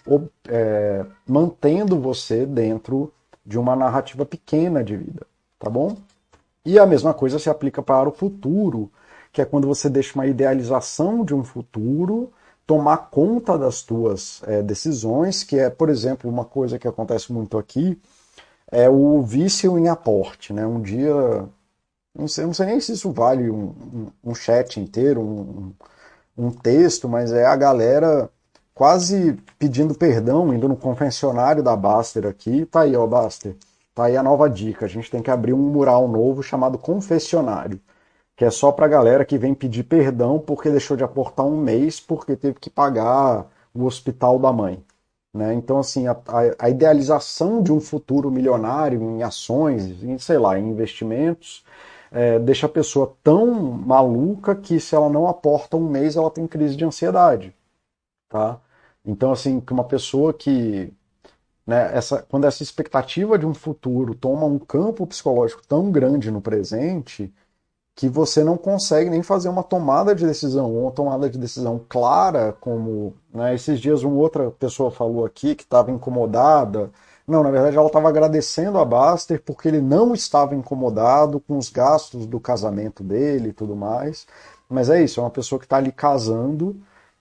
é, 0.45 1.05
mantendo 1.25 1.97
você 1.97 2.45
dentro 2.45 3.13
de 3.45 3.57
uma 3.57 3.77
narrativa 3.77 4.25
pequena 4.25 4.83
de 4.83 4.97
vida, 4.97 5.25
tá 5.57 5.69
bom? 5.69 5.95
E 6.65 6.77
a 6.77 6.85
mesma 6.85 7.13
coisa 7.13 7.39
se 7.39 7.49
aplica 7.49 7.81
para 7.81 8.09
o 8.09 8.11
futuro, 8.11 8.91
que 9.31 9.41
é 9.41 9.45
quando 9.45 9.67
você 9.67 9.89
deixa 9.89 10.15
uma 10.15 10.27
idealização 10.27 11.23
de 11.23 11.33
um 11.33 11.45
futuro 11.45 12.29
tomar 12.67 13.09
conta 13.09 13.57
das 13.57 13.83
tuas 13.83 14.41
é, 14.45 14.61
decisões, 14.61 15.45
que 15.45 15.57
é, 15.57 15.69
por 15.69 15.89
exemplo, 15.89 16.29
uma 16.29 16.43
coisa 16.43 16.77
que 16.77 16.87
acontece 16.87 17.31
muito 17.31 17.57
aqui, 17.57 17.97
é 18.69 18.89
o 18.89 19.21
vício 19.21 19.79
em 19.79 19.87
aporte. 19.87 20.51
Né? 20.51 20.67
Um 20.67 20.81
dia, 20.81 21.45
não 22.13 22.27
sei, 22.27 22.45
não 22.45 22.53
sei 22.53 22.65
nem 22.65 22.81
se 22.81 22.91
isso 22.91 23.11
vale 23.11 23.49
um, 23.49 23.63
um, 24.23 24.31
um 24.31 24.35
chat 24.35 24.77
inteiro, 24.77 25.21
um, 25.21 25.73
um 26.37 26.51
texto, 26.51 27.07
mas 27.07 27.31
é 27.31 27.45
a 27.45 27.55
galera 27.55 28.29
quase 28.73 29.37
pedindo 29.59 29.93
perdão, 29.95 30.53
indo 30.53 30.67
no 30.67 30.75
confessionário 30.75 31.63
da 31.63 31.75
Baster 31.75 32.25
aqui. 32.25 32.65
Tá 32.65 32.81
aí, 32.81 32.95
ó, 32.95 33.05
Baster. 33.07 33.55
Tá 33.93 34.05
aí 34.05 34.17
a 34.17 34.23
nova 34.23 34.49
dica. 34.49 34.85
A 34.85 34.89
gente 34.89 35.09
tem 35.11 35.21
que 35.21 35.31
abrir 35.31 35.53
um 35.53 35.57
mural 35.57 36.07
novo 36.07 36.41
chamado 36.43 36.77
confessionário, 36.77 37.79
que 38.35 38.45
é 38.45 38.49
só 38.51 38.71
pra 38.71 38.87
galera 38.87 39.25
que 39.25 39.37
vem 39.37 39.53
pedir 39.53 39.83
perdão 39.83 40.39
porque 40.39 40.69
deixou 40.69 40.97
de 40.97 41.03
aportar 41.03 41.45
um 41.45 41.57
mês 41.57 41.99
porque 41.99 42.35
teve 42.35 42.59
que 42.59 42.69
pagar 42.69 43.47
o 43.73 43.85
hospital 43.85 44.39
da 44.39 44.51
mãe. 44.51 44.83
Né? 45.33 45.53
Então, 45.55 45.79
assim, 45.79 46.07
a, 46.07 46.15
a, 46.59 46.69
idealização 46.69 47.61
de 47.63 47.73
um 47.73 47.79
futuro 47.79 48.29
milionário 48.29 49.01
em 49.01 49.23
ações, 49.23 50.03
em, 50.03 50.17
sei 50.19 50.37
lá, 50.37 50.59
em 50.59 50.69
investimentos, 50.69 51.65
é, 52.11 52.37
deixa 52.37 52.67
a 52.67 52.69
pessoa 52.69 53.15
tão 53.23 53.51
maluca 53.53 54.55
que 54.55 54.79
se 54.79 54.93
ela 54.95 55.09
não 55.09 55.27
aporta 55.27 55.75
um 55.75 55.89
mês, 55.89 56.15
ela 56.15 56.29
tem 56.29 56.45
crise 56.45 56.75
de 56.75 56.85
ansiedade. 56.85 57.55
Tá? 58.29 58.59
Então, 59.05 59.31
assim, 59.31 59.59
que 59.59 59.73
uma 59.73 59.83
pessoa 59.83 60.33
que. 60.33 60.93
Né, 61.65 61.95
essa, 61.97 62.23
quando 62.23 62.45
essa 62.45 62.63
expectativa 62.63 63.37
de 63.37 63.45
um 63.45 63.53
futuro 63.53 64.15
toma 64.15 64.45
um 64.45 64.59
campo 64.59 65.07
psicológico 65.07 65.63
tão 65.67 65.91
grande 65.91 66.29
no 66.31 66.41
presente, 66.41 67.33
que 67.95 68.09
você 68.09 68.43
não 68.43 68.57
consegue 68.57 69.09
nem 69.09 69.21
fazer 69.23 69.49
uma 69.49 69.63
tomada 69.63 70.15
de 70.15 70.25
decisão, 70.25 70.73
uma 70.75 70.91
tomada 70.91 71.29
de 71.29 71.37
decisão 71.37 71.79
clara, 71.87 72.53
como 72.59 73.15
né, 73.33 73.53
esses 73.55 73.79
dias 73.79 74.03
uma 74.03 74.15
outra 74.15 74.51
pessoa 74.51 74.91
falou 74.91 75.25
aqui 75.25 75.55
que 75.55 75.63
estava 75.63 75.91
incomodada. 75.91 76.91
Não, 77.27 77.43
na 77.43 77.51
verdade 77.51 77.77
ela 77.77 77.87
estava 77.87 78.09
agradecendo 78.09 78.77
a 78.79 78.85
Baster 78.85 79.41
porque 79.43 79.67
ele 79.67 79.81
não 79.81 80.13
estava 80.13 80.55
incomodado 80.55 81.39
com 81.39 81.57
os 81.57 81.69
gastos 81.69 82.25
do 82.25 82.39
casamento 82.39 83.03
dele 83.03 83.49
e 83.49 83.53
tudo 83.53 83.75
mais. 83.75 84.27
Mas 84.69 84.89
é 84.89 85.03
isso, 85.03 85.19
é 85.19 85.23
uma 85.23 85.29
pessoa 85.29 85.59
que 85.59 85.65
está 85.65 85.77
ali 85.77 85.91
casando 85.91 86.75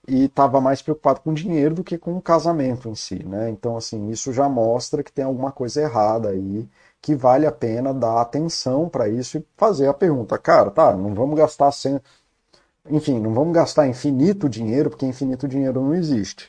e 0.06 0.24
estava 0.24 0.60
mais 0.60 0.82
preocupado 0.82 1.20
com 1.20 1.32
dinheiro 1.32 1.74
do 1.74 1.84
que 1.84 1.96
com 1.98 2.16
o 2.16 2.22
casamento 2.22 2.88
em 2.88 2.94
si, 2.94 3.22
né? 3.24 3.50
Então, 3.50 3.76
assim, 3.76 4.10
isso 4.10 4.32
já 4.32 4.48
mostra 4.48 5.02
que 5.02 5.12
tem 5.12 5.24
alguma 5.24 5.52
coisa 5.52 5.80
errada 5.82 6.30
aí, 6.30 6.68
que 7.00 7.14
vale 7.14 7.46
a 7.46 7.52
pena 7.52 7.94
dar 7.94 8.20
atenção 8.20 8.88
para 8.88 9.08
isso 9.08 9.38
e 9.38 9.46
fazer 9.56 9.86
a 9.88 9.94
pergunta, 9.94 10.38
cara, 10.38 10.70
tá, 10.70 10.96
não 10.96 11.14
vamos 11.14 11.36
gastar 11.36 11.70
sem... 11.72 12.00
Enfim, 12.90 13.20
não 13.20 13.32
vamos 13.34 13.54
gastar 13.54 13.86
infinito 13.88 14.48
dinheiro, 14.48 14.90
porque 14.90 15.06
infinito 15.06 15.48
dinheiro 15.48 15.80
não 15.80 15.94
existe. 15.94 16.48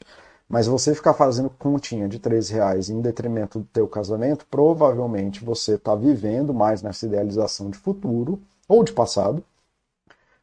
Mas 0.50 0.68
você 0.68 0.94
ficar 0.96 1.14
fazendo 1.14 1.50
continha 1.50 2.08
de 2.08 2.20
13 2.20 2.54
reais 2.54 2.90
em 2.90 3.02
detrimento 3.02 3.60
do 3.60 3.66
teu 3.66 3.88
casamento, 3.88 4.46
provavelmente 4.50 5.44
você 5.44 5.76
está 5.76 5.96
vivendo 5.96 6.54
mais 6.54 6.82
nessa 6.82 7.06
idealização 7.06 7.70
de 7.70 7.78
futuro, 7.78 8.42
ou 8.68 8.84
de 8.84 8.94
passado, 8.94 9.44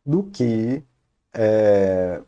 do 0.04 0.22
que 0.24 0.82
é, 1.34 2.22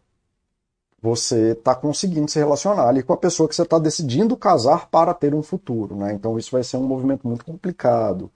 você 1.03 1.51
está 1.51 1.75
conseguindo 1.75 2.31
se 2.31 2.39
relacionar 2.39 2.89
ali 2.89 3.03
com 3.03 3.13
a 3.13 3.17
pessoa 3.17 3.49
que 3.49 3.57
você 3.57 3.63
está 3.63 3.77
decidindo 3.77 4.37
casar 4.37 4.89
para 4.89 5.13
ter 5.13 5.35
um 5.35 5.43
futuro. 5.43 5.97
Né? 5.97 6.13
Então 6.13 6.39
isso 6.39 6.53
vai 6.53 6.63
ser 6.63 6.77
um 6.77 6.85
movimento 6.85 7.27
muito 7.27 7.45
complicado. 7.45 8.31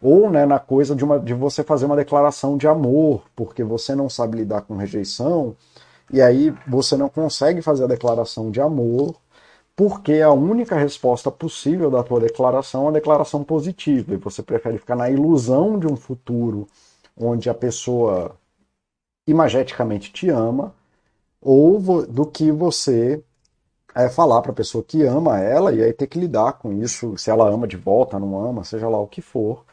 Ou 0.00 0.30
né, 0.30 0.46
na 0.46 0.60
coisa 0.60 0.94
de, 0.94 1.04
uma, 1.04 1.18
de 1.18 1.34
você 1.34 1.64
fazer 1.64 1.84
uma 1.84 1.96
declaração 1.96 2.56
de 2.56 2.68
amor, 2.68 3.24
porque 3.34 3.64
você 3.64 3.94
não 3.94 4.08
sabe 4.08 4.38
lidar 4.38 4.62
com 4.62 4.76
rejeição, 4.76 5.56
e 6.12 6.22
aí 6.22 6.54
você 6.66 6.96
não 6.96 7.08
consegue 7.08 7.60
fazer 7.60 7.84
a 7.84 7.88
declaração 7.88 8.50
de 8.50 8.60
amor, 8.60 9.16
porque 9.74 10.20
a 10.20 10.30
única 10.30 10.76
resposta 10.76 11.30
possível 11.30 11.90
da 11.90 12.02
tua 12.02 12.20
declaração 12.20 12.86
é 12.86 12.88
a 12.88 12.92
declaração 12.92 13.42
positiva, 13.42 14.14
e 14.14 14.16
você 14.16 14.42
prefere 14.42 14.78
ficar 14.78 14.96
na 14.96 15.10
ilusão 15.10 15.78
de 15.78 15.86
um 15.86 15.96
futuro 15.96 16.68
onde 17.16 17.48
a 17.48 17.54
pessoa 17.54 18.36
imageticamente 19.26 20.12
te 20.12 20.28
ama, 20.28 20.74
ou 21.42 22.06
do 22.06 22.24
que 22.26 22.52
você 22.52 23.22
é, 23.94 24.08
falar 24.08 24.42
para 24.42 24.52
a 24.52 24.54
pessoa 24.54 24.84
que 24.84 25.04
ama 25.04 25.40
ela 25.40 25.72
e 25.72 25.82
aí 25.82 25.92
ter 25.92 26.06
que 26.06 26.18
lidar 26.18 26.54
com 26.54 26.72
isso, 26.72 27.16
se 27.18 27.30
ela 27.30 27.48
ama 27.48 27.66
de 27.66 27.76
volta, 27.76 28.18
não 28.18 28.40
ama, 28.44 28.64
seja 28.64 28.88
lá 28.88 28.98
o 28.98 29.06
que 29.06 29.20
for, 29.20 29.64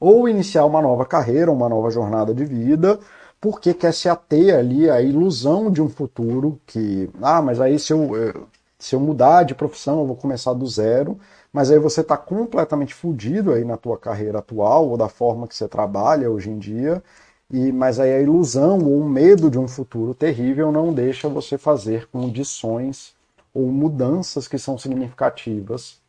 ou 0.00 0.28
iniciar 0.28 0.64
uma 0.66 0.82
nova 0.82 1.04
carreira, 1.04 1.52
uma 1.52 1.68
nova 1.68 1.90
jornada 1.90 2.34
de 2.34 2.44
vida, 2.44 2.98
porque 3.40 3.74
quer 3.74 3.92
se 3.92 4.08
ater 4.08 4.56
ali 4.56 4.90
à 4.90 5.00
ilusão 5.02 5.70
de 5.70 5.82
um 5.82 5.88
futuro 5.88 6.60
que, 6.66 7.10
ah, 7.22 7.42
mas 7.42 7.60
aí 7.60 7.78
se 7.78 7.92
eu, 7.92 8.10
se 8.78 8.94
eu 8.94 9.00
mudar 9.00 9.44
de 9.44 9.54
profissão, 9.54 10.00
eu 10.00 10.06
vou 10.06 10.16
começar 10.16 10.52
do 10.54 10.66
zero, 10.66 11.18
mas 11.52 11.70
aí 11.70 11.78
você 11.78 12.02
está 12.02 12.16
completamente 12.16 12.94
fudido 12.94 13.52
aí 13.52 13.64
na 13.64 13.76
tua 13.76 13.98
carreira 13.98 14.38
atual 14.38 14.88
ou 14.88 14.96
da 14.96 15.08
forma 15.08 15.48
que 15.48 15.54
você 15.56 15.68
trabalha 15.68 16.30
hoje 16.30 16.50
em 16.50 16.58
dia, 16.58 17.02
e 17.50 17.70
mas 17.72 18.00
aí 18.00 18.12
a 18.12 18.20
ilusão 18.20 18.78
ou 18.78 19.00
o 19.00 19.08
medo 19.08 19.50
de 19.50 19.58
um 19.58 19.68
futuro 19.68 20.14
terrível 20.14 20.72
não 20.72 20.92
deixa 20.92 21.28
você 21.28 21.56
fazer 21.56 22.08
condições 22.08 23.14
ou 23.54 23.70
mudanças 23.70 24.48
que 24.48 24.58
são 24.58 24.76
significativas 24.76 26.00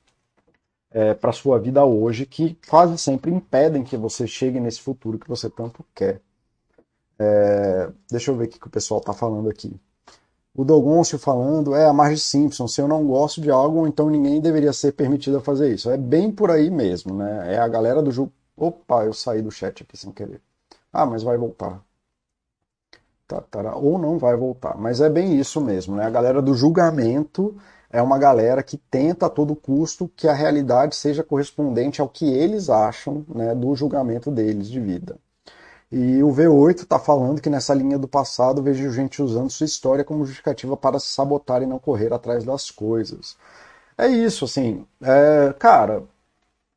é, 0.91 1.13
para 1.13 1.31
sua 1.31 1.59
vida 1.59 1.85
hoje, 1.85 2.25
que 2.25 2.57
quase 2.67 2.97
sempre 2.97 3.31
impedem 3.31 3.83
que 3.83 3.95
você 3.97 4.25
chegue 4.27 4.59
nesse 4.59 4.81
futuro 4.81 5.19
que 5.19 5.27
você 5.27 5.49
tanto 5.49 5.85
quer. 5.93 6.21
É, 7.19 7.89
deixa 8.09 8.31
eu 8.31 8.35
ver 8.35 8.45
o 8.45 8.47
que 8.47 8.67
o 8.67 8.69
pessoal 8.69 8.99
está 8.99 9.13
falando 9.13 9.49
aqui. 9.49 9.79
O 10.55 10.65
Dogoncio 10.65 11.19
falando, 11.19 11.75
é 11.75 11.85
a 11.85 11.93
Marge 11.93 12.19
Simpson, 12.19 12.67
se 12.67 12.81
eu 12.81 12.87
não 12.87 13.05
gosto 13.05 13.39
de 13.39 13.51
algo, 13.51 13.87
então 13.87 14.09
ninguém 14.09 14.41
deveria 14.41 14.73
ser 14.73 14.91
permitido 14.93 15.37
a 15.37 15.41
fazer 15.41 15.73
isso. 15.73 15.89
É 15.89 15.97
bem 15.97 16.31
por 16.31 16.49
aí 16.49 16.71
mesmo, 16.71 17.15
né? 17.15 17.53
É 17.53 17.59
a 17.59 17.67
galera 17.67 18.01
do 18.01 18.11
jogo. 18.11 18.31
Opa, 18.55 19.05
eu 19.05 19.13
saí 19.13 19.41
do 19.41 19.51
chat 19.51 19.83
aqui 19.83 19.95
sem 19.95 20.11
querer. 20.11 20.41
Ah, 20.97 21.05
mas 21.05 21.21
vai 21.21 21.37
voltar. 21.37 21.79
Tá, 23.27 23.43
ou 23.75 23.99
não 23.99 24.17
vai 24.17 24.35
voltar. 24.35 24.75
Mas 24.77 24.99
é 24.99 25.07
bem 25.07 25.39
isso 25.39 25.61
mesmo, 25.61 25.95
né? 25.95 26.05
A 26.05 26.09
galera 26.09 26.41
do 26.41 26.55
julgamento 26.55 27.55
é 27.91 28.01
uma 28.01 28.17
galera 28.17 28.63
que 28.63 28.77
tenta 28.77 29.27
a 29.27 29.29
todo 29.29 29.55
custo 29.55 30.09
que 30.15 30.27
a 30.27 30.33
realidade 30.33 30.95
seja 30.95 31.23
correspondente 31.23 32.01
ao 32.01 32.09
que 32.09 32.25
eles 32.33 32.67
acham 32.67 33.23
né, 33.29 33.53
do 33.53 33.75
julgamento 33.75 34.31
deles 34.31 34.67
de 34.69 34.79
vida. 34.79 35.17
E 35.91 36.23
o 36.23 36.29
V8 36.31 36.83
está 36.83 36.99
falando 36.99 37.41
que 37.41 37.49
nessa 37.49 37.75
linha 37.75 37.99
do 37.99 38.07
passado 38.07 38.63
vejo 38.63 38.91
gente 38.91 39.21
usando 39.21 39.51
sua 39.51 39.65
história 39.65 40.03
como 40.03 40.25
justificativa 40.25 40.75
para 40.77 40.99
se 40.99 41.09
sabotar 41.09 41.61
e 41.61 41.67
não 41.67 41.79
correr 41.79 42.11
atrás 42.13 42.43
das 42.43 42.71
coisas. 42.71 43.37
É 43.97 44.07
isso, 44.07 44.45
assim, 44.45 44.85
é, 45.01 45.53
cara. 45.59 46.03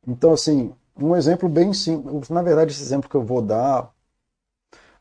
Então, 0.07 0.33
assim, 0.33 0.73
um 0.97 1.15
exemplo 1.15 1.49
bem 1.49 1.73
simples. 1.73 2.29
Na 2.29 2.41
verdade, 2.41 2.71
esse 2.71 2.83
exemplo 2.83 3.09
que 3.09 3.15
eu 3.15 3.23
vou 3.23 3.41
dar. 3.41 3.91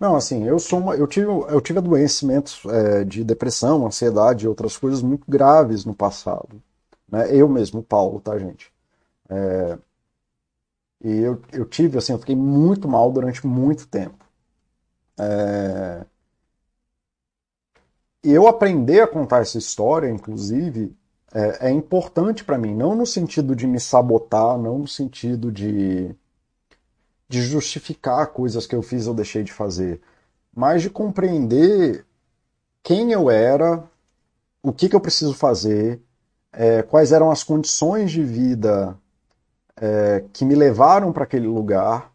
Não, 0.01 0.17
assim, 0.17 0.45
eu 0.47 0.59
sou 0.59 0.81
uma, 0.81 0.97
eu 0.97 1.07
tive, 1.07 1.27
eu 1.27 1.61
tive 1.61 1.79
adoecimentos 1.79 2.63
é, 2.67 3.05
de 3.05 3.23
depressão, 3.23 3.87
ansiedade 3.87 4.45
e 4.47 4.49
outras 4.49 4.77
coisas 4.77 5.03
muito 5.03 5.31
graves 5.31 5.85
no 5.85 5.95
passado. 5.95 6.63
Né? 7.09 7.35
Eu 7.37 7.49
mesmo, 7.49 7.83
Paulo, 7.83 8.21
tá, 8.21 8.39
gente? 8.39 8.73
É, 9.29 9.79
e 11.03 11.11
eu, 11.21 11.41
eu 11.53 11.65
tive, 11.67 11.99
assim, 11.99 12.13
eu 12.13 12.19
fiquei 12.19 12.37
muito 12.37 12.87
mal 12.89 13.11
durante 13.13 13.47
muito 13.47 13.87
tempo. 13.89 14.25
É... 15.19 16.05
E 18.25 18.31
eu 18.33 18.47
aprender 18.47 19.01
a 19.01 19.07
contar 19.07 19.41
essa 19.41 19.59
história, 19.59 20.09
inclusive, 20.11 20.95
é, 21.33 21.69
é 21.69 21.71
importante 21.71 22.45
para 22.45 22.59
mim, 22.59 22.75
não 22.75 22.95
no 22.95 23.07
sentido 23.07 23.55
de 23.57 23.67
me 23.67 23.81
sabotar, 23.81 24.59
não 24.59 24.79
no 24.81 24.89
sentido 24.89 25.51
de, 25.51 26.15
de 27.31 27.43
justificar 27.43 28.27
coisas 28.33 28.67
que 28.67 28.75
eu 28.75 28.83
fiz 28.83 29.07
ou 29.07 29.15
deixei 29.15 29.45
de 29.45 29.53
fazer, 29.53 30.01
mas 30.53 30.83
de 30.83 30.91
compreender 30.91 32.05
quem 32.83 33.13
eu 33.13 33.31
era, 33.31 33.85
o 34.61 34.73
que, 34.73 34.89
que 34.89 34.97
eu 34.97 35.01
preciso 35.01 35.33
fazer, 35.33 36.03
é, 36.53 36.83
quais 36.83 37.13
eram 37.13 37.31
as 37.31 37.45
condições 37.45 38.11
de 38.11 38.21
vida 38.21 38.99
é, 39.77 40.25
que 40.33 40.45
me 40.45 40.57
levaram 40.57 41.13
para 41.13 41.23
aquele 41.23 41.47
lugar, 41.47 42.13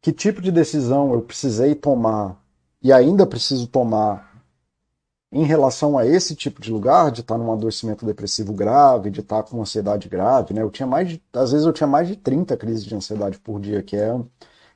que 0.00 0.12
tipo 0.12 0.40
de 0.40 0.52
decisão 0.52 1.12
eu 1.12 1.20
precisei 1.20 1.74
tomar 1.74 2.40
e 2.80 2.92
ainda 2.92 3.26
preciso 3.26 3.66
tomar 3.66 4.27
em 5.30 5.44
relação 5.44 5.98
a 5.98 6.06
esse 6.06 6.34
tipo 6.34 6.60
de 6.60 6.70
lugar, 6.72 7.10
de 7.10 7.20
estar 7.20 7.36
num 7.36 7.52
adoecimento 7.52 8.06
depressivo 8.06 8.52
grave, 8.52 9.10
de 9.10 9.20
estar 9.20 9.42
com 9.42 9.60
ansiedade 9.60 10.08
grave, 10.08 10.54
né? 10.54 10.62
Eu 10.62 10.70
tinha 10.70 10.86
mais 10.86 11.08
de, 11.10 11.22
às 11.32 11.52
vezes 11.52 11.66
eu 11.66 11.72
tinha 11.72 11.86
mais 11.86 12.08
de 12.08 12.16
30 12.16 12.56
crises 12.56 12.84
de 12.84 12.94
ansiedade 12.94 13.38
por 13.38 13.60
dia, 13.60 13.82
que 13.82 13.96
é, 13.96 14.18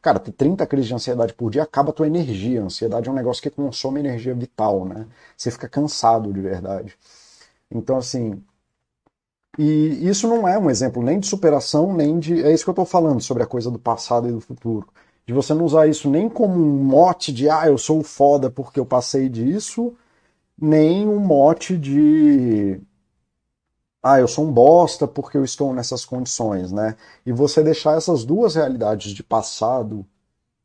cara, 0.02 0.18
ter 0.18 0.32
30 0.32 0.66
crises 0.66 0.88
de 0.88 0.94
ansiedade 0.94 1.32
por 1.34 1.50
dia 1.50 1.62
acaba 1.62 1.90
a 1.90 1.92
tua 1.92 2.06
energia. 2.06 2.60
A 2.62 2.64
ansiedade 2.66 3.08
é 3.08 3.12
um 3.12 3.14
negócio 3.14 3.42
que 3.42 3.50
consome 3.50 4.00
energia 4.00 4.34
vital, 4.34 4.84
né? 4.84 5.06
Você 5.36 5.50
fica 5.50 5.68
cansado 5.68 6.32
de 6.32 6.40
verdade. 6.40 6.96
Então, 7.70 7.96
assim, 7.96 8.42
e 9.58 10.08
isso 10.08 10.26
não 10.28 10.48
é 10.48 10.58
um 10.58 10.70
exemplo 10.70 11.02
nem 11.02 11.20
de 11.20 11.26
superação, 11.26 11.92
nem 11.94 12.18
de. 12.18 12.42
É 12.42 12.52
isso 12.52 12.64
que 12.64 12.70
eu 12.70 12.72
estou 12.72 12.86
falando 12.86 13.20
sobre 13.20 13.42
a 13.42 13.46
coisa 13.46 13.70
do 13.70 13.78
passado 13.78 14.28
e 14.28 14.32
do 14.32 14.40
futuro. 14.40 14.88
De 15.26 15.32
você 15.32 15.52
não 15.54 15.64
usar 15.64 15.86
isso 15.86 16.08
nem 16.10 16.28
como 16.28 16.54
um 16.54 16.82
mote 16.84 17.32
de, 17.32 17.48
ah, 17.48 17.66
eu 17.66 17.76
sou 17.78 18.02
foda 18.02 18.50
porque 18.50 18.80
eu 18.80 18.86
passei 18.86 19.28
disso, 19.28 19.94
nem 20.62 21.08
um 21.08 21.18
mote 21.18 21.76
de, 21.76 22.80
ah, 24.02 24.20
eu 24.20 24.28
sou 24.28 24.46
um 24.46 24.52
bosta 24.52 25.08
porque 25.08 25.36
eu 25.36 25.44
estou 25.44 25.74
nessas 25.74 26.04
condições, 26.04 26.70
né? 26.70 26.96
E 27.26 27.32
você 27.32 27.62
deixar 27.64 27.96
essas 27.96 28.24
duas 28.24 28.54
realidades 28.54 29.12
de 29.12 29.24
passado, 29.24 30.06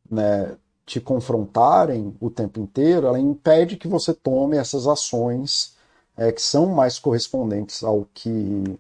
né, 0.10 0.58
te 0.86 1.02
confrontarem 1.02 2.16
o 2.20 2.30
tempo 2.30 2.60
inteiro, 2.60 3.08
ela 3.08 3.20
impede 3.20 3.78
que 3.78 3.88
você 3.88 4.14
tome 4.14 4.58
essas 4.58 4.88
ações 4.88 5.76
é, 6.16 6.32
que 6.32 6.42
são 6.42 6.68
mais 6.68 7.00
correspondentes 7.00 7.84
ao 7.84 8.08
que, 8.14 8.80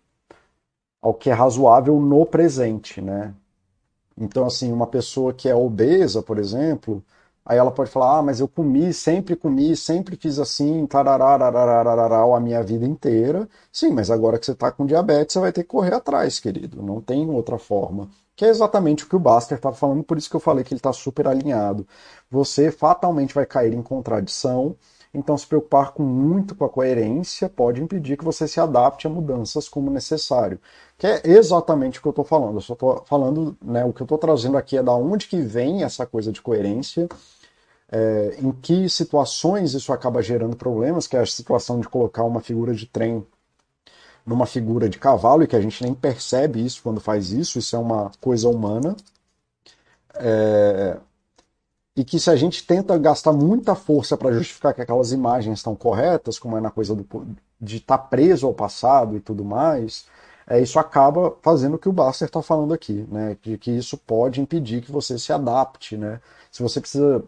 ao 1.02 1.14
que 1.14 1.30
é 1.30 1.34
razoável 1.34 2.00
no 2.00 2.26
presente, 2.26 3.02
né? 3.02 3.34
Então, 4.18 4.46
assim, 4.46 4.72
uma 4.72 4.88
pessoa 4.88 5.34
que 5.34 5.50
é 5.50 5.56
obesa, 5.56 6.22
por 6.24 6.38
exemplo, 6.40 7.04
aí 7.48 7.58
ela 7.58 7.72
pode 7.72 7.90
falar, 7.90 8.20
ah, 8.20 8.22
mas 8.22 8.40
eu 8.40 8.48
comi, 8.48 8.94
sempre 8.94 9.36
comi, 9.36 9.76
sempre 9.76 10.16
fiz 10.16 10.38
assim, 10.40 10.86
tarararararararau 10.86 12.36
a 12.36 12.40
minha 12.40 12.62
vida 12.62 12.86
inteira. 12.86 13.48
Sim, 13.72 13.92
mas 13.92 14.12
agora 14.12 14.38
que 14.38 14.46
você 14.46 14.52
está 14.52 14.72
com 14.72 14.86
diabetes, 14.86 15.34
você 15.34 15.40
vai 15.40 15.52
ter 15.52 15.64
que 15.64 15.70
correr 15.70 15.94
atrás, 15.96 16.40
querido. 16.40 16.84
Não 16.84 17.02
tem 17.02 17.30
outra 17.30 17.58
forma. 17.58 18.10
Que 18.36 18.46
é 18.46 18.50
exatamente 18.50 19.04
o 19.06 19.10
que 19.10 19.16
o 19.16 19.20
Baster 19.20 19.58
estava 19.58 19.76
falando, 19.76 20.04
por 20.04 20.18
isso 20.18 20.30
que 20.30 20.36
eu 20.36 20.40
falei 20.40 20.64
que 20.64 20.74
ele 20.74 20.80
está 20.80 20.94
super 20.94 21.28
alinhado. 21.28 21.88
Você 22.30 22.70
fatalmente 22.72 23.34
vai 23.34 23.46
cair 23.46 23.74
em 23.74 23.82
contradição, 23.82 24.76
então, 25.14 25.38
se 25.38 25.48
preocupar 25.48 25.94
com 25.94 26.04
muito 26.04 26.54
com 26.56 26.66
a 26.66 26.70
coerência 26.70 27.50
pode 27.50 27.82
impedir 27.82 28.18
que 28.18 28.26
você 28.26 28.48
se 28.48 28.60
adapte 28.60 29.08
a 29.08 29.10
mudanças 29.10 29.68
como 29.68 29.90
necessário. 29.90 30.60
Que 30.98 31.08
é 31.08 31.22
exatamente 31.26 32.00
o 32.00 32.02
que 32.02 32.08
eu 32.08 32.12
estou 32.12 32.26
falando. 32.26 32.58
Eu 32.58 32.62
só 32.62 32.74
estou 32.74 33.04
falando, 33.06 33.58
né, 33.62 33.84
o 33.86 33.94
que 33.94 34.02
eu 34.02 34.06
estou 34.06 34.18
trazendo 34.18 34.58
aqui 34.58 34.78
é 34.78 34.84
da 34.84 34.94
onde 34.94 35.28
que 35.28 35.42
vem 35.42 35.84
essa 35.84 36.06
coisa 36.06 36.32
de 36.32 36.42
coerência, 36.42 37.08
é, 37.92 38.38
em 38.40 38.52
que 38.52 38.90
situações 38.90 39.74
isso 39.74 39.94
acaba 39.94 40.22
gerando 40.22 40.56
problemas, 40.56 41.08
que 41.08 41.16
é 41.16 41.22
a 41.22 41.26
situação 41.26 41.80
de 41.80 41.88
colocar 41.88 42.24
uma 42.24 42.42
figura 42.42 42.74
de 42.74 42.86
trem 42.86 43.26
numa 44.26 44.46
figura 44.46 44.90
de 44.90 45.00
cavalo 45.00 45.44
e 45.44 45.48
que 45.48 45.56
a 45.56 45.62
gente 45.62 45.82
nem 45.82 45.94
percebe 45.94 46.64
isso 46.66 46.84
quando 46.84 47.00
faz 47.00 47.32
isso, 47.32 47.58
isso 47.58 47.76
é 47.76 47.80
uma 47.80 48.12
coisa 48.20 48.50
humana. 48.50 48.96
É, 50.16 50.98
e 51.96 52.04
que 52.04 52.20
se 52.20 52.30
a 52.30 52.36
gente 52.36 52.66
tenta 52.66 52.98
gastar 52.98 53.32
muita 53.32 53.74
força 53.74 54.18
para 54.18 54.32
justificar 54.34 54.74
que 54.74 54.82
aquelas 54.82 55.12
imagens 55.12 55.60
estão 55.60 55.76
corretas, 55.76 56.38
como 56.38 56.58
é 56.58 56.62
na 56.62 56.70
coisa 56.70 56.94
do, 56.94 57.08
de 57.60 57.78
estar 57.78 57.98
tá 57.98 58.04
preso 58.04 58.46
ao 58.46 58.54
passado 58.54 59.16
e 59.16 59.20
tudo 59.22 59.46
mais, 59.46 60.06
é, 60.46 60.62
isso 60.62 60.78
acaba 60.78 61.36
fazendo 61.42 61.76
o 61.76 61.80
que 61.80 61.90
o 61.90 61.94
Baster 61.94 62.28
está 62.28 62.42
falando 62.42 62.74
aqui, 62.74 63.06
né? 63.10 63.38
De 63.42 63.58
que 63.58 63.72
isso 63.72 63.98
pode 63.98 64.42
impedir 64.42 64.82
que 64.82 64.92
você 64.92 65.18
se 65.18 65.34
adapte, 65.34 65.98
né? 65.98 66.22
Se 66.52 66.62
você 66.62 66.80
precisa 66.80 67.24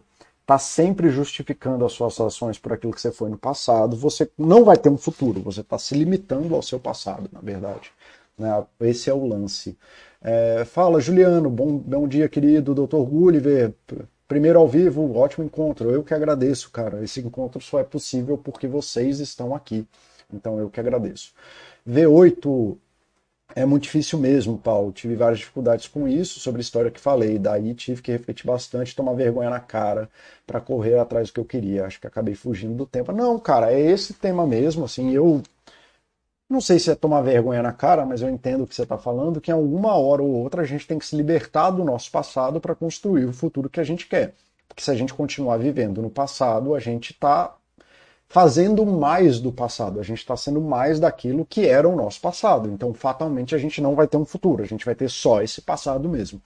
estar 0.49 0.55
tá 0.55 0.59
sempre 0.59 1.09
justificando 1.09 1.85
as 1.85 1.93
suas 1.93 2.19
ações 2.19 2.57
por 2.57 2.73
aquilo 2.73 2.93
que 2.93 3.01
você 3.01 3.11
foi 3.11 3.29
no 3.29 3.37
passado, 3.37 3.95
você 3.95 4.29
não 4.37 4.65
vai 4.65 4.77
ter 4.77 4.89
um 4.89 4.97
futuro, 4.97 5.41
você 5.41 5.61
está 5.61 5.77
se 5.77 5.93
limitando 5.93 6.55
ao 6.55 6.61
seu 6.63 6.79
passado, 6.79 7.29
na 7.31 7.39
verdade. 7.39 7.91
Né? 8.37 8.65
Esse 8.81 9.09
é 9.09 9.13
o 9.13 9.25
lance. 9.25 9.77
É, 10.21 10.65
fala, 10.65 10.99
Juliano, 10.99 11.49
bom, 11.49 11.77
bom 11.77 12.07
dia, 12.07 12.27
querido, 12.27 12.73
Dr. 12.73 12.97
Gulliver 12.97 13.73
Primeiro 14.29 14.59
ao 14.59 14.67
vivo, 14.67 15.17
ótimo 15.17 15.43
encontro. 15.43 15.89
Eu 15.89 16.03
que 16.03 16.13
agradeço, 16.13 16.69
cara. 16.69 17.03
Esse 17.03 17.19
encontro 17.19 17.59
só 17.59 17.79
é 17.79 17.83
possível 17.83 18.37
porque 18.37 18.67
vocês 18.67 19.19
estão 19.19 19.55
aqui. 19.55 19.87
Então 20.31 20.59
eu 20.59 20.69
que 20.69 20.79
agradeço. 20.79 21.33
V8 21.87 22.77
é 23.55 23.65
muito 23.65 23.83
difícil 23.83 24.19
mesmo, 24.19 24.57
Paulo. 24.57 24.91
Tive 24.91 25.15
várias 25.15 25.39
dificuldades 25.39 25.87
com 25.87 26.07
isso, 26.07 26.39
sobre 26.39 26.59
a 26.59 26.61
história 26.61 26.91
que 26.91 26.99
falei. 26.99 27.39
Daí 27.39 27.73
tive 27.73 28.01
que 28.01 28.11
refletir 28.11 28.45
bastante, 28.45 28.95
tomar 28.95 29.13
vergonha 29.13 29.49
na 29.49 29.59
cara 29.59 30.09
para 30.45 30.61
correr 30.61 30.99
atrás 30.99 31.29
do 31.29 31.33
que 31.33 31.39
eu 31.39 31.45
queria. 31.45 31.85
Acho 31.85 31.99
que 31.99 32.07
acabei 32.07 32.35
fugindo 32.35 32.75
do 32.75 32.85
tempo. 32.85 33.11
Não, 33.11 33.39
cara, 33.39 33.71
é 33.73 33.79
esse 33.79 34.13
tema 34.13 34.45
mesmo. 34.45 34.85
Assim, 34.85 35.11
eu 35.11 35.41
não 36.49 36.61
sei 36.61 36.79
se 36.79 36.89
é 36.91 36.95
tomar 36.95 37.21
vergonha 37.21 37.61
na 37.61 37.71
cara, 37.71 38.05
mas 38.05 38.21
eu 38.21 38.29
entendo 38.29 38.63
o 38.63 38.67
que 38.67 38.75
você 38.75 38.83
está 38.83 38.97
falando, 38.97 39.41
que 39.41 39.51
em 39.51 39.53
alguma 39.53 39.95
hora 39.95 40.21
ou 40.23 40.29
outra 40.29 40.61
a 40.63 40.65
gente 40.65 40.87
tem 40.87 40.97
que 40.97 41.05
se 41.05 41.15
libertar 41.15 41.71
do 41.71 41.83
nosso 41.83 42.11
passado 42.11 42.59
para 42.59 42.75
construir 42.75 43.25
o 43.25 43.33
futuro 43.33 43.69
que 43.69 43.79
a 43.79 43.83
gente 43.83 44.07
quer. 44.07 44.33
Porque 44.67 44.83
se 44.83 44.91
a 44.91 44.95
gente 44.95 45.13
continuar 45.13 45.57
vivendo 45.57 46.01
no 46.01 46.09
passado, 46.09 46.73
a 46.75 46.79
gente 46.79 47.11
está 47.11 47.55
fazendo 48.29 48.85
mais 48.85 49.39
do 49.39 49.51
passado, 49.51 49.99
a 49.99 50.03
gente 50.03 50.19
está 50.19 50.37
sendo 50.37 50.61
mais 50.61 50.99
daquilo 50.99 51.45
que 51.45 51.67
era 51.67 51.89
o 51.89 51.95
nosso 51.95 52.21
passado. 52.21 52.69
Então, 52.69 52.93
fatalmente, 52.93 53.55
a 53.55 53.57
gente 53.57 53.81
não 53.81 53.95
vai 53.95 54.07
ter 54.07 54.17
um 54.17 54.25
futuro, 54.25 54.63
a 54.63 54.67
gente 54.67 54.85
vai 54.85 54.95
ter 54.95 55.09
só 55.09 55.41
esse 55.41 55.61
passado 55.61 56.07
mesmo. 56.07 56.41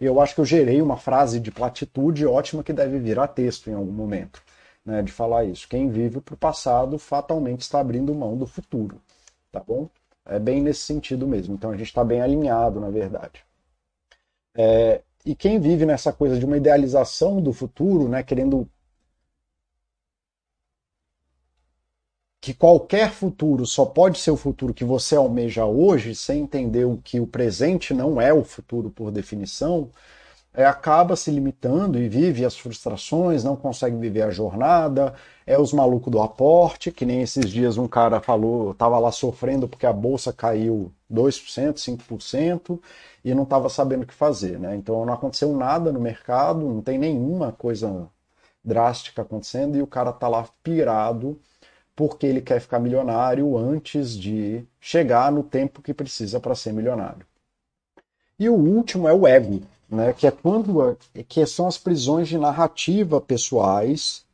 Eu 0.00 0.20
acho 0.20 0.34
que 0.34 0.40
eu 0.40 0.44
gerei 0.44 0.82
uma 0.82 0.96
frase 0.96 1.40
de 1.40 1.50
platitude 1.50 2.26
ótima 2.26 2.62
que 2.64 2.72
deve 2.72 2.98
virar 2.98 3.28
texto 3.28 3.70
em 3.70 3.74
algum 3.74 3.92
momento, 3.92 4.42
né, 4.84 5.02
de 5.02 5.12
falar 5.12 5.44
isso. 5.44 5.68
Quem 5.68 5.88
vive 5.90 6.20
para 6.20 6.34
o 6.34 6.38
passado 6.38 6.98
fatalmente 6.98 7.62
está 7.62 7.80
abrindo 7.80 8.14
mão 8.14 8.36
do 8.36 8.46
futuro. 8.46 9.00
tá 9.52 9.60
bom? 9.60 9.88
É 10.26 10.38
bem 10.38 10.62
nesse 10.62 10.82
sentido 10.82 11.26
mesmo. 11.28 11.54
Então 11.54 11.70
a 11.72 11.76
gente 11.76 11.88
está 11.88 12.04
bem 12.04 12.20
alinhado, 12.22 12.80
na 12.80 12.90
verdade. 12.90 13.44
É, 14.54 15.02
e 15.24 15.34
quem 15.34 15.60
vive 15.60 15.86
nessa 15.86 16.12
coisa 16.12 16.38
de 16.38 16.44
uma 16.44 16.56
idealização 16.56 17.40
do 17.40 17.52
futuro, 17.52 18.08
né, 18.08 18.22
querendo 18.22 18.68
que 22.42 22.52
qualquer 22.52 23.12
futuro 23.12 23.64
só 23.64 23.84
pode 23.86 24.18
ser 24.18 24.32
o 24.32 24.36
futuro 24.36 24.74
que 24.74 24.84
você 24.84 25.14
almeja 25.14 25.64
hoje, 25.64 26.12
sem 26.12 26.40
entender 26.40 26.84
o 26.84 26.96
que 26.98 27.20
o 27.20 27.26
presente 27.26 27.94
não 27.94 28.20
é 28.20 28.32
o 28.34 28.42
futuro 28.42 28.90
por 28.90 29.12
definição, 29.12 29.90
é, 30.52 30.66
acaba 30.66 31.14
se 31.14 31.30
limitando 31.30 32.00
e 32.00 32.08
vive 32.08 32.44
as 32.44 32.58
frustrações, 32.58 33.44
não 33.44 33.54
consegue 33.54 33.96
viver 33.96 34.22
a 34.22 34.30
jornada, 34.32 35.14
é 35.46 35.56
os 35.56 35.72
malucos 35.72 36.10
do 36.10 36.20
aporte, 36.20 36.90
que 36.90 37.06
nem 37.06 37.22
esses 37.22 37.48
dias 37.48 37.78
um 37.78 37.86
cara 37.86 38.20
falou, 38.20 38.72
estava 38.72 38.98
lá 38.98 39.12
sofrendo 39.12 39.68
porque 39.68 39.86
a 39.86 39.92
bolsa 39.92 40.32
caiu 40.32 40.90
2%, 41.12 41.74
5% 41.74 42.80
e 43.24 43.32
não 43.34 43.44
estava 43.44 43.68
sabendo 43.68 44.02
o 44.02 44.06
que 44.06 44.14
fazer. 44.14 44.58
Né? 44.58 44.74
Então 44.74 45.06
não 45.06 45.14
aconteceu 45.14 45.56
nada 45.56 45.92
no 45.92 46.00
mercado, 46.00 46.68
não 46.68 46.82
tem 46.82 46.98
nenhuma 46.98 47.52
coisa 47.52 48.08
drástica 48.64 49.22
acontecendo 49.22 49.76
e 49.76 49.82
o 49.82 49.86
cara 49.86 50.10
está 50.10 50.26
lá 50.26 50.48
pirado 50.60 51.38
porque 51.94 52.26
ele 52.26 52.40
quer 52.40 52.60
ficar 52.60 52.78
milionário 52.78 53.56
antes 53.56 54.16
de 54.16 54.64
chegar 54.80 55.30
no 55.30 55.42
tempo 55.42 55.82
que 55.82 55.94
precisa 55.94 56.40
para 56.40 56.54
ser 56.54 56.72
milionário. 56.72 57.26
E 58.38 58.48
o 58.48 58.54
último 58.54 59.08
é 59.08 59.12
o 59.12 59.26
ego, 59.26 59.62
né, 59.88 60.12
que 60.12 60.26
é 60.26 60.30
quando 60.30 60.96
que 61.28 61.44
são 61.46 61.66
as 61.66 61.78
prisões 61.78 62.28
de 62.28 62.38
narrativa 62.38 63.20
pessoais 63.20 64.24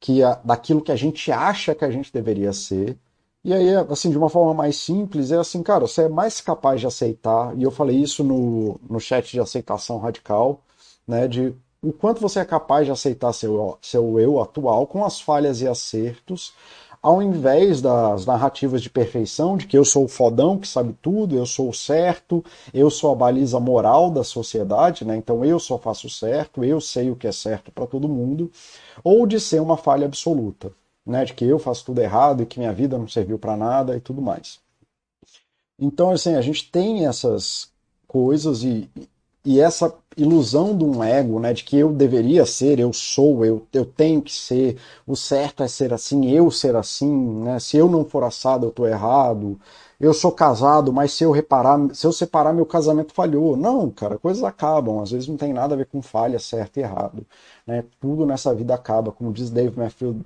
que 0.00 0.20
daquilo 0.44 0.82
que 0.82 0.92
a 0.92 0.96
gente 0.96 1.32
acha 1.32 1.74
que 1.74 1.84
a 1.84 1.90
gente 1.90 2.12
deveria 2.12 2.52
ser. 2.52 2.96
E 3.44 3.52
aí, 3.52 3.74
assim, 3.90 4.10
de 4.10 4.18
uma 4.18 4.28
forma 4.28 4.52
mais 4.52 4.76
simples, 4.76 5.30
é 5.32 5.38
assim, 5.38 5.62
cara, 5.62 5.86
você 5.86 6.02
é 6.02 6.08
mais 6.08 6.40
capaz 6.40 6.80
de 6.80 6.86
aceitar, 6.86 7.56
e 7.56 7.62
eu 7.62 7.70
falei 7.70 7.96
isso 7.96 8.22
no, 8.22 8.78
no 8.88 9.00
chat 9.00 9.30
de 9.30 9.40
aceitação 9.40 9.98
radical, 9.98 10.60
né, 11.06 11.26
de 11.26 11.54
o 11.82 11.92
quanto 11.92 12.20
você 12.20 12.40
é 12.40 12.44
capaz 12.44 12.86
de 12.86 12.92
aceitar 12.92 13.32
seu, 13.32 13.78
seu 13.80 14.18
eu 14.18 14.40
atual 14.40 14.86
com 14.86 15.04
as 15.04 15.20
falhas 15.20 15.60
e 15.60 15.68
acertos, 15.68 16.52
ao 17.02 17.22
invés 17.22 17.80
das 17.80 18.26
narrativas 18.26 18.82
de 18.82 18.90
perfeição, 18.90 19.56
de 19.56 19.66
que 19.66 19.78
eu 19.78 19.84
sou 19.84 20.04
o 20.04 20.08
fodão 20.08 20.58
que 20.58 20.66
sabe 20.66 20.94
tudo, 21.00 21.36
eu 21.36 21.46
sou 21.46 21.68
o 21.68 21.74
certo, 21.74 22.44
eu 22.74 22.90
sou 22.90 23.12
a 23.12 23.14
baliza 23.14 23.60
moral 23.60 24.10
da 24.10 24.24
sociedade, 24.24 25.04
né? 25.04 25.16
então 25.16 25.44
eu 25.44 25.58
só 25.58 25.78
faço 25.78 26.08
certo, 26.10 26.64
eu 26.64 26.80
sei 26.80 27.10
o 27.10 27.16
que 27.16 27.26
é 27.26 27.32
certo 27.32 27.70
para 27.70 27.86
todo 27.86 28.08
mundo, 28.08 28.50
ou 29.04 29.26
de 29.26 29.38
ser 29.38 29.60
uma 29.60 29.76
falha 29.76 30.06
absoluta, 30.06 30.72
né? 31.06 31.24
de 31.24 31.34
que 31.34 31.44
eu 31.44 31.58
faço 31.58 31.84
tudo 31.84 32.00
errado 32.00 32.42
e 32.42 32.46
que 32.46 32.58
minha 32.58 32.72
vida 32.72 32.98
não 32.98 33.08
serviu 33.08 33.38
para 33.38 33.56
nada 33.56 33.96
e 33.96 34.00
tudo 34.00 34.20
mais. 34.20 34.60
Então, 35.78 36.10
assim, 36.10 36.34
a 36.34 36.40
gente 36.40 36.70
tem 36.70 37.06
essas 37.06 37.70
coisas 38.08 38.64
e, 38.64 38.90
e 39.44 39.60
essa 39.60 39.94
ilusão 40.16 40.76
de 40.76 40.84
um 40.84 41.02
ego, 41.02 41.38
né, 41.40 41.52
de 41.52 41.64
que 41.64 41.76
eu 41.78 41.92
deveria 41.92 42.44
ser, 42.44 42.80
eu 42.80 42.92
sou, 42.92 43.44
eu, 43.44 43.66
eu 43.72 43.84
tenho 43.84 44.20
que 44.20 44.32
ser, 44.32 44.76
o 45.06 45.14
certo 45.16 45.62
é 45.62 45.68
ser 45.68 45.92
assim, 45.92 46.30
eu 46.30 46.50
ser 46.50 46.76
assim, 46.76 47.10
né, 47.44 47.58
se 47.60 47.76
eu 47.76 47.88
não 47.88 48.04
for 48.04 48.24
assado 48.24 48.66
eu 48.66 48.70
estou 48.70 48.86
errado, 48.86 49.58
eu 50.00 50.14
sou 50.14 50.30
casado, 50.30 50.92
mas 50.92 51.12
se 51.12 51.24
eu 51.24 51.32
reparar, 51.32 51.92
se 51.92 52.06
eu 52.06 52.12
separar 52.12 52.52
meu 52.52 52.64
casamento 52.64 53.12
falhou. 53.12 53.56
Não, 53.56 53.90
cara, 53.90 54.16
coisas 54.16 54.44
acabam, 54.44 55.00
às 55.00 55.10
vezes 55.10 55.26
não 55.28 55.36
tem 55.36 55.52
nada 55.52 55.74
a 55.74 55.76
ver 55.78 55.86
com 55.86 56.00
falha, 56.00 56.38
certo 56.38 56.76
e 56.76 56.80
errado. 56.80 57.26
Né? 57.66 57.84
Tudo 58.00 58.24
nessa 58.24 58.54
vida 58.54 58.74
acaba, 58.74 59.10
como 59.10 59.32
diz 59.32 59.50
Dave 59.50 59.76
Matthews, 59.76 60.16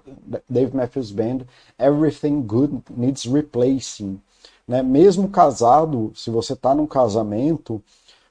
Dave 0.48 0.76
Matthews 0.76 1.10
Band, 1.10 1.40
everything 1.78 2.42
good 2.42 2.82
needs 2.94 3.24
replacing. 3.24 4.20
Né? 4.68 4.82
Mesmo 4.82 5.28
casado, 5.28 6.12
se 6.14 6.30
você 6.30 6.52
está 6.52 6.74
num 6.74 6.86
casamento, 6.86 7.82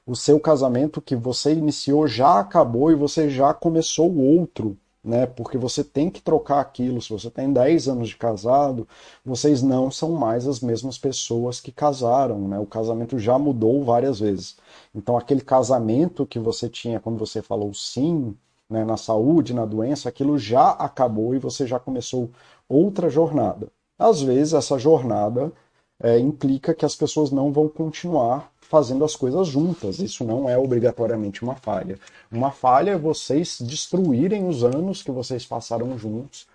o 0.06 0.16
seu 0.16 0.40
casamento 0.40 1.00
que 1.00 1.14
você 1.14 1.52
iniciou 1.52 2.06
já 2.06 2.40
acabou 2.40 2.90
e 2.90 2.94
você 2.94 3.30
já 3.30 3.54
começou 3.54 4.14
outro, 4.14 4.76
né? 5.02 5.26
Porque 5.26 5.56
você 5.58 5.84
tem 5.84 6.10
que 6.10 6.20
trocar 6.20 6.60
aquilo. 6.60 7.00
Se 7.00 7.10
você 7.10 7.30
tem 7.30 7.52
10 7.52 7.88
anos 7.88 8.08
de 8.08 8.16
casado, 8.16 8.86
vocês 9.24 9.62
não 9.62 9.90
são 9.90 10.12
mais 10.12 10.46
as 10.46 10.60
mesmas 10.60 10.98
pessoas 10.98 11.60
que 11.60 11.72
casaram, 11.72 12.48
né? 12.48 12.58
O 12.58 12.66
casamento 12.66 13.18
já 13.18 13.38
mudou 13.38 13.84
várias 13.84 14.20
vezes. 14.20 14.56
Então, 14.94 15.16
aquele 15.16 15.40
casamento 15.40 16.26
que 16.26 16.38
você 16.38 16.68
tinha 16.68 17.00
quando 17.00 17.18
você 17.18 17.40
falou 17.42 17.72
sim, 17.74 18.36
né, 18.68 18.84
na 18.84 18.96
saúde, 18.96 19.54
na 19.54 19.66
doença, 19.66 20.08
aquilo 20.08 20.38
já 20.38 20.70
acabou 20.70 21.34
e 21.34 21.38
você 21.38 21.66
já 21.66 21.78
começou 21.78 22.30
outra 22.68 23.08
jornada. 23.10 23.68
Às 23.98 24.22
vezes, 24.22 24.54
essa 24.54 24.78
jornada 24.78 25.52
é, 26.00 26.18
implica 26.18 26.74
que 26.74 26.84
as 26.84 26.96
pessoas 26.96 27.30
não 27.30 27.52
vão 27.52 27.68
continuar 27.68 28.51
fazendo 28.72 29.04
as 29.04 29.14
coisas 29.14 29.48
juntas. 29.48 29.98
Isso 29.98 30.24
não 30.24 30.48
é 30.48 30.56
obrigatoriamente 30.56 31.44
uma 31.44 31.54
falha. 31.54 31.98
Uma 32.30 32.50
falha 32.50 32.92
é 32.92 32.96
vocês 32.96 33.60
destruírem 33.60 34.48
os 34.48 34.64
anos 34.64 35.02
que 35.02 35.10
vocês 35.10 35.44
passaram 35.44 35.98
juntos 35.98 36.46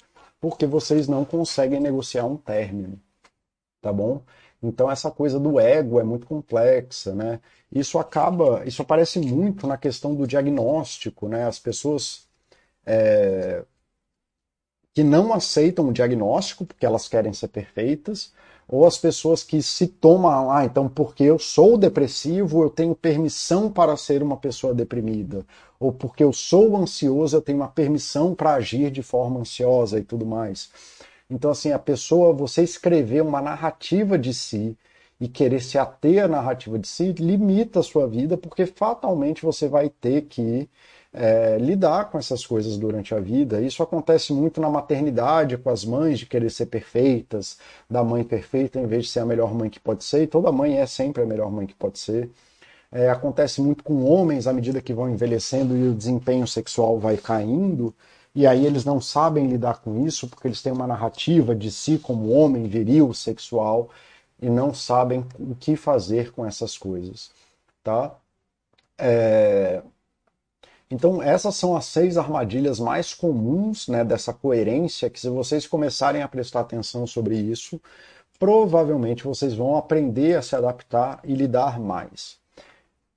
porque 0.41 0.65
vocês 0.65 1.07
não 1.07 1.23
conseguem 1.23 1.79
negociar 1.79 2.25
um 2.25 2.35
término. 2.35 2.99
Tá 3.79 3.93
bom? 3.93 4.23
Então 4.63 4.89
essa 4.89 5.11
coisa 5.11 5.39
do 5.39 5.59
ego 5.59 5.99
é 5.99 6.03
muito 6.03 6.25
complexa, 6.25 7.13
né? 7.13 7.39
Isso 7.71 7.99
acaba, 7.99 8.65
isso 8.65 8.81
aparece 8.81 9.19
muito 9.19 9.67
na 9.67 9.77
questão 9.77 10.15
do 10.15 10.25
diagnóstico, 10.25 11.27
né? 11.27 11.45
As 11.45 11.59
pessoas 11.59 12.27
é, 12.83 13.63
que 14.91 15.03
não 15.03 15.31
aceitam 15.33 15.87
o 15.87 15.93
diagnóstico 15.93 16.65
porque 16.65 16.83
elas 16.85 17.07
querem 17.07 17.31
ser 17.31 17.49
perfeitas, 17.49 18.33
ou 18.67 18.85
as 18.85 18.97
pessoas 18.97 19.43
que 19.43 19.61
se 19.61 19.87
tomam, 19.87 20.51
ah, 20.51 20.65
então 20.65 20.89
porque 20.89 21.23
eu 21.23 21.39
sou 21.39 21.77
depressivo, 21.77 22.63
eu 22.63 22.69
tenho 22.69 22.93
permissão 22.93 23.71
para 23.71 23.95
ser 23.95 24.21
uma 24.21 24.37
pessoa 24.37 24.73
deprimida, 24.73 25.45
ou 25.79 25.91
porque 25.91 26.23
eu 26.23 26.33
sou 26.33 26.75
ansioso, 26.75 27.37
eu 27.37 27.41
tenho 27.41 27.59
uma 27.59 27.67
permissão 27.69 28.35
para 28.35 28.55
agir 28.55 28.91
de 28.91 29.01
forma 29.01 29.39
ansiosa 29.39 29.99
e 29.99 30.03
tudo 30.03 30.25
mais. 30.25 30.69
Então, 31.29 31.51
assim, 31.51 31.71
a 31.71 31.79
pessoa, 31.79 32.33
você 32.33 32.63
escrever 32.63 33.21
uma 33.21 33.41
narrativa 33.41 34.17
de 34.17 34.33
si 34.33 34.77
e 35.19 35.27
querer 35.27 35.61
se 35.61 35.77
ater 35.77 36.23
à 36.23 36.27
narrativa 36.27 36.77
de 36.77 36.87
si, 36.87 37.11
limita 37.13 37.79
a 37.79 37.83
sua 37.83 38.07
vida, 38.07 38.37
porque 38.37 38.65
fatalmente 38.65 39.43
você 39.43 39.67
vai 39.67 39.89
ter 39.89 40.23
que 40.23 40.69
é, 41.17 41.57
lidar 41.57 42.11
com 42.11 42.19
essas 42.19 42.45
coisas 42.45 42.77
durante 42.77 43.15
a 43.15 43.19
vida. 43.19 43.59
Isso 43.59 43.81
acontece 43.81 44.31
muito 44.31 44.61
na 44.61 44.69
maternidade, 44.69 45.57
com 45.57 45.69
as 45.71 45.83
mães, 45.83 46.19
de 46.19 46.27
querer 46.27 46.51
ser 46.51 46.67
perfeitas, 46.67 47.57
da 47.89 48.03
mãe 48.03 48.23
perfeita 48.23 48.79
em 48.79 48.85
vez 48.85 49.05
de 49.05 49.11
ser 49.11 49.21
a 49.21 49.25
melhor 49.25 49.53
mãe 49.53 49.69
que 49.69 49.79
pode 49.79 50.03
ser, 50.03 50.23
e 50.23 50.27
toda 50.27 50.51
mãe 50.51 50.77
é 50.77 50.85
sempre 50.85 51.23
a 51.23 51.25
melhor 51.25 51.51
mãe 51.51 51.65
que 51.65 51.73
pode 51.73 51.97
ser. 51.97 52.29
É, 52.91 53.09
acontece 53.09 53.61
muito 53.61 53.83
com 53.83 54.05
homens 54.05 54.47
à 54.47 54.53
medida 54.53 54.81
que 54.81 54.93
vão 54.93 55.09
envelhecendo 55.09 55.75
e 55.75 55.87
o 55.89 55.93
desempenho 55.93 56.47
sexual 56.47 56.99
vai 56.99 57.17
caindo, 57.17 57.93
e 58.35 58.45
aí 58.45 58.65
eles 58.65 58.85
não 58.85 59.01
sabem 59.01 59.47
lidar 59.47 59.81
com 59.81 60.05
isso 60.05 60.27
porque 60.27 60.47
eles 60.47 60.61
têm 60.61 60.71
uma 60.71 60.87
narrativa 60.87 61.55
de 61.55 61.71
si 61.71 61.97
como 61.97 62.31
homem 62.31 62.67
viril, 62.67 63.13
sexual, 63.13 63.89
e 64.39 64.49
não 64.49 64.73
sabem 64.73 65.25
o 65.39 65.55
que 65.55 65.75
fazer 65.75 66.31
com 66.31 66.45
essas 66.45 66.77
coisas. 66.77 67.31
Tá? 67.83 68.15
É, 68.97 69.81
então, 70.89 71.21
essas 71.21 71.55
são 71.55 71.75
as 71.75 71.85
seis 71.85 72.17
armadilhas 72.17 72.79
mais 72.79 73.13
comuns 73.13 73.87
né, 73.89 74.05
dessa 74.05 74.33
coerência, 74.33 75.09
que 75.09 75.19
se 75.19 75.29
vocês 75.29 75.67
começarem 75.67 76.21
a 76.21 76.27
prestar 76.27 76.61
atenção 76.61 77.05
sobre 77.05 77.35
isso, 77.35 77.81
provavelmente 78.39 79.23
vocês 79.25 79.53
vão 79.53 79.75
aprender 79.75 80.37
a 80.37 80.41
se 80.41 80.55
adaptar 80.55 81.19
e 81.25 81.33
lidar 81.35 81.79
mais. 81.79 82.39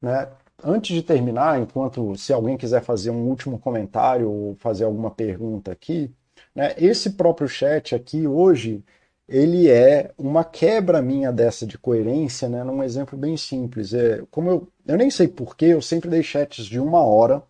Né? 0.02 0.28
Antes 0.64 0.94
de 0.96 1.02
terminar, 1.02 1.60
enquanto 1.60 2.16
se 2.16 2.32
alguém 2.32 2.56
quiser 2.56 2.82
fazer 2.82 3.10
um 3.10 3.28
último 3.28 3.58
comentário 3.58 4.30
ou 4.30 4.56
fazer 4.56 4.84
alguma 4.84 5.10
pergunta 5.10 5.70
aqui, 5.72 6.10
né, 6.54 6.74
esse 6.76 7.10
próprio 7.10 7.48
chat 7.48 7.94
aqui 7.94 8.26
hoje 8.26 8.84
ele 9.28 9.70
é 9.70 10.12
uma 10.18 10.44
quebra 10.44 11.00
minha 11.00 11.32
dessa 11.32 11.64
de 11.64 11.78
coerência, 11.78 12.48
né, 12.48 12.64
num 12.64 12.82
exemplo 12.82 13.16
bem 13.16 13.36
simples. 13.36 13.94
É, 13.94 14.22
como 14.30 14.50
eu, 14.50 14.68
eu 14.86 14.96
nem 14.98 15.10
sei 15.10 15.28
porquê, 15.28 15.66
eu 15.66 15.80
sempre 15.80 16.10
dei 16.10 16.22
chats 16.22 16.66
de 16.66 16.80
uma 16.80 17.02
hora 17.02 17.42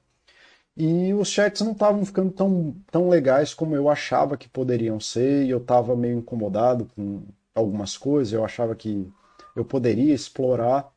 e 0.81 1.13
os 1.13 1.29
chats 1.29 1.61
não 1.61 1.73
estavam 1.73 2.07
ficando 2.07 2.31
tão, 2.33 2.75
tão 2.91 3.11
legais 3.11 3.53
como 3.53 3.77
eu 3.77 3.91
achava 3.91 4.35
que 4.39 4.49
poderiam 4.49 4.99
ser, 4.99 5.45
e 5.45 5.51
eu 5.51 5.59
estava 5.59 5.95
meio 5.95 6.19
incomodado 6.19 6.87
com 6.97 7.23
algumas 7.55 7.99
coisas, 7.99 8.33
eu 8.33 8.43
achava 8.43 8.75
que 8.75 9.07
eu 9.55 9.63
poderia 9.63 10.15
explorar. 10.15 10.91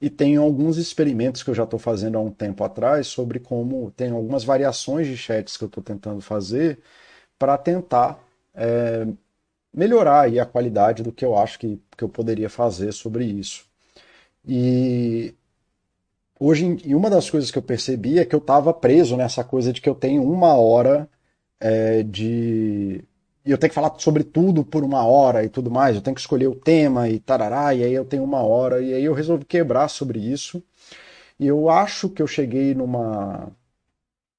E 0.00 0.08
tem 0.08 0.36
alguns 0.36 0.76
experimentos 0.76 1.42
que 1.42 1.50
eu 1.50 1.54
já 1.56 1.64
estou 1.64 1.78
fazendo 1.78 2.18
há 2.18 2.20
um 2.20 2.30
tempo 2.30 2.62
atrás 2.62 3.08
sobre 3.08 3.40
como 3.40 3.90
tem 3.92 4.10
algumas 4.10 4.44
variações 4.44 5.08
de 5.08 5.16
chats 5.16 5.56
que 5.56 5.64
eu 5.64 5.68
estou 5.68 5.82
tentando 5.82 6.20
fazer 6.20 6.78
para 7.38 7.58
tentar 7.58 8.20
é, 8.54 9.06
melhorar 9.74 10.28
a 10.28 10.46
qualidade 10.46 11.02
do 11.02 11.12
que 11.12 11.24
eu 11.24 11.36
acho 11.36 11.58
que, 11.58 11.80
que 11.96 12.04
eu 12.04 12.08
poderia 12.08 12.50
fazer 12.50 12.92
sobre 12.92 13.24
isso. 13.24 13.66
E 14.46 15.34
hoje, 16.40 16.78
e 16.84 16.94
uma 16.94 17.10
das 17.10 17.30
coisas 17.30 17.50
que 17.50 17.58
eu 17.58 17.62
percebi 17.62 18.18
é 18.18 18.24
que 18.24 18.34
eu 18.34 18.38
estava 18.40 18.72
preso 18.72 19.16
nessa 19.16 19.44
coisa 19.44 19.72
de 19.72 19.80
que 19.80 19.88
eu 19.88 19.94
tenho 19.94 20.22
uma 20.22 20.54
hora 20.54 21.08
é, 21.60 22.02
de. 22.02 23.04
e 23.44 23.50
eu 23.50 23.58
tenho 23.58 23.70
que 23.70 23.74
falar 23.74 23.94
sobre 23.98 24.24
tudo 24.24 24.64
por 24.64 24.84
uma 24.84 25.04
hora 25.04 25.44
e 25.44 25.48
tudo 25.48 25.70
mais, 25.70 25.96
eu 25.96 26.02
tenho 26.02 26.14
que 26.14 26.20
escolher 26.20 26.48
o 26.48 26.54
tema 26.54 27.08
e 27.08 27.18
tarará, 27.20 27.74
e 27.74 27.84
aí 27.84 27.92
eu 27.92 28.04
tenho 28.04 28.24
uma 28.24 28.42
hora, 28.42 28.80
e 28.82 28.94
aí 28.94 29.04
eu 29.04 29.14
resolvi 29.14 29.44
quebrar 29.44 29.88
sobre 29.88 30.18
isso. 30.20 30.62
E 31.38 31.46
eu 31.46 31.68
acho 31.70 32.08
que 32.10 32.22
eu 32.22 32.26
cheguei 32.26 32.74
numa. 32.74 33.50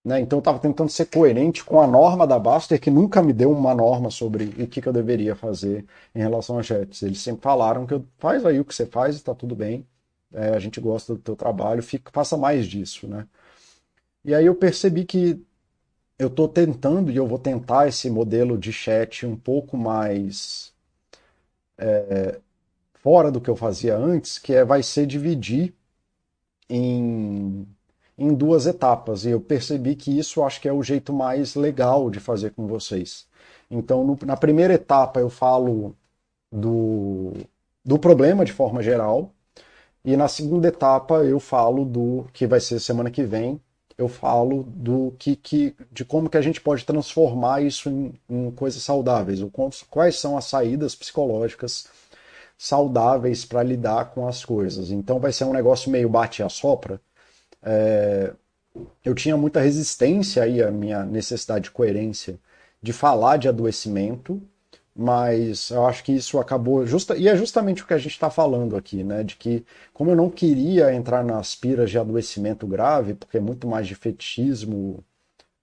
Né, 0.03 0.21
então 0.21 0.37
eu 0.37 0.41
estava 0.41 0.59
tentando 0.59 0.89
ser 0.89 1.05
coerente 1.07 1.63
com 1.63 1.81
a 1.81 1.87
norma 1.87 2.25
da 2.25 2.39
Baster, 2.39 2.79
que 2.79 2.89
nunca 2.89 3.21
me 3.21 3.33
deu 3.33 3.51
uma 3.51 3.75
norma 3.75 4.09
sobre 4.09 4.45
o 4.45 4.67
que, 4.67 4.81
que 4.81 4.87
eu 4.87 4.93
deveria 4.93 5.35
fazer 5.35 5.85
em 6.15 6.19
relação 6.19 6.57
a 6.57 6.63
chats. 6.63 7.01
Eles 7.03 7.19
sempre 7.19 7.41
falaram 7.41 7.85
que 7.85 7.93
eu, 7.93 8.05
faz 8.17 8.45
aí 8.45 8.59
o 8.59 8.65
que 8.65 8.73
você 8.73 8.85
faz 8.85 9.15
e 9.15 9.17
está 9.19 9.35
tudo 9.35 9.55
bem. 9.55 9.85
É, 10.33 10.49
a 10.49 10.59
gente 10.59 10.79
gosta 10.79 11.13
do 11.15 11.19
teu 11.19 11.35
trabalho, 11.35 11.81
fica, 11.83 12.11
faça 12.11 12.37
mais 12.37 12.67
disso, 12.67 13.07
né? 13.07 13.27
E 14.23 14.33
aí 14.33 14.45
eu 14.45 14.55
percebi 14.55 15.05
que 15.05 15.41
eu 16.19 16.27
estou 16.27 16.47
tentando, 16.47 17.11
e 17.11 17.17
eu 17.17 17.27
vou 17.27 17.39
tentar 17.39 17.87
esse 17.87 18.09
modelo 18.09 18.57
de 18.57 18.73
chat 18.73 19.25
um 19.25 19.35
pouco 19.37 19.77
mais 19.77 20.73
é, 21.77 22.39
fora 22.95 23.31
do 23.31 23.41
que 23.41 23.49
eu 23.49 23.55
fazia 23.55 23.97
antes, 23.97 24.39
que 24.39 24.53
é, 24.53 24.63
vai 24.65 24.83
ser 24.83 25.05
dividir 25.05 25.73
em, 26.69 27.67
em 28.17 28.33
duas 28.33 28.65
etapas. 28.67 29.25
E 29.25 29.31
eu 29.31 29.41
percebi 29.41 29.95
que 29.95 30.17
isso 30.17 30.43
acho 30.43 30.61
que 30.61 30.67
é 30.67 30.73
o 30.73 30.83
jeito 30.83 31.13
mais 31.13 31.55
legal 31.55 32.09
de 32.09 32.19
fazer 32.19 32.51
com 32.51 32.67
vocês. 32.67 33.27
Então, 33.69 34.05
no, 34.05 34.17
na 34.25 34.37
primeira 34.37 34.73
etapa, 34.73 35.19
eu 35.19 35.29
falo 35.29 35.95
do, 36.51 37.33
do 37.85 37.99
problema 37.99 38.45
de 38.45 38.53
forma 38.53 38.83
geral. 38.83 39.33
E 40.03 40.15
na 40.15 40.27
segunda 40.27 40.67
etapa, 40.67 41.23
eu 41.25 41.39
falo 41.39 41.85
do 41.85 42.25
que 42.33 42.47
vai 42.47 42.59
ser 42.59 42.79
semana 42.79 43.11
que 43.11 43.23
vem, 43.23 43.61
eu 43.97 44.07
falo 44.07 44.63
do 44.63 45.13
que, 45.19 45.35
que 45.35 45.75
de 45.91 46.05
como 46.05 46.29
que 46.29 46.37
a 46.37 46.41
gente 46.41 46.61
pode 46.61 46.85
transformar 46.85 47.61
isso 47.61 47.89
em, 47.89 48.13
em 48.29 48.49
coisas 48.51 48.81
saudáveis, 48.81 49.39
quais 49.89 50.17
são 50.17 50.37
as 50.37 50.45
saídas 50.45 50.95
psicológicas 50.95 51.87
saudáveis 52.57 53.45
para 53.45 53.63
lidar 53.63 54.11
com 54.11 54.27
as 54.27 54.43
coisas. 54.45 54.91
Então 54.91 55.19
vai 55.19 55.33
ser 55.33 55.43
um 55.45 55.53
negócio 55.53 55.91
meio 55.91 56.09
bate 56.09 56.41
a 56.41 56.49
sopra. 56.49 57.01
É, 57.61 58.33
eu 59.03 59.13
tinha 59.15 59.35
muita 59.37 59.59
resistência 59.61 60.43
aí 60.43 60.63
à 60.63 60.71
minha 60.71 61.03
necessidade 61.03 61.65
de 61.65 61.71
coerência 61.71 62.39
de 62.81 62.93
falar 62.93 63.37
de 63.37 63.49
adoecimento 63.49 64.41
mas 64.99 65.69
eu 65.69 65.85
acho 65.85 66.03
que 66.03 66.11
isso 66.11 66.39
acabou 66.39 66.85
justa 66.85 67.15
e 67.15 67.29
é 67.29 67.35
justamente 67.37 67.83
o 67.83 67.87
que 67.87 67.93
a 67.93 67.97
gente 67.97 68.11
está 68.11 68.29
falando 68.29 68.75
aqui, 68.75 69.01
né? 69.01 69.23
De 69.23 69.37
que 69.37 69.65
como 69.93 70.11
eu 70.11 70.15
não 70.15 70.29
queria 70.29 70.93
entrar 70.93 71.23
nas 71.23 71.55
piras 71.55 71.89
de 71.89 71.97
adoecimento 71.97 72.67
grave, 72.67 73.13
porque 73.13 73.37
é 73.37 73.39
muito 73.39 73.65
mais 73.65 73.87
de 73.87 73.95
fetichismo 73.95 75.01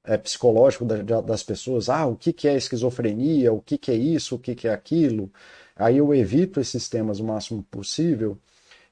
é, 0.04 0.16
psicológico 0.16 0.86
da, 0.86 1.20
das 1.20 1.42
pessoas, 1.42 1.90
ah, 1.90 2.06
o 2.06 2.16
que, 2.16 2.32
que 2.32 2.48
é 2.48 2.56
esquizofrenia, 2.56 3.52
o 3.52 3.60
que, 3.60 3.76
que 3.76 3.90
é 3.90 3.94
isso, 3.94 4.36
o 4.36 4.38
que, 4.38 4.54
que 4.54 4.68
é 4.68 4.72
aquilo, 4.72 5.30
aí 5.76 5.98
eu 5.98 6.14
evito 6.14 6.58
esses 6.60 6.88
temas 6.88 7.20
o 7.20 7.24
máximo 7.24 7.62
possível. 7.64 8.38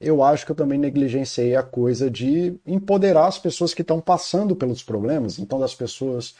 Eu 0.00 0.22
acho 0.22 0.44
que 0.44 0.52
eu 0.52 0.56
também 0.56 0.78
negligenciei 0.78 1.56
a 1.56 1.62
coisa 1.62 2.10
de 2.10 2.54
empoderar 2.66 3.28
as 3.28 3.38
pessoas 3.38 3.72
que 3.72 3.82
estão 3.82 4.00
passando 4.00 4.54
pelos 4.56 4.82
problemas, 4.82 5.38
então 5.38 5.58
das 5.58 5.74
pessoas 5.74 6.34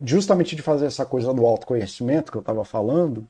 justamente 0.00 0.54
de 0.54 0.62
fazer 0.62 0.86
essa 0.86 1.04
coisa 1.04 1.34
do 1.34 1.44
autoconhecimento 1.44 2.30
que 2.30 2.38
eu 2.38 2.40
estava 2.40 2.64
falando, 2.64 3.26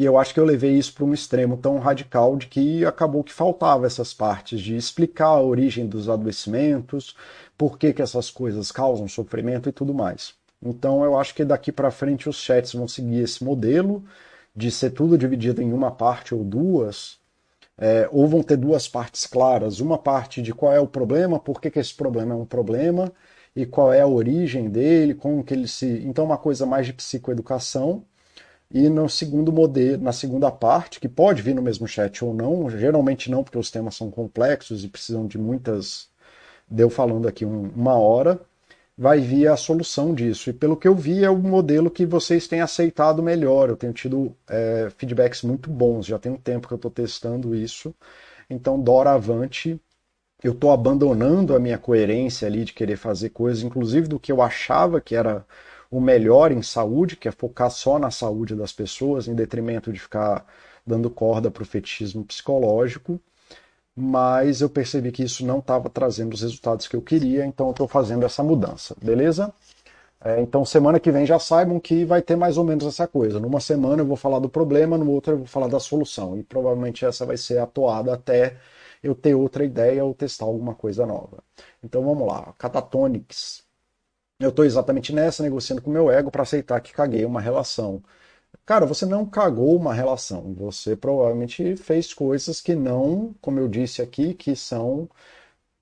e 0.00 0.04
eu 0.06 0.16
acho 0.16 0.32
que 0.32 0.40
eu 0.40 0.46
levei 0.46 0.78
isso 0.78 0.94
para 0.94 1.04
um 1.04 1.12
extremo 1.12 1.58
tão 1.58 1.78
radical 1.78 2.34
de 2.34 2.46
que 2.46 2.86
acabou 2.86 3.22
que 3.22 3.34
faltava 3.34 3.86
essas 3.86 4.14
partes 4.14 4.58
de 4.58 4.74
explicar 4.74 5.26
a 5.26 5.42
origem 5.42 5.86
dos 5.86 6.08
adoecimentos, 6.08 7.14
por 7.58 7.78
que, 7.78 7.92
que 7.92 8.00
essas 8.00 8.30
coisas 8.30 8.72
causam 8.72 9.06
sofrimento 9.06 9.68
e 9.68 9.72
tudo 9.72 9.92
mais. 9.92 10.32
Então 10.62 11.04
eu 11.04 11.18
acho 11.18 11.34
que 11.34 11.44
daqui 11.44 11.70
para 11.70 11.90
frente 11.90 12.30
os 12.30 12.36
chats 12.36 12.72
vão 12.72 12.88
seguir 12.88 13.24
esse 13.24 13.44
modelo 13.44 14.02
de 14.56 14.70
ser 14.70 14.88
tudo 14.92 15.18
dividido 15.18 15.60
em 15.60 15.70
uma 15.70 15.90
parte 15.90 16.34
ou 16.34 16.42
duas, 16.42 17.18
é, 17.76 18.08
ou 18.10 18.26
vão 18.26 18.42
ter 18.42 18.56
duas 18.56 18.88
partes 18.88 19.26
claras, 19.26 19.80
uma 19.80 19.98
parte 19.98 20.40
de 20.40 20.54
qual 20.54 20.72
é 20.72 20.80
o 20.80 20.86
problema, 20.86 21.38
por 21.38 21.60
que, 21.60 21.70
que 21.70 21.78
esse 21.78 21.94
problema 21.94 22.32
é 22.32 22.36
um 22.38 22.46
problema 22.46 23.12
e 23.54 23.66
qual 23.66 23.92
é 23.92 24.00
a 24.00 24.06
origem 24.06 24.70
dele, 24.70 25.14
como 25.14 25.44
que 25.44 25.52
ele 25.52 25.68
se. 25.68 25.86
Então, 26.06 26.24
uma 26.24 26.38
coisa 26.38 26.64
mais 26.64 26.86
de 26.86 26.94
psicoeducação, 26.94 28.02
e 28.72 28.88
no 28.88 29.08
segundo 29.08 29.52
modelo, 29.52 30.02
na 30.02 30.12
segunda 30.12 30.50
parte, 30.50 31.00
que 31.00 31.08
pode 31.08 31.42
vir 31.42 31.54
no 31.54 31.62
mesmo 31.62 31.88
chat 31.88 32.24
ou 32.24 32.32
não, 32.32 32.70
geralmente 32.70 33.30
não, 33.30 33.42
porque 33.42 33.58
os 33.58 33.70
temas 33.70 33.96
são 33.96 34.10
complexos 34.10 34.84
e 34.84 34.88
precisam 34.88 35.26
de 35.26 35.38
muitas. 35.38 36.08
Deu 36.68 36.88
falando 36.90 37.26
aqui 37.28 37.44
um, 37.44 37.70
uma 37.70 37.94
hora, 37.98 38.40
vai 38.96 39.20
vir 39.20 39.48
a 39.48 39.56
solução 39.56 40.14
disso. 40.14 40.50
E 40.50 40.52
pelo 40.52 40.76
que 40.76 40.86
eu 40.86 40.94
vi, 40.94 41.24
é 41.24 41.30
o 41.30 41.36
modelo 41.38 41.90
que 41.90 42.06
vocês 42.06 42.46
têm 42.46 42.60
aceitado 42.60 43.22
melhor. 43.22 43.68
Eu 43.68 43.76
tenho 43.76 43.92
tido 43.92 44.36
é, 44.48 44.88
feedbacks 44.96 45.42
muito 45.42 45.70
bons, 45.70 46.06
já 46.06 46.18
tem 46.18 46.32
um 46.32 46.36
tempo 46.36 46.68
que 46.68 46.74
eu 46.74 46.76
estou 46.76 46.90
testando 46.90 47.54
isso. 47.54 47.94
Então, 48.48 48.80
doravante, 48.80 49.80
eu 50.42 50.52
estou 50.52 50.72
abandonando 50.72 51.54
a 51.54 51.58
minha 51.58 51.78
coerência 51.78 52.46
ali 52.46 52.64
de 52.64 52.72
querer 52.72 52.96
fazer 52.96 53.30
coisas, 53.30 53.62
inclusive 53.62 54.08
do 54.08 54.20
que 54.20 54.32
eu 54.32 54.42
achava 54.42 55.00
que 55.00 55.14
era 55.14 55.44
o 55.90 56.00
melhor 56.00 56.52
em 56.52 56.62
saúde, 56.62 57.16
que 57.16 57.28
é 57.28 57.32
focar 57.32 57.70
só 57.70 57.98
na 57.98 58.10
saúde 58.10 58.54
das 58.54 58.72
pessoas, 58.72 59.26
em 59.28 59.34
detrimento 59.34 59.92
de 59.92 59.98
ficar 59.98 60.46
dando 60.86 61.10
corda 61.10 61.50
para 61.50 61.62
o 61.62 61.66
fetichismo 61.66 62.24
psicológico. 62.24 63.20
Mas 63.96 64.60
eu 64.60 64.70
percebi 64.70 65.12
que 65.12 65.24
isso 65.24 65.44
não 65.44 65.58
estava 65.58 65.90
trazendo 65.90 66.34
os 66.34 66.42
resultados 66.42 66.88
que 66.88 66.96
eu 66.96 67.02
queria, 67.02 67.44
então 67.44 67.66
eu 67.66 67.72
estou 67.72 67.88
fazendo 67.88 68.24
essa 68.24 68.42
mudança, 68.42 68.96
beleza? 69.02 69.52
É, 70.22 70.40
então, 70.40 70.64
semana 70.64 71.00
que 71.00 71.10
vem 71.10 71.24
já 71.26 71.38
saibam 71.38 71.80
que 71.80 72.04
vai 72.04 72.20
ter 72.22 72.36
mais 72.36 72.58
ou 72.58 72.64
menos 72.64 72.84
essa 72.86 73.06
coisa. 73.08 73.40
Numa 73.40 73.60
semana 73.60 74.02
eu 74.02 74.06
vou 74.06 74.16
falar 74.16 74.38
do 74.38 74.48
problema, 74.50 74.98
no 74.98 75.10
outro 75.10 75.32
eu 75.32 75.38
vou 75.38 75.46
falar 75.46 75.68
da 75.68 75.80
solução. 75.80 76.38
E 76.38 76.42
provavelmente 76.42 77.04
essa 77.06 77.24
vai 77.26 77.36
ser 77.38 77.58
a 77.58 77.66
toada 77.66 78.14
até 78.14 78.56
eu 79.02 79.14
ter 79.14 79.34
outra 79.34 79.64
ideia 79.64 80.04
ou 80.04 80.14
testar 80.14 80.44
alguma 80.44 80.74
coisa 80.74 81.06
nova. 81.06 81.42
Então 81.82 82.04
vamos 82.04 82.26
lá. 82.26 82.54
Catatonics 82.58 83.64
eu 84.40 84.50
estou 84.50 84.64
exatamente 84.64 85.12
nessa, 85.14 85.42
negociando 85.42 85.82
com 85.82 85.90
o 85.90 85.92
meu 85.92 86.10
ego 86.10 86.30
para 86.30 86.42
aceitar 86.42 86.80
que 86.80 86.92
caguei 86.92 87.24
uma 87.24 87.40
relação. 87.40 88.02
Cara, 88.66 88.86
você 88.86 89.06
não 89.06 89.26
cagou 89.26 89.76
uma 89.76 89.94
relação. 89.94 90.54
Você 90.54 90.96
provavelmente 90.96 91.76
fez 91.76 92.14
coisas 92.14 92.60
que 92.60 92.74
não, 92.74 93.34
como 93.40 93.60
eu 93.60 93.68
disse 93.68 94.02
aqui, 94.02 94.34
que 94.34 94.56
são 94.56 95.08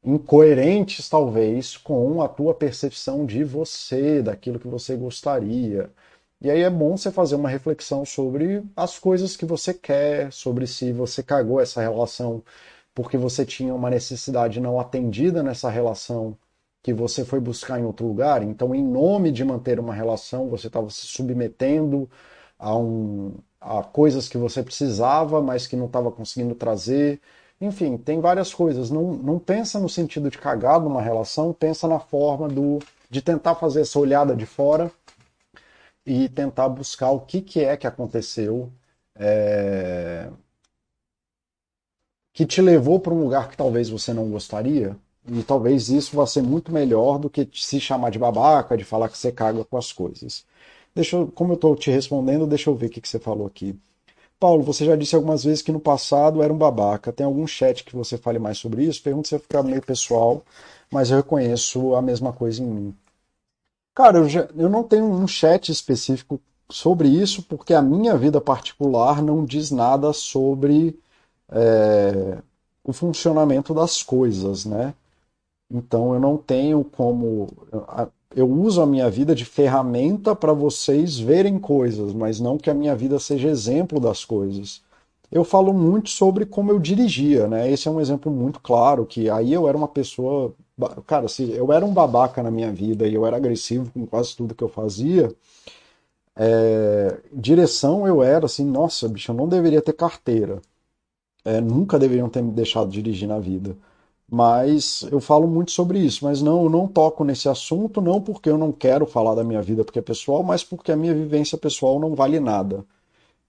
incoerentes 0.05 1.09
talvez 1.09 1.77
com 1.77 2.23
a 2.23 2.29
tua 2.29 2.55
percepção 2.55 3.27
de 3.27 3.45
você, 3.45 4.23
daquilo 4.23 4.59
que 4.61 4.69
você 4.69 4.97
gostaria. 4.97 5.91
E 6.41 6.51
aí 6.51 6.63
é 6.63 6.71
bom 6.71 6.97
você 6.97 7.11
fazer 7.13 7.35
uma 7.37 7.49
reflexão 7.49 8.05
sobre 8.05 8.63
as 8.77 8.99
coisas 8.99 9.37
que 9.37 9.45
você 9.47 9.75
quer, 9.75 10.33
sobre 10.33 10.67
se 10.67 10.93
você 10.93 11.23
cagou 11.23 11.61
essa 11.61 11.81
relação 11.81 12.43
porque 12.95 13.17
você 13.17 13.47
tinha 13.47 13.75
uma 13.75 13.91
necessidade 13.91 14.61
não 14.61 14.81
atendida 14.81 15.43
nessa 15.43 15.71
relação 15.71 16.37
que 16.89 16.95
você 16.95 17.23
foi 17.23 17.39
buscar 17.39 17.79
em 17.79 17.85
outro 17.85 18.07
lugar. 18.07 18.43
Então, 18.43 18.75
em 18.75 18.83
nome 18.83 19.31
de 19.31 19.45
manter 19.45 19.79
uma 19.79 19.93
relação, 19.93 20.49
você 20.49 20.69
estava 20.69 20.89
se 20.89 21.07
submetendo 21.07 22.09
a, 22.59 22.75
um, 22.75 23.35
a 23.61 23.83
coisas 23.83 24.27
que 24.27 24.39
você 24.39 24.63
precisava, 24.63 25.43
mas 25.43 25.67
que 25.67 25.77
não 25.77 25.85
estava 25.85 26.11
conseguindo 26.11 26.55
trazer. 26.55 27.21
Enfim, 27.61 27.99
tem 27.99 28.21
várias 28.21 28.55
coisas. 28.55 28.91
Não, 28.91 29.13
não 29.13 29.39
pensa 29.39 29.79
no 29.79 29.89
sentido 29.89 30.31
de 30.31 30.39
cagar 30.39 30.81
numa 30.81 31.03
relação, 31.03 31.53
pensa 31.53 31.87
na 31.87 31.99
forma 32.01 32.49
do, 32.49 32.79
de 33.11 33.21
tentar 33.21 33.55
fazer 33.57 33.83
essa 33.83 33.99
olhada 33.99 34.35
de 34.35 34.47
fora 34.47 34.91
e 36.07 36.27
tentar 36.31 36.71
buscar 36.71 37.11
o 37.11 37.21
que, 37.21 37.43
que 37.43 37.61
é 37.61 37.77
que 37.77 37.87
aconteceu 37.87 38.73
é... 39.15 40.31
que 42.33 42.47
te 42.47 42.63
levou 42.63 42.99
para 42.99 43.13
um 43.13 43.21
lugar 43.23 43.51
que 43.51 43.57
talvez 43.59 43.91
você 43.91 44.15
não 44.15 44.31
gostaria 44.31 44.97
e 45.31 45.43
talvez 45.43 45.89
isso 45.89 46.17
vá 46.17 46.27
ser 46.27 46.43
muito 46.43 46.73
melhor 46.73 47.19
do 47.19 47.31
que 47.31 47.49
se 47.53 47.81
chamar 47.81 48.11
de 48.11 48.19
babaca, 48.19 48.77
de 48.77 48.85
falar 48.85 49.09
que 49.09 49.19
você 49.19 49.33
caga 49.33 49.65
com 49.65 49.77
as 49.77 49.93
coisas. 49.93 50.45
Deixa 50.95 51.17
eu, 51.17 51.29
como 51.29 51.53
eu 51.53 51.55
estou 51.57 51.77
te 51.77 51.91
respondendo, 51.91 52.47
deixa 52.47 52.71
eu 52.71 52.75
ver 52.75 52.87
o 52.87 52.91
que, 52.91 53.01
que 53.01 53.09
você 53.09 53.19
falou 53.19 53.47
aqui. 53.47 53.79
Paulo, 54.41 54.63
você 54.63 54.85
já 54.85 54.97
disse 54.97 55.15
algumas 55.17 55.45
vezes 55.45 55.63
que 55.63 55.73
no 55.73 55.81
passado 55.81 56.43
era 56.43 56.53
um 56.53 56.59
babaca. 56.59 57.13
Tem 57.13 57.27
algum 57.27 57.47
chat 57.47 57.85
que 57.85 57.97
você 57.97 58.17
fale 58.17 58.39
mais 58.39 58.59
sobre 58.59 58.85
isso? 58.85 59.03
Pergunta 59.03 59.29
se 59.29 59.39
ficar 59.39 59.63
meio 59.63 59.83
pessoal, 59.83 60.43
mas 60.91 61.11
eu 61.11 61.17
reconheço 61.19 61.95
a 61.95 62.03
mesma 62.03 62.33
coisa 62.33 62.63
em 62.63 62.67
mim. 62.67 62.95
Cara, 63.95 64.19
eu, 64.19 64.29
já, 64.29 64.49
eu 64.57 64.69
não 64.69 64.85
tenho 64.85 65.05
um 65.07 65.27
chat 65.27 65.71
específico 65.73 66.41
sobre 66.71 67.09
isso, 67.09 67.43
porque 67.43 67.75
a 67.75 67.83
minha 67.83 68.17
vida 68.17 68.41
particular 68.41 69.23
não 69.23 69.45
diz 69.45 69.71
nada 69.71 70.13
sobre 70.13 70.99
é, 71.51 72.39
o 72.85 72.93
funcionamento 72.93 73.75
das 73.75 74.03
coisas, 74.03 74.65
né? 74.65 74.95
Então 75.71 76.15
eu 76.15 76.21
não 76.21 76.37
tenho 76.37 76.83
como. 76.85 77.47
Eu 78.35 78.49
uso 78.51 78.83
a 78.83 78.87
minha 78.87 79.11
vida 79.11 79.35
de 79.35 79.45
ferramenta 79.45 80.35
para 80.37 80.53
vocês 80.53 81.19
verem 81.19 81.59
coisas, 81.59 82.13
mas 82.13 82.41
não 82.41 82.59
que 82.59 82.71
a 82.71 82.75
minha 82.75 82.95
vida 82.95 83.19
seja 83.19 83.49
exemplo 83.49 83.99
das 84.01 84.25
coisas. 84.25 84.83
Eu 85.31 85.45
falo 85.45 85.73
muito 85.75 86.09
sobre 86.11 86.47
como 86.47 86.71
eu 86.71 86.79
dirigia, 86.79 87.47
né? 87.49 87.71
Esse 87.71 87.89
é 87.89 87.91
um 87.91 88.01
exemplo 88.01 88.33
muito 88.33 88.61
claro, 88.61 89.05
que 89.07 89.29
aí 89.31 89.53
eu 89.53 89.69
era 89.69 89.77
uma 89.77 89.89
pessoa. 89.89 90.55
Cara, 91.07 91.29
se 91.29 91.51
eu 91.53 91.73
era 91.73 91.85
um 91.85 91.93
babaca 91.93 92.43
na 92.43 92.51
minha 92.51 92.73
vida 92.73 93.07
e 93.07 93.15
eu 93.15 93.27
era 93.27 93.37
agressivo 93.37 93.91
com 93.93 94.07
quase 94.07 94.37
tudo 94.37 94.55
que 94.55 94.65
eu 94.65 94.69
fazia, 94.69 95.31
É, 96.37 97.21
direção 97.33 98.07
eu 98.07 98.23
era 98.23 98.47
assim, 98.47 98.65
nossa, 98.65 99.09
bicho, 99.09 99.33
eu 99.33 99.37
não 99.37 99.49
deveria 99.49 99.83
ter 99.83 99.93
carteira. 99.93 100.61
É, 101.45 101.61
nunca 101.61 101.99
deveriam 101.99 102.29
ter 102.31 102.43
me 102.43 102.53
deixado 102.53 102.91
dirigir 102.91 103.29
na 103.29 103.39
vida. 103.41 103.77
Mas 104.31 105.07
eu 105.11 105.21
falo 105.21 105.49
muito 105.49 105.71
sobre 105.73 105.99
isso, 105.99 106.25
mas 106.25 106.43
não, 106.43 106.65
eu 106.65 106.71
não 106.71 106.87
toco 106.87 107.25
nesse 107.25 107.49
assunto, 107.49 108.01
não 108.01 108.21
porque 108.21 108.51
eu 108.51 108.59
não 108.59 108.71
quero 108.71 109.07
falar 109.07 109.35
da 109.35 109.43
minha 109.43 109.63
vida 109.63 109.85
porque 109.85 109.99
é 110.01 110.03
pessoal, 110.03 110.43
mas 110.43 110.63
porque 110.63 110.93
a 110.93 110.97
minha 110.97 111.15
vivência 111.15 111.57
pessoal 111.57 111.99
não 111.99 112.15
vale 112.15 112.39
nada. 112.39 112.85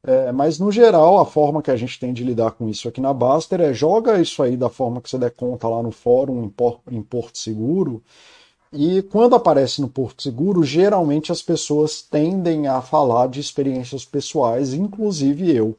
É, 0.02 0.32
mas 0.32 0.58
no 0.60 0.72
geral, 0.72 1.20
a 1.20 1.26
forma 1.26 1.62
que 1.62 1.70
a 1.72 1.76
gente 1.76 2.00
tem 2.00 2.14
de 2.14 2.24
lidar 2.24 2.52
com 2.52 2.70
isso 2.70 2.88
aqui 2.88 3.02
na 3.02 3.14
Baster 3.14 3.60
é 3.60 3.74
joga 3.74 4.22
isso 4.22 4.42
aí 4.42 4.56
da 4.56 4.70
forma 4.70 5.02
que 5.02 5.10
você 5.10 5.18
der 5.18 5.32
conta 5.32 5.68
lá 5.68 5.84
no 5.84 5.92
fórum 5.92 6.50
em 6.90 7.02
Porto 7.04 7.38
Seguro. 7.38 8.02
E 8.72 9.02
quando 9.02 9.36
aparece 9.36 9.82
no 9.82 9.90
Porto 9.90 10.24
Seguro, 10.24 10.64
geralmente 10.64 11.32
as 11.32 11.42
pessoas 11.42 12.02
tendem 12.02 12.68
a 12.68 12.82
falar 12.82 13.28
de 13.28 13.40
experiências 13.40 14.06
pessoais, 14.06 14.74
inclusive 14.74 15.54
eu. 15.54 15.76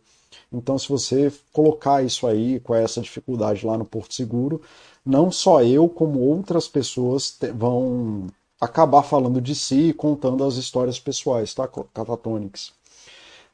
Então, 0.52 0.76
se 0.78 0.88
você 0.88 1.32
colocar 1.52 2.04
isso 2.04 2.26
aí 2.26 2.58
com 2.60 2.74
essa 2.74 3.00
dificuldade 3.00 3.64
lá 3.64 3.78
no 3.78 3.84
Porto 3.84 4.14
Seguro, 4.14 4.60
não 5.04 5.30
só 5.30 5.62
eu, 5.62 5.88
como 5.88 6.20
outras 6.20 6.68
pessoas 6.68 7.38
vão 7.54 8.26
acabar 8.60 9.02
falando 9.02 9.40
de 9.40 9.54
si 9.54 9.88
e 9.88 9.92
contando 9.92 10.44
as 10.44 10.56
histórias 10.56 11.00
pessoais, 11.00 11.54
tá, 11.54 11.66
Catatonics? 11.66 12.72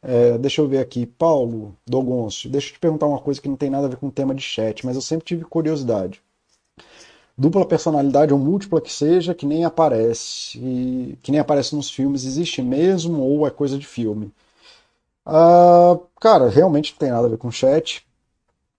É, 0.02 0.38
deixa 0.38 0.60
eu 0.60 0.68
ver 0.68 0.78
aqui, 0.78 1.06
Paulo 1.06 1.74
Dogoncio, 1.86 2.50
deixa 2.50 2.68
eu 2.68 2.74
te 2.74 2.78
perguntar 2.78 3.06
uma 3.06 3.18
coisa 3.18 3.40
que 3.40 3.48
não 3.48 3.56
tem 3.56 3.70
nada 3.70 3.86
a 3.86 3.90
ver 3.90 3.96
com 3.96 4.08
o 4.08 4.12
tema 4.12 4.34
de 4.34 4.42
chat, 4.42 4.84
mas 4.84 4.96
eu 4.96 5.02
sempre 5.02 5.24
tive 5.24 5.44
curiosidade. 5.44 6.20
Dupla 7.38 7.66
personalidade 7.66 8.32
ou 8.32 8.38
múltipla 8.38 8.80
que 8.80 8.92
seja, 8.92 9.34
que 9.34 9.44
nem 9.44 9.64
aparece, 9.64 10.58
que 11.22 11.30
nem 11.30 11.40
aparece 11.40 11.76
nos 11.76 11.90
filmes, 11.90 12.24
existe 12.24 12.62
mesmo 12.62 13.22
ou 13.22 13.46
é 13.46 13.50
coisa 13.50 13.76
de 13.78 13.86
filme? 13.86 14.32
Uh, 15.26 16.06
cara, 16.20 16.48
realmente 16.48 16.92
não 16.92 16.98
tem 16.98 17.10
nada 17.10 17.26
a 17.26 17.30
ver 17.30 17.36
com 17.36 17.50
chat, 17.50 18.06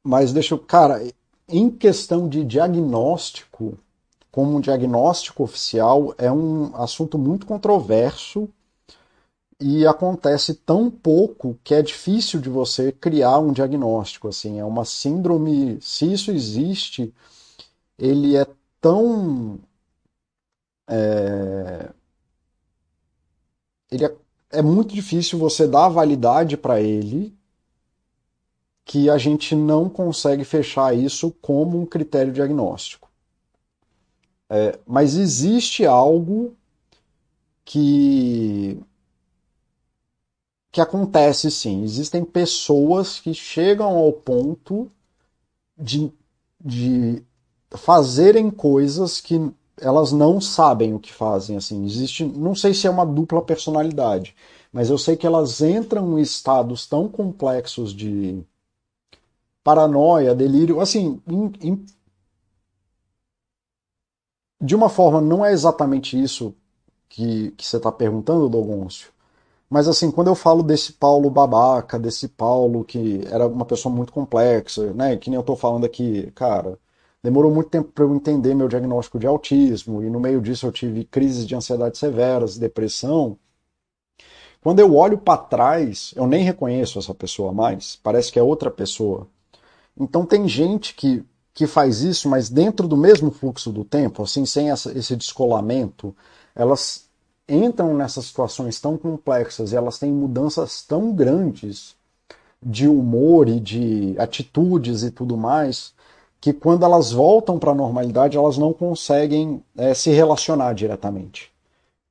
mas 0.04 0.34
deixa 0.34 0.56
eu. 0.56 0.60
Cara, 0.60 1.02
em 1.48 1.70
questão 1.70 2.28
de 2.28 2.44
diagnóstico, 2.44 3.78
como 4.32 4.58
um 4.58 4.62
diagnóstico 4.62 5.44
oficial, 5.44 6.14
é 6.18 6.32
um 6.32 6.76
assunto 6.76 7.18
muito 7.18 7.46
controverso 7.46 8.50
e 9.60 9.86
acontece 9.88 10.54
tão 10.54 10.90
pouco 10.92 11.60
que 11.64 11.74
é 11.74 11.82
difícil 11.82 12.40
de 12.40 12.50
você 12.50 12.92
criar 12.92 13.40
um 13.40 13.52
diagnóstico. 13.52 14.28
Assim, 14.28 14.60
é 14.60 14.66
uma 14.66 14.86
síndrome. 14.86 15.80
Se 15.82 16.12
isso 16.12 16.32
existe, 16.32 17.14
ele 17.98 18.36
é 18.36 18.46
tão. 18.82 19.60
É, 20.90 21.90
ele 23.92 24.06
é, 24.06 24.16
é 24.52 24.62
muito 24.62 24.94
difícil 24.94 25.38
você 25.40 25.68
dar 25.68 25.90
validade 25.90 26.56
para 26.58 26.82
ele 26.82 27.37
que 28.88 29.10
a 29.10 29.18
gente 29.18 29.54
não 29.54 29.90
consegue 29.90 30.46
fechar 30.46 30.96
isso 30.96 31.30
como 31.42 31.78
um 31.78 31.86
critério 31.86 32.32
diagnóstico. 32.32 33.10
É, 34.50 34.80
mas 34.88 35.18
existe 35.18 35.86
algo 35.86 36.56
que 37.66 38.80
que 40.72 40.80
acontece 40.80 41.52
sim. 41.52 41.84
Existem 41.84 42.24
pessoas 42.24 43.20
que 43.20 43.34
chegam 43.34 43.98
ao 43.98 44.14
ponto 44.14 44.90
de, 45.78 46.12
de 46.64 47.22
fazerem 47.72 48.50
coisas 48.50 49.20
que 49.20 49.52
elas 49.82 50.14
não 50.14 50.40
sabem 50.40 50.94
o 50.94 51.00
que 51.00 51.12
fazem. 51.12 51.58
Assim, 51.58 51.84
existe, 51.84 52.24
não 52.24 52.56
sei 52.56 52.74
se 52.74 52.88
é 52.88 52.90
uma 52.90 53.06
dupla 53.06 53.42
personalidade, 53.42 54.34
mas 54.72 54.90
eu 54.90 54.98
sei 54.98 55.18
que 55.18 55.28
elas 55.28 55.62
entram 55.62 56.18
em 56.18 56.22
estados 56.22 56.86
tão 56.88 57.10
complexos 57.10 57.94
de 57.94 58.46
paranoia, 59.68 60.34
delírio, 60.34 60.80
assim, 60.80 61.22
em, 61.28 61.52
em, 61.62 61.86
de 64.62 64.74
uma 64.74 64.88
forma 64.88 65.20
não 65.20 65.46
é 65.46 65.52
exatamente 65.52 66.18
isso 66.18 66.56
que, 67.10 67.52
que 67.52 67.68
você 67.68 67.76
está 67.76 67.92
perguntando, 67.92 68.48
Dogoncio, 68.48 69.12
mas 69.70 69.88
assim, 69.90 70.12
quando 70.12 70.30
eu 70.30 70.36
falo 70.36 70.64
desse 70.64 70.94
Paulo 70.94 71.30
babaca, 71.30 72.00
desse 72.00 72.30
Paulo 72.30 72.86
que 72.86 73.22
era 73.30 73.48
uma 73.48 73.66
pessoa 73.66 73.94
muito 73.94 74.14
complexa, 74.14 74.94
né? 74.94 75.18
Que 75.18 75.30
nem 75.30 75.38
eu 75.38 75.44
tô 75.44 75.56
falando 75.56 75.86
aqui, 75.86 76.32
cara, 76.32 76.80
demorou 77.24 77.54
muito 77.54 77.70
tempo 77.70 77.92
para 77.92 78.06
eu 78.06 78.16
entender 78.16 78.56
meu 78.56 78.70
diagnóstico 78.70 79.20
de 79.20 79.28
autismo, 79.28 80.02
e 80.04 80.10
no 80.10 80.20
meio 80.20 80.42
disso 80.42 80.66
eu 80.68 80.72
tive 80.72 81.04
crises 81.06 81.46
de 81.46 81.56
ansiedade 81.56 81.98
severas, 81.98 82.58
depressão. 82.58 83.38
Quando 84.62 84.80
eu 84.80 84.96
olho 84.96 85.18
para 85.18 85.38
trás, 85.38 86.14
eu 86.16 86.28
nem 86.28 86.44
reconheço 86.44 87.00
essa 87.00 87.14
pessoa 87.14 87.52
mais, 87.52 87.98
parece 88.04 88.32
que 88.32 88.40
é 88.40 88.44
outra 88.44 88.72
pessoa. 88.72 89.28
Então 90.00 90.26
tem 90.26 90.48
gente 90.48 90.94
que, 90.94 91.24
que 91.54 91.68
faz 91.68 92.02
isso, 92.02 92.30
mas 92.30 92.50
dentro 92.50 92.88
do 92.88 92.98
mesmo 92.98 93.32
fluxo 93.32 93.72
do 93.72 93.84
tempo, 93.84 94.24
assim, 94.24 94.46
sem 94.46 94.70
essa, 94.70 94.98
esse 94.98 95.16
descolamento, 95.16 96.16
elas 96.56 97.08
entram 97.48 97.96
nessas 97.96 98.26
situações 98.26 98.80
tão 98.80 98.98
complexas 98.98 99.72
e 99.72 99.76
elas 99.76 99.98
têm 99.98 100.12
mudanças 100.12 100.82
tão 100.82 101.14
grandes 101.14 101.96
de 102.62 102.88
humor 102.88 103.48
e 103.48 103.60
de 103.60 104.16
atitudes 104.18 105.04
e 105.04 105.12
tudo 105.12 105.38
mais, 105.38 105.94
que 106.42 106.52
quando 106.54 106.84
elas 106.84 107.12
voltam 107.12 107.58
para 107.58 107.72
a 107.72 107.76
normalidade, 107.76 108.38
elas 108.38 108.58
não 108.58 108.74
conseguem 108.74 109.64
é, 109.76 109.94
se 109.94 110.10
relacionar 110.12 110.74
diretamente. 110.74 111.52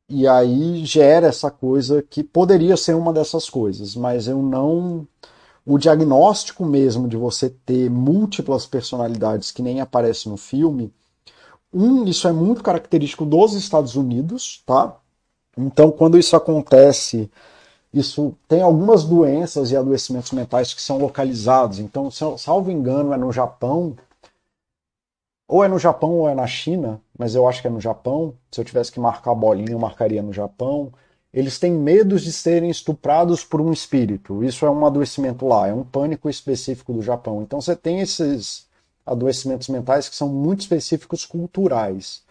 E 0.08 0.26
aí 0.26 0.84
gera 0.84 1.26
essa 1.26 1.50
coisa 1.50 2.00
que 2.02 2.22
poderia 2.22 2.76
ser 2.76 2.94
uma 2.94 3.12
dessas 3.12 3.50
coisas, 3.50 3.96
mas 3.96 4.28
eu 4.28 4.40
não. 4.40 5.06
O 5.66 5.78
diagnóstico 5.78 6.64
mesmo 6.64 7.08
de 7.08 7.16
você 7.16 7.50
ter 7.50 7.90
múltiplas 7.90 8.64
personalidades 8.64 9.50
que 9.50 9.62
nem 9.62 9.80
aparece 9.80 10.28
no 10.28 10.36
filme, 10.36 10.92
um, 11.72 12.04
isso 12.04 12.28
é 12.28 12.32
muito 12.32 12.62
característico 12.62 13.24
dos 13.26 13.52
Estados 13.54 13.96
Unidos, 13.96 14.62
tá? 14.64 14.96
Então, 15.58 15.90
quando 15.90 16.18
isso 16.18 16.36
acontece, 16.36 17.30
isso 17.92 18.34
tem 18.48 18.62
algumas 18.62 19.04
doenças 19.04 19.70
e 19.70 19.76
adoecimentos 19.76 20.32
mentais 20.32 20.72
que 20.72 20.80
são 20.82 20.98
localizados. 20.98 21.80
Então, 21.80 22.10
salvo 22.10 22.70
engano, 22.70 23.12
é 23.12 23.16
no 23.16 23.32
Japão, 23.32 23.96
ou 25.48 25.64
é 25.64 25.68
no 25.68 25.78
Japão 25.78 26.12
ou 26.12 26.28
é 26.28 26.34
na 26.34 26.46
China, 26.46 27.00
mas 27.18 27.34
eu 27.34 27.48
acho 27.48 27.60
que 27.60 27.68
é 27.68 27.70
no 27.70 27.80
Japão. 27.80 28.34
Se 28.50 28.60
eu 28.60 28.64
tivesse 28.64 28.92
que 28.92 29.00
marcar 29.00 29.32
a 29.32 29.34
bolinha, 29.34 29.72
eu 29.72 29.78
marcaria 29.78 30.22
no 30.22 30.32
Japão. 30.32 30.92
Eles 31.36 31.58
têm 31.58 31.70
medo 31.70 32.18
de 32.18 32.32
serem 32.32 32.70
estuprados 32.70 33.44
por 33.44 33.60
um 33.60 33.70
espírito. 33.70 34.42
Isso 34.42 34.64
é 34.64 34.70
um 34.70 34.86
adoecimento 34.86 35.46
lá, 35.46 35.68
é 35.68 35.74
um 35.74 35.84
pânico 35.84 36.30
específico 36.30 36.94
do 36.94 37.02
Japão. 37.02 37.42
Então 37.42 37.60
você 37.60 37.76
tem 37.76 38.00
esses 38.00 38.66
adoecimentos 39.04 39.68
mentais 39.68 40.08
que 40.08 40.16
são 40.16 40.30
muito 40.30 40.60
específicos 40.60 41.26
culturais. 41.26 42.24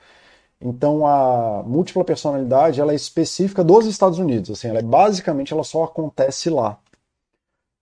Então 0.59 1.05
a 1.05 1.61
múltipla 1.63 2.03
personalidade 2.03 2.81
ela 2.81 2.93
é 2.93 2.95
específica 2.95 3.63
dos 3.63 3.85
Estados 3.85 4.17
Unidos, 4.17 4.49
assim, 4.49 4.69
ela 4.69 4.79
é 4.79 4.81
basicamente 4.81 5.53
ela 5.53 5.63
só 5.63 5.83
acontece 5.83 6.49
lá. 6.49 6.79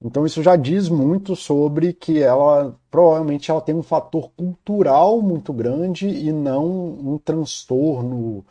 Então 0.04 0.26
isso 0.26 0.44
já 0.44 0.58
diz 0.58 0.90
muito 0.90 1.36
sobre 1.38 1.94
que 1.94 2.22
ela 2.22 2.78
provavelmente 2.92 3.50
ela 3.50 3.62
tem 3.62 3.74
um 3.74 3.84
fator 3.84 4.30
cultural 4.32 5.22
muito 5.22 5.54
grande 5.54 6.08
e 6.08 6.34
não 6.34 6.66
um 6.66 7.18
transtorno 7.18 8.46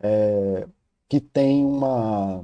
é, 0.00 0.66
que 1.12 1.20
tem 1.20 1.62
uma 1.62 2.42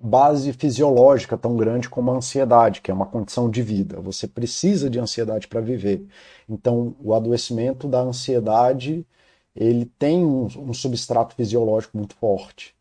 base 0.00 0.52
fisiológica 0.52 1.38
tão 1.38 1.56
grande 1.56 1.88
como 1.88 2.10
a 2.10 2.16
ansiedade, 2.16 2.80
que 2.80 2.90
é 2.90 2.94
uma 2.94 3.06
condição 3.06 3.48
de 3.48 3.62
vida. 3.62 4.00
Você 4.00 4.26
precisa 4.26 4.90
de 4.90 4.98
ansiedade 4.98 5.46
para 5.46 5.60
viver. 5.60 6.04
Então 6.48 6.96
o 7.00 7.14
adoecimento 7.14 7.86
da 7.86 8.00
ansiedade 8.00 9.06
ele 9.54 9.84
tem 9.96 10.26
um, 10.26 10.46
um 10.56 10.74
substrato 10.74 11.36
fisiológico 11.36 11.96
muito 11.96 12.16
forte. 12.16 12.74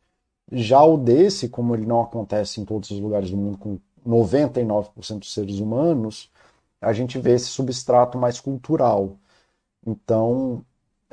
Já 0.51 0.83
o 0.83 0.97
desse, 0.97 1.47
como 1.47 1.75
ele 1.75 1.85
não 1.85 2.01
acontece 2.01 2.59
em 2.59 2.65
todos 2.65 2.89
os 2.89 2.99
lugares 2.99 3.29
do 3.29 3.37
mundo 3.37 3.59
com 3.59 3.77
99% 4.03 5.19
dos 5.19 5.31
seres 5.31 5.59
humanos, 5.59 6.31
a 6.81 6.91
gente 6.91 7.19
vê 7.19 7.33
esse 7.33 7.49
substrato 7.49 8.17
mais 8.17 8.39
cultural. 8.39 9.15
Então, 9.85 10.65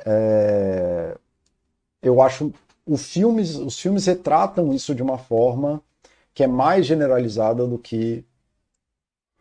é, 0.03 1.15
eu 2.01 2.19
acho 2.19 2.51
filmes, 2.97 3.55
os 3.55 3.79
filmes 3.79 4.05
retratam 4.05 4.73
isso 4.73 4.93
de 4.93 5.01
uma 5.01 5.17
forma 5.17 5.81
que 6.33 6.43
é 6.43 6.47
mais 6.47 6.85
generalizada 6.85 7.65
do 7.65 7.79
que 7.79 8.23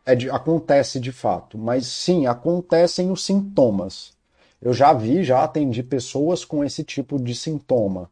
é 0.07 0.15
de, 0.15 0.31
acontece 0.31 1.01
de 1.01 1.13
fato. 1.13 1.59
Mas 1.59 1.87
sim, 1.87 2.27
acontecem 2.27 3.11
os 3.11 3.25
sintomas. 3.25 4.13
Eu 4.61 4.73
já 4.73 4.93
vi, 4.93 5.23
já 5.25 5.45
atendi 5.45 5.83
pessoas 5.83 6.45
com 6.45 6.65
esse 6.65 6.85
tipo 6.85 7.19
de 7.19 7.35
sintoma, 7.35 8.11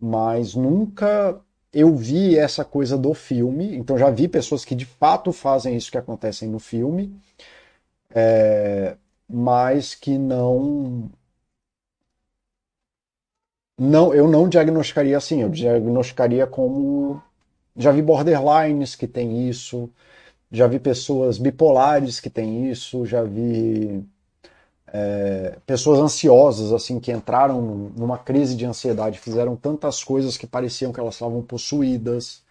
mas 0.00 0.54
nunca 0.54 1.38
eu 1.72 1.94
vi 1.94 2.38
essa 2.38 2.64
coisa 2.64 2.96
do 2.96 3.14
filme. 3.14 3.76
Então 3.76 3.98
já 3.98 4.10
vi 4.10 4.28
pessoas 4.28 4.64
que 4.64 4.74
de 4.74 4.86
fato 4.86 5.32
fazem 5.32 5.76
isso 5.76 5.90
que 5.90 5.98
acontece 5.98 6.46
no 6.46 6.58
filme, 6.58 7.14
é, 8.14 8.96
mas 9.28 9.94
que 9.94 10.18
não 10.18 11.10
não, 13.80 14.14
eu 14.14 14.28
não 14.28 14.48
diagnosticaria 14.48 15.16
assim, 15.16 15.42
eu 15.42 15.48
diagnosticaria 15.48 16.46
como 16.46 17.22
Já 17.76 17.92
vi 17.92 18.02
borderlines 18.02 18.96
que 18.96 19.08
tem 19.08 19.48
isso, 19.48 19.90
já 20.52 20.66
vi 20.66 20.78
pessoas 20.80 21.38
bipolares 21.38 22.20
que 22.20 22.30
tem 22.30 22.70
isso, 22.70 23.06
já 23.06 23.22
vi 23.24 24.04
é, 24.88 25.58
pessoas 25.66 26.00
ansiosas 26.00 26.72
assim 26.72 27.00
que 27.00 27.12
entraram 27.12 27.62
numa 27.96 28.18
crise 28.18 28.56
de 28.56 28.66
ansiedade, 28.66 29.18
fizeram 29.18 29.56
tantas 29.56 30.04
coisas 30.04 30.36
que 30.36 30.46
pareciam 30.46 30.92
que 30.92 31.00
elas 31.00 31.14
estavam 31.14 31.42
possuídas. 31.42 32.42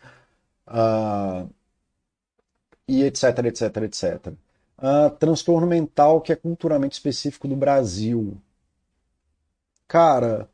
Uh, 0.67 1.49
e 2.87 3.03
etc, 3.03 3.23
etc, 3.45 3.77
etc. 3.83 4.33
Uh, 4.79 5.09
transtorno 5.19 5.67
mental 5.67 6.21
que 6.21 6.31
é 6.31 6.35
culturalmente 6.35 6.93
específico 6.95 7.47
do 7.47 7.55
Brasil. 7.55 8.37
Cara, 9.87 10.47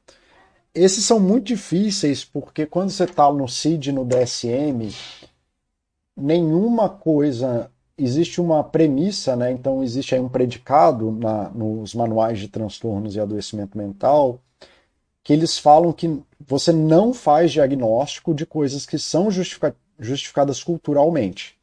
esses 0.75 1.05
são 1.05 1.19
muito 1.19 1.47
difíceis 1.47 2.23
porque 2.25 2.65
quando 2.65 2.89
você 2.89 3.05
está 3.05 3.31
no 3.31 3.47
CID, 3.47 3.91
no 3.91 4.05
DSM, 4.05 4.93
nenhuma 6.15 6.89
coisa. 6.89 7.71
Existe 7.97 8.41
uma 8.41 8.61
premissa, 8.61 9.37
né? 9.37 9.53
então 9.53 9.81
existe 9.81 10.13
aí 10.13 10.19
um 10.19 10.27
predicado 10.27 11.13
na, 11.13 11.49
nos 11.51 11.95
manuais 11.95 12.39
de 12.39 12.49
transtornos 12.49 13.15
e 13.15 13.21
adoecimento 13.21 13.77
mental 13.77 14.41
que 15.23 15.33
eles 15.33 15.57
falam 15.57 15.91
que 15.91 16.21
você 16.39 16.71
não 16.71 17.13
faz 17.13 17.51
diagnóstico 17.51 18.33
de 18.33 18.45
coisas 18.45 18.85
que 18.85 18.99
são 18.99 19.31
justifica 19.31 19.75
justificadas 19.97 20.61
culturalmente. 20.61 21.57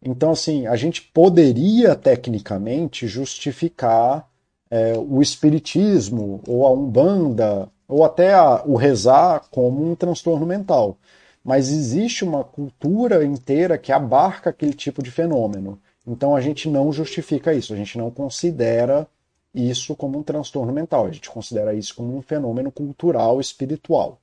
Então, 0.00 0.30
assim, 0.30 0.66
a 0.66 0.76
gente 0.76 1.02
poderia 1.02 1.96
tecnicamente 1.96 3.08
justificar 3.08 4.28
é, 4.70 4.92
o 4.96 5.22
espiritismo 5.22 6.40
ou 6.46 6.66
a 6.66 6.70
umbanda 6.70 7.68
ou 7.88 8.04
até 8.04 8.34
a, 8.34 8.62
o 8.64 8.76
rezar 8.76 9.44
como 9.50 9.90
um 9.90 9.94
transtorno 9.94 10.46
mental. 10.46 10.96
Mas 11.44 11.68
existe 11.70 12.24
uma 12.24 12.42
cultura 12.44 13.24
inteira 13.24 13.78
que 13.78 13.92
abarca 13.92 14.50
aquele 14.50 14.74
tipo 14.74 15.02
de 15.02 15.10
fenômeno. 15.10 15.80
Então 16.06 16.34
a 16.36 16.40
gente 16.40 16.68
não 16.68 16.92
justifica 16.92 17.54
isso, 17.54 17.72
a 17.72 17.76
gente 17.76 17.98
não 17.98 18.10
considera 18.10 19.06
isso 19.54 19.94
como 19.96 20.18
um 20.18 20.22
transtorno 20.22 20.72
mental, 20.72 21.06
a 21.06 21.10
gente 21.10 21.30
considera 21.30 21.74
isso 21.74 21.94
como 21.94 22.16
um 22.16 22.22
fenômeno 22.22 22.70
cultural 22.70 23.40
espiritual. 23.40 24.20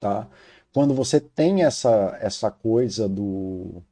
Tá? 0.00 0.26
Quando 0.72 0.94
você 0.94 1.20
tem 1.20 1.64
essa, 1.64 2.16
essa 2.20 2.50
coisa 2.50 3.08
do, 3.08 3.82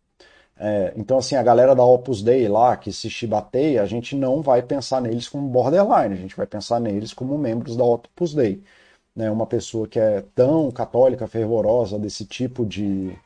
é, 0.65 0.93
então, 0.97 1.19
assim, 1.19 1.35
a 1.35 1.43
galera 1.43 1.75
da 1.75 1.83
Opus 1.85 2.23
Dei 2.23 2.47
lá, 2.47 2.77
que 2.77 2.93
se 2.93 3.11
chibateia, 3.11 3.83
a 3.83 3.87
gente 3.87 4.15
não 4.15 4.41
vai 4.43 4.63
pensar 4.63 5.01
neles 5.01 5.29
como 5.29 5.49
borderline, 5.49 6.15
a 6.15 6.17
gente 6.17 6.37
vai 6.37 6.47
pensar 6.47 6.79
neles 6.79 7.13
como 7.13 7.37
membros 7.37 7.77
da 7.77 7.83
Opus 7.83 8.33
Dei. 8.33 8.63
Né? 9.15 9.31
Uma 9.31 9.47
pessoa 9.47 9.87
que 9.89 9.99
é 9.99 10.23
tão 10.35 10.71
católica, 10.71 11.27
fervorosa, 11.27 11.99
desse 11.99 12.25
tipo 12.25 12.65
de, 12.65 13.17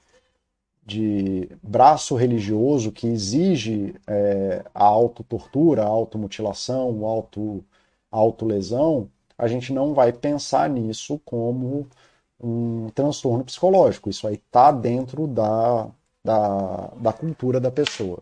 de 0.84 1.48
braço 1.62 2.14
religioso 2.16 2.92
que 2.92 3.06
exige 3.06 3.94
é, 4.06 4.64
a 4.74 4.84
autotortura, 4.84 5.82
a 5.82 5.86
automutilação, 5.88 7.06
a 7.06 7.08
auto, 7.08 7.64
a 8.10 8.16
autolesão, 8.16 9.10
a 9.38 9.48
gente 9.48 9.72
não 9.72 9.94
vai 9.94 10.12
pensar 10.12 10.68
nisso 10.70 11.20
como 11.24 11.86
um 12.40 12.88
transtorno 12.90 13.44
psicológico. 13.44 14.10
Isso 14.10 14.26
aí 14.26 14.34
está 14.34 14.72
dentro 14.72 15.26
da 15.26 15.90
da, 16.26 16.90
da 16.96 17.12
cultura 17.12 17.60
da 17.60 17.70
pessoa. 17.70 18.18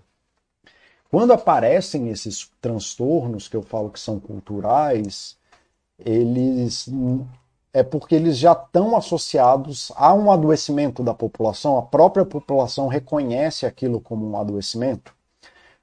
Quando 1.11 1.33
aparecem 1.33 2.11
esses 2.11 2.51
transtornos 2.61 3.49
que 3.49 3.57
eu 3.57 3.63
falo 3.63 3.91
que 3.91 3.99
são 3.99 4.21
culturais, 4.21 5.39
eles 5.99 6.89
é 7.75 7.83
porque 7.83 8.15
eles 8.15 8.39
já 8.39 8.53
estão 8.53 8.97
associados 8.97 9.91
a 9.97 10.15
um 10.15 10.31
adoecimento 10.31 11.03
da 11.03 11.13
população, 11.13 11.77
a 11.77 11.83
própria 11.83 12.25
população 12.25 12.87
reconhece 12.87 13.67
aquilo 13.67 14.01
como 14.01 14.25
um 14.31 14.39
adoecimento, 14.39 15.13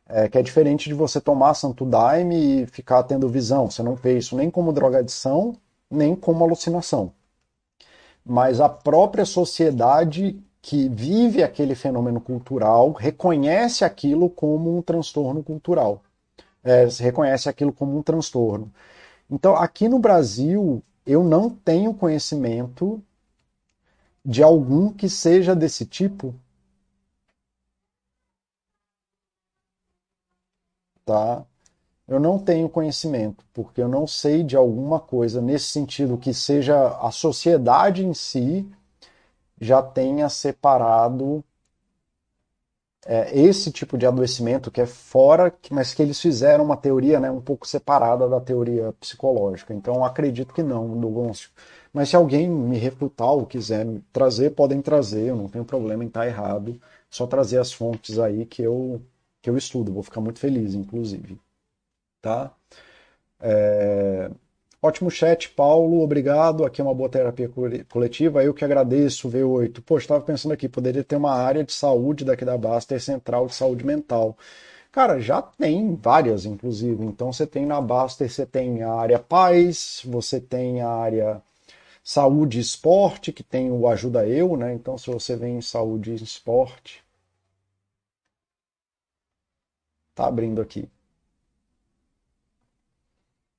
é, 0.08 0.30
que 0.30 0.38
é 0.38 0.42
diferente 0.42 0.88
de 0.88 0.96
você 0.96 1.20
tomar 1.20 1.54
santo 1.54 1.86
daime 1.86 2.64
e 2.64 2.66
ficar 2.66 3.04
tendo 3.04 3.28
visão. 3.28 3.70
Você 3.70 3.84
não 3.84 3.96
vê 3.96 4.18
isso 4.18 4.38
nem 4.38 4.50
como 4.50 4.72
drogadição, 4.72 5.54
nem 5.90 6.16
como 6.16 6.46
alucinação. 6.46 7.12
Mas 8.26 8.62
a 8.62 8.70
própria 8.70 9.26
sociedade 9.26 10.42
que 10.62 10.88
vive 10.88 11.44
aquele 11.44 11.76
fenômeno 11.76 12.22
cultural 12.22 12.92
reconhece 12.94 13.84
aquilo 13.84 14.30
como 14.30 14.78
um 14.78 14.82
transtorno 14.82 15.44
cultural. 15.44 16.02
É, 16.64 16.86
reconhece 17.00 17.50
aquilo 17.50 17.74
como 17.74 17.98
um 17.98 18.04
transtorno. 18.04 18.72
Então, 19.30 19.56
aqui 19.56 19.90
no 19.90 19.98
Brasil, 20.00 20.84
eu 21.06 21.24
não 21.24 21.50
tenho 21.50 21.94
conhecimento 21.94 23.02
de 24.24 24.44
algum 24.44 24.92
que 24.94 25.10
seja 25.10 25.56
desse 25.56 25.86
tipo. 25.86 26.34
Tá? 31.06 31.44
Eu 32.08 32.20
não 32.20 32.38
tenho 32.38 32.70
conhecimento, 32.70 33.46
porque 33.54 33.82
eu 33.82 33.88
não 33.88 34.06
sei 34.06 34.44
de 34.44 34.56
alguma 34.56 35.00
coisa 35.00 35.42
nesse 35.42 35.66
sentido 35.68 36.18
que 36.18 36.34
seja 36.34 36.98
a 37.00 37.12
sociedade 37.12 38.06
em 38.06 38.14
si 38.14 38.70
já 39.60 39.82
tenha 39.82 40.28
separado 40.30 41.44
é, 43.06 43.38
esse 43.40 43.72
tipo 43.72 43.98
de 43.98 44.06
adoecimento 44.06 44.72
que 44.72 44.82
é 44.82 44.86
fora, 44.86 45.54
mas 45.72 45.94
que 45.94 46.02
eles 46.02 46.20
fizeram 46.22 46.64
uma 46.66 46.78
teoria 46.78 47.20
né, 47.20 47.32
um 47.32 47.42
pouco 47.42 47.68
separada 47.68 48.28
da 48.30 48.40
teoria 48.40 48.94
psicológica. 49.00 49.74
Então 49.74 50.06
acredito 50.06 50.54
que 50.54 50.64
não, 50.64 50.88
Lugoncio. 50.88 51.50
Mas 51.94 52.10
se 52.10 52.16
alguém 52.16 52.48
me 52.50 52.78
refutar 52.78 53.30
ou 53.32 53.46
quiser 53.46 53.86
trazer, 54.14 54.52
podem 54.52 54.82
trazer, 54.82 55.28
eu 55.30 55.36
não 55.36 55.50
tenho 55.50 55.66
problema 55.66 56.04
em 56.04 56.08
estar 56.08 56.28
errado. 56.28 56.80
Só 57.10 57.28
trazer 57.28 57.58
as 57.60 57.74
fontes 57.74 58.18
aí 58.20 58.46
que 58.46 58.62
eu, 58.62 59.02
que 59.42 59.50
eu 59.50 59.58
estudo, 59.58 59.92
vou 59.94 60.04
ficar 60.04 60.22
muito 60.22 60.40
feliz, 60.40 60.74
inclusive. 60.76 61.40
Tá? 62.22 62.54
É... 63.40 64.32
Ótimo 64.84 65.12
chat, 65.12 65.50
Paulo, 65.50 66.02
obrigado. 66.02 66.66
Aqui 66.66 66.82
é 66.82 66.84
uma 66.84 66.94
boa 66.94 67.08
terapia 67.10 67.50
coletiva. 67.88 68.44
Eu 68.44 68.54
que 68.54 68.66
agradeço, 68.66 69.30
V8. 69.30 69.82
Poxa, 69.84 70.06
estava 70.06 70.22
pensando 70.22 70.54
aqui, 70.54 70.68
poderia 70.68 71.04
ter 71.04 71.16
uma 71.18 71.34
área 71.34 71.64
de 71.64 71.72
saúde 71.72 72.26
daqui 72.26 72.44
da 72.44 72.58
Baster 72.58 73.00
Central 73.00 73.46
de 73.48 73.54
Saúde 73.56 73.86
Mental. 73.86 74.36
Cara, 74.92 75.20
já 75.20 75.42
tem 75.42 75.96
várias, 75.96 76.46
inclusive. 76.46 77.04
Então 77.06 77.32
você 77.32 77.46
tem 77.48 77.66
na 77.66 77.80
Baster, 77.80 78.30
você 78.30 78.46
tem 78.46 78.82
a 78.84 78.94
área 78.94 79.20
paz, 79.20 80.02
você 80.06 80.40
tem 80.42 80.82
a 80.82 80.90
área 80.90 81.42
saúde 82.04 82.58
e 82.58 82.62
esporte, 82.62 83.32
que 83.32 83.44
tem 83.44 83.72
o 83.72 83.88
Ajuda 83.88 84.28
Eu, 84.28 84.58
né? 84.58 84.74
Então 84.74 84.98
se 84.98 85.12
você 85.12 85.36
vem 85.36 85.58
em 85.58 85.62
saúde 85.62 86.12
e 86.12 86.16
esporte, 86.16 87.04
tá 90.16 90.26
abrindo 90.28 90.62
aqui. 90.62 90.90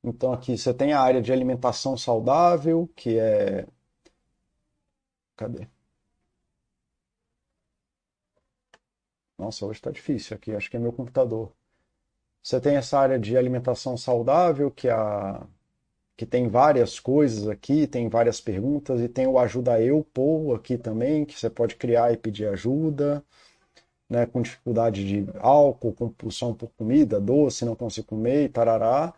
Então 0.05 0.32
aqui 0.32 0.57
você 0.57 0.72
tem 0.74 0.92
a 0.92 1.00
área 1.00 1.20
de 1.22 1.32
alimentação 1.32 1.96
saudável, 1.96 2.88
que 2.96 3.18
é. 3.18 3.66
Cadê? 5.36 5.68
Nossa, 9.38 9.66
hoje 9.66 9.78
está 9.78 9.90
difícil 9.90 10.36
aqui, 10.36 10.52
acho 10.55 10.70
que 10.70 10.76
é 10.76 10.81
meu 10.81 10.93
computador. 10.93 11.52
Você 12.43 12.60
tem 12.60 12.76
essa 12.76 12.98
área 12.98 13.18
de 13.18 13.36
alimentação 13.36 13.97
saudável, 13.97 14.70
que, 14.70 14.89
é 14.89 14.93
a... 14.93 15.47
que 16.16 16.26
tem 16.26 16.48
várias 16.48 17.01
coisas 17.01 17.48
aqui, 17.48 17.86
tem 17.86 18.09
várias 18.09 18.40
perguntas, 18.40 19.01
e 19.01 19.09
tem 19.09 19.26
o 19.28 19.39
Ajuda 19.39 19.81
Eu 19.82 20.05
Pou 20.14 20.55
aqui 20.55 20.78
também, 20.78 21.24
que 21.26 21.39
você 21.39 21.51
pode 21.51 21.76
criar 21.76 22.12
e 22.12 22.18
pedir 22.18 22.48
ajuda, 22.48 23.24
né, 24.10 24.26
com 24.26 24.43
dificuldade 24.43 25.06
de 25.06 25.26
álcool, 25.40 25.94
compulsão 25.94 26.55
por 26.55 26.70
comida, 26.72 27.20
doce, 27.20 27.64
não 27.64 27.76
consigo 27.76 28.09
comer, 28.09 28.51
tarará. 28.52 29.14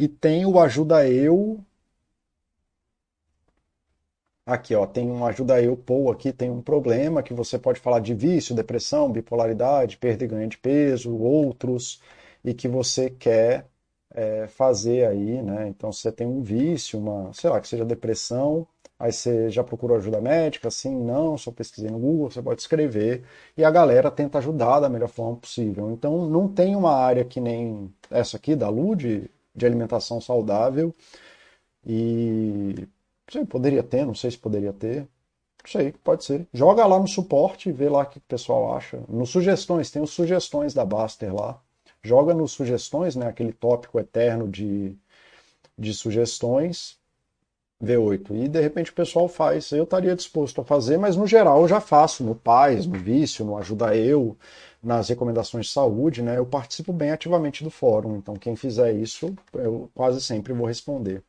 E 0.00 0.08
tem 0.08 0.46
o 0.46 0.58
Ajuda 0.58 1.06
Eu. 1.06 1.60
Aqui, 4.46 4.74
ó, 4.74 4.86
tem 4.86 5.10
um 5.10 5.26
Ajuda 5.26 5.62
Eu 5.62 5.76
Pou 5.76 6.10
aqui, 6.10 6.32
tem 6.32 6.50
um 6.50 6.62
problema 6.62 7.22
que 7.22 7.34
você 7.34 7.58
pode 7.58 7.78
falar 7.80 8.00
de 8.00 8.14
vício, 8.14 8.54
depressão, 8.54 9.12
bipolaridade, 9.12 9.98
perda 9.98 10.24
e 10.24 10.26
ganho 10.26 10.48
de 10.48 10.56
peso, 10.56 11.14
outros, 11.14 12.00
e 12.42 12.54
que 12.54 12.66
você 12.66 13.10
quer 13.10 13.66
é, 14.10 14.46
fazer 14.48 15.06
aí, 15.06 15.42
né? 15.42 15.68
Então, 15.68 15.92
você 15.92 16.10
tem 16.10 16.26
um 16.26 16.42
vício, 16.42 16.98
uma, 16.98 17.30
sei 17.34 17.50
lá, 17.50 17.60
que 17.60 17.68
seja 17.68 17.84
depressão, 17.84 18.66
aí 18.98 19.12
você 19.12 19.50
já 19.50 19.62
procurou 19.62 19.98
ajuda 19.98 20.18
médica, 20.20 20.68
assim, 20.68 20.96
não, 20.98 21.36
só 21.36 21.52
pesquisei 21.52 21.90
no 21.90 21.98
Google, 21.98 22.30
você 22.30 22.40
pode 22.42 22.62
escrever, 22.62 23.24
e 23.56 23.62
a 23.64 23.70
galera 23.70 24.10
tenta 24.10 24.38
ajudar 24.38 24.80
da 24.80 24.88
melhor 24.88 25.08
forma 25.08 25.36
possível. 25.36 25.90
Então, 25.90 26.26
não 26.26 26.48
tem 26.48 26.74
uma 26.74 26.94
área 26.94 27.22
que 27.24 27.38
nem 27.40 27.92
essa 28.10 28.38
aqui 28.38 28.56
da 28.56 28.68
LUD, 28.70 29.30
de 29.54 29.66
alimentação 29.66 30.20
saudável. 30.20 30.94
E 31.86 32.86
sei, 33.30 33.44
poderia 33.44 33.82
ter, 33.82 34.04
não 34.04 34.14
sei 34.14 34.30
se 34.30 34.38
poderia 34.38 34.72
ter. 34.72 35.00
Não 35.62 35.70
sei, 35.70 35.92
pode 35.92 36.24
ser. 36.24 36.46
Joga 36.52 36.86
lá 36.86 36.98
no 36.98 37.08
suporte 37.08 37.70
vê 37.70 37.88
lá 37.88 38.02
o 38.02 38.06
que 38.06 38.18
o 38.18 38.22
pessoal 38.22 38.74
acha. 38.76 39.02
Nos 39.08 39.30
sugestões, 39.30 39.90
tem 39.90 40.02
os 40.02 40.10
sugestões 40.10 40.74
da 40.74 40.84
Baster 40.84 41.34
lá. 41.34 41.60
Joga 42.02 42.34
nos 42.34 42.52
sugestões, 42.52 43.14
né, 43.14 43.26
aquele 43.26 43.52
tópico 43.52 44.00
eterno 44.00 44.48
de, 44.48 44.96
de 45.78 45.92
sugestões. 45.92 46.98
V8. 47.82 48.44
E 48.44 48.48
de 48.48 48.60
repente 48.60 48.90
o 48.90 48.94
pessoal 48.94 49.26
faz. 49.26 49.72
Eu 49.72 49.84
estaria 49.84 50.14
disposto 50.14 50.60
a 50.60 50.64
fazer, 50.64 50.98
mas 50.98 51.16
no 51.16 51.26
geral 51.26 51.62
eu 51.62 51.68
já 51.68 51.80
faço 51.80 52.22
no 52.22 52.34
Paz, 52.34 52.86
no 52.86 52.98
Vício, 52.98 53.44
no 53.44 53.56
Ajuda 53.56 53.96
Eu, 53.96 54.36
nas 54.82 55.08
recomendações 55.08 55.66
de 55.66 55.72
saúde, 55.72 56.22
né? 56.22 56.38
Eu 56.38 56.46
participo 56.46 56.92
bem 56.92 57.10
ativamente 57.10 57.62
do 57.62 57.70
fórum, 57.70 58.16
então 58.16 58.34
quem 58.34 58.56
fizer 58.56 58.92
isso, 58.92 59.34
eu 59.54 59.90
quase 59.94 60.20
sempre 60.22 60.52
vou 60.52 60.66
responder. 60.66 61.22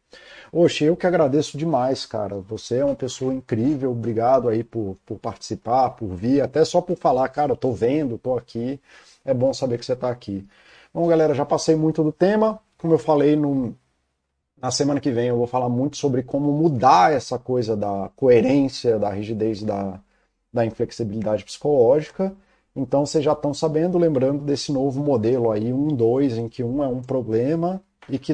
Oxe, 0.52 0.86
eu 0.86 0.95
que 0.95 1.07
agradeço 1.07 1.57
demais, 1.57 2.06
cara. 2.06 2.38
Você 2.41 2.78
é 2.78 2.86
uma 2.86 2.95
pessoa 2.95 3.34
incrível, 3.34 3.91
obrigado 3.91 4.49
aí 4.49 4.64
por, 4.64 4.98
por 5.06 5.19
participar, 5.19 5.91
por 5.91 6.07
vir, 6.15 6.41
até 6.41 6.64
só 6.65 6.82
por 6.82 6.98
falar, 6.98 7.28
cara, 7.30 7.56
tô 7.56 7.72
vendo, 7.72 8.18
tô 8.18 8.38
aqui. 8.38 8.80
É 9.26 9.34
bom 9.34 9.53
saber 9.53 9.78
que 9.78 9.86
você 9.86 9.94
está 9.94 10.10
aqui. 10.10 10.48
Bom, 10.94 11.07
galera, 11.07 11.34
já 11.34 11.45
passei 11.45 11.76
muito 11.76 12.03
do 12.03 12.11
tema. 12.11 12.60
Como 12.78 12.94
eu 12.94 12.99
falei 12.99 13.36
no, 13.36 13.76
na 14.61 14.72
semana 14.72 14.99
que 14.99 15.11
vem 15.11 15.28
eu 15.28 15.38
vou 15.38 15.48
falar 15.48 15.69
muito 15.69 15.98
sobre 15.98 16.23
como 16.23 16.52
mudar 16.52 17.11
essa 17.14 17.40
coisa 17.40 17.76
da 17.76 18.10
coerência, 18.15 18.99
da 18.99 19.10
rigidez, 19.10 19.64
da, 19.64 19.99
da 20.53 20.65
inflexibilidade 20.65 21.44
psicológica. 21.44 22.36
Então 22.76 23.06
vocês 23.06 23.23
já 23.23 23.34
estão 23.34 23.53
sabendo, 23.53 23.98
lembrando 23.98 24.43
desse 24.43 24.72
novo 24.72 25.03
modelo 25.03 25.52
aí, 25.52 25.73
um, 25.73 25.88
dois, 25.88 26.38
em 26.38 26.48
que 26.48 26.64
um 26.64 26.84
é 26.84 26.88
um 26.88 27.02
problema 27.02 27.81
e 28.10 28.18
que 28.18 28.30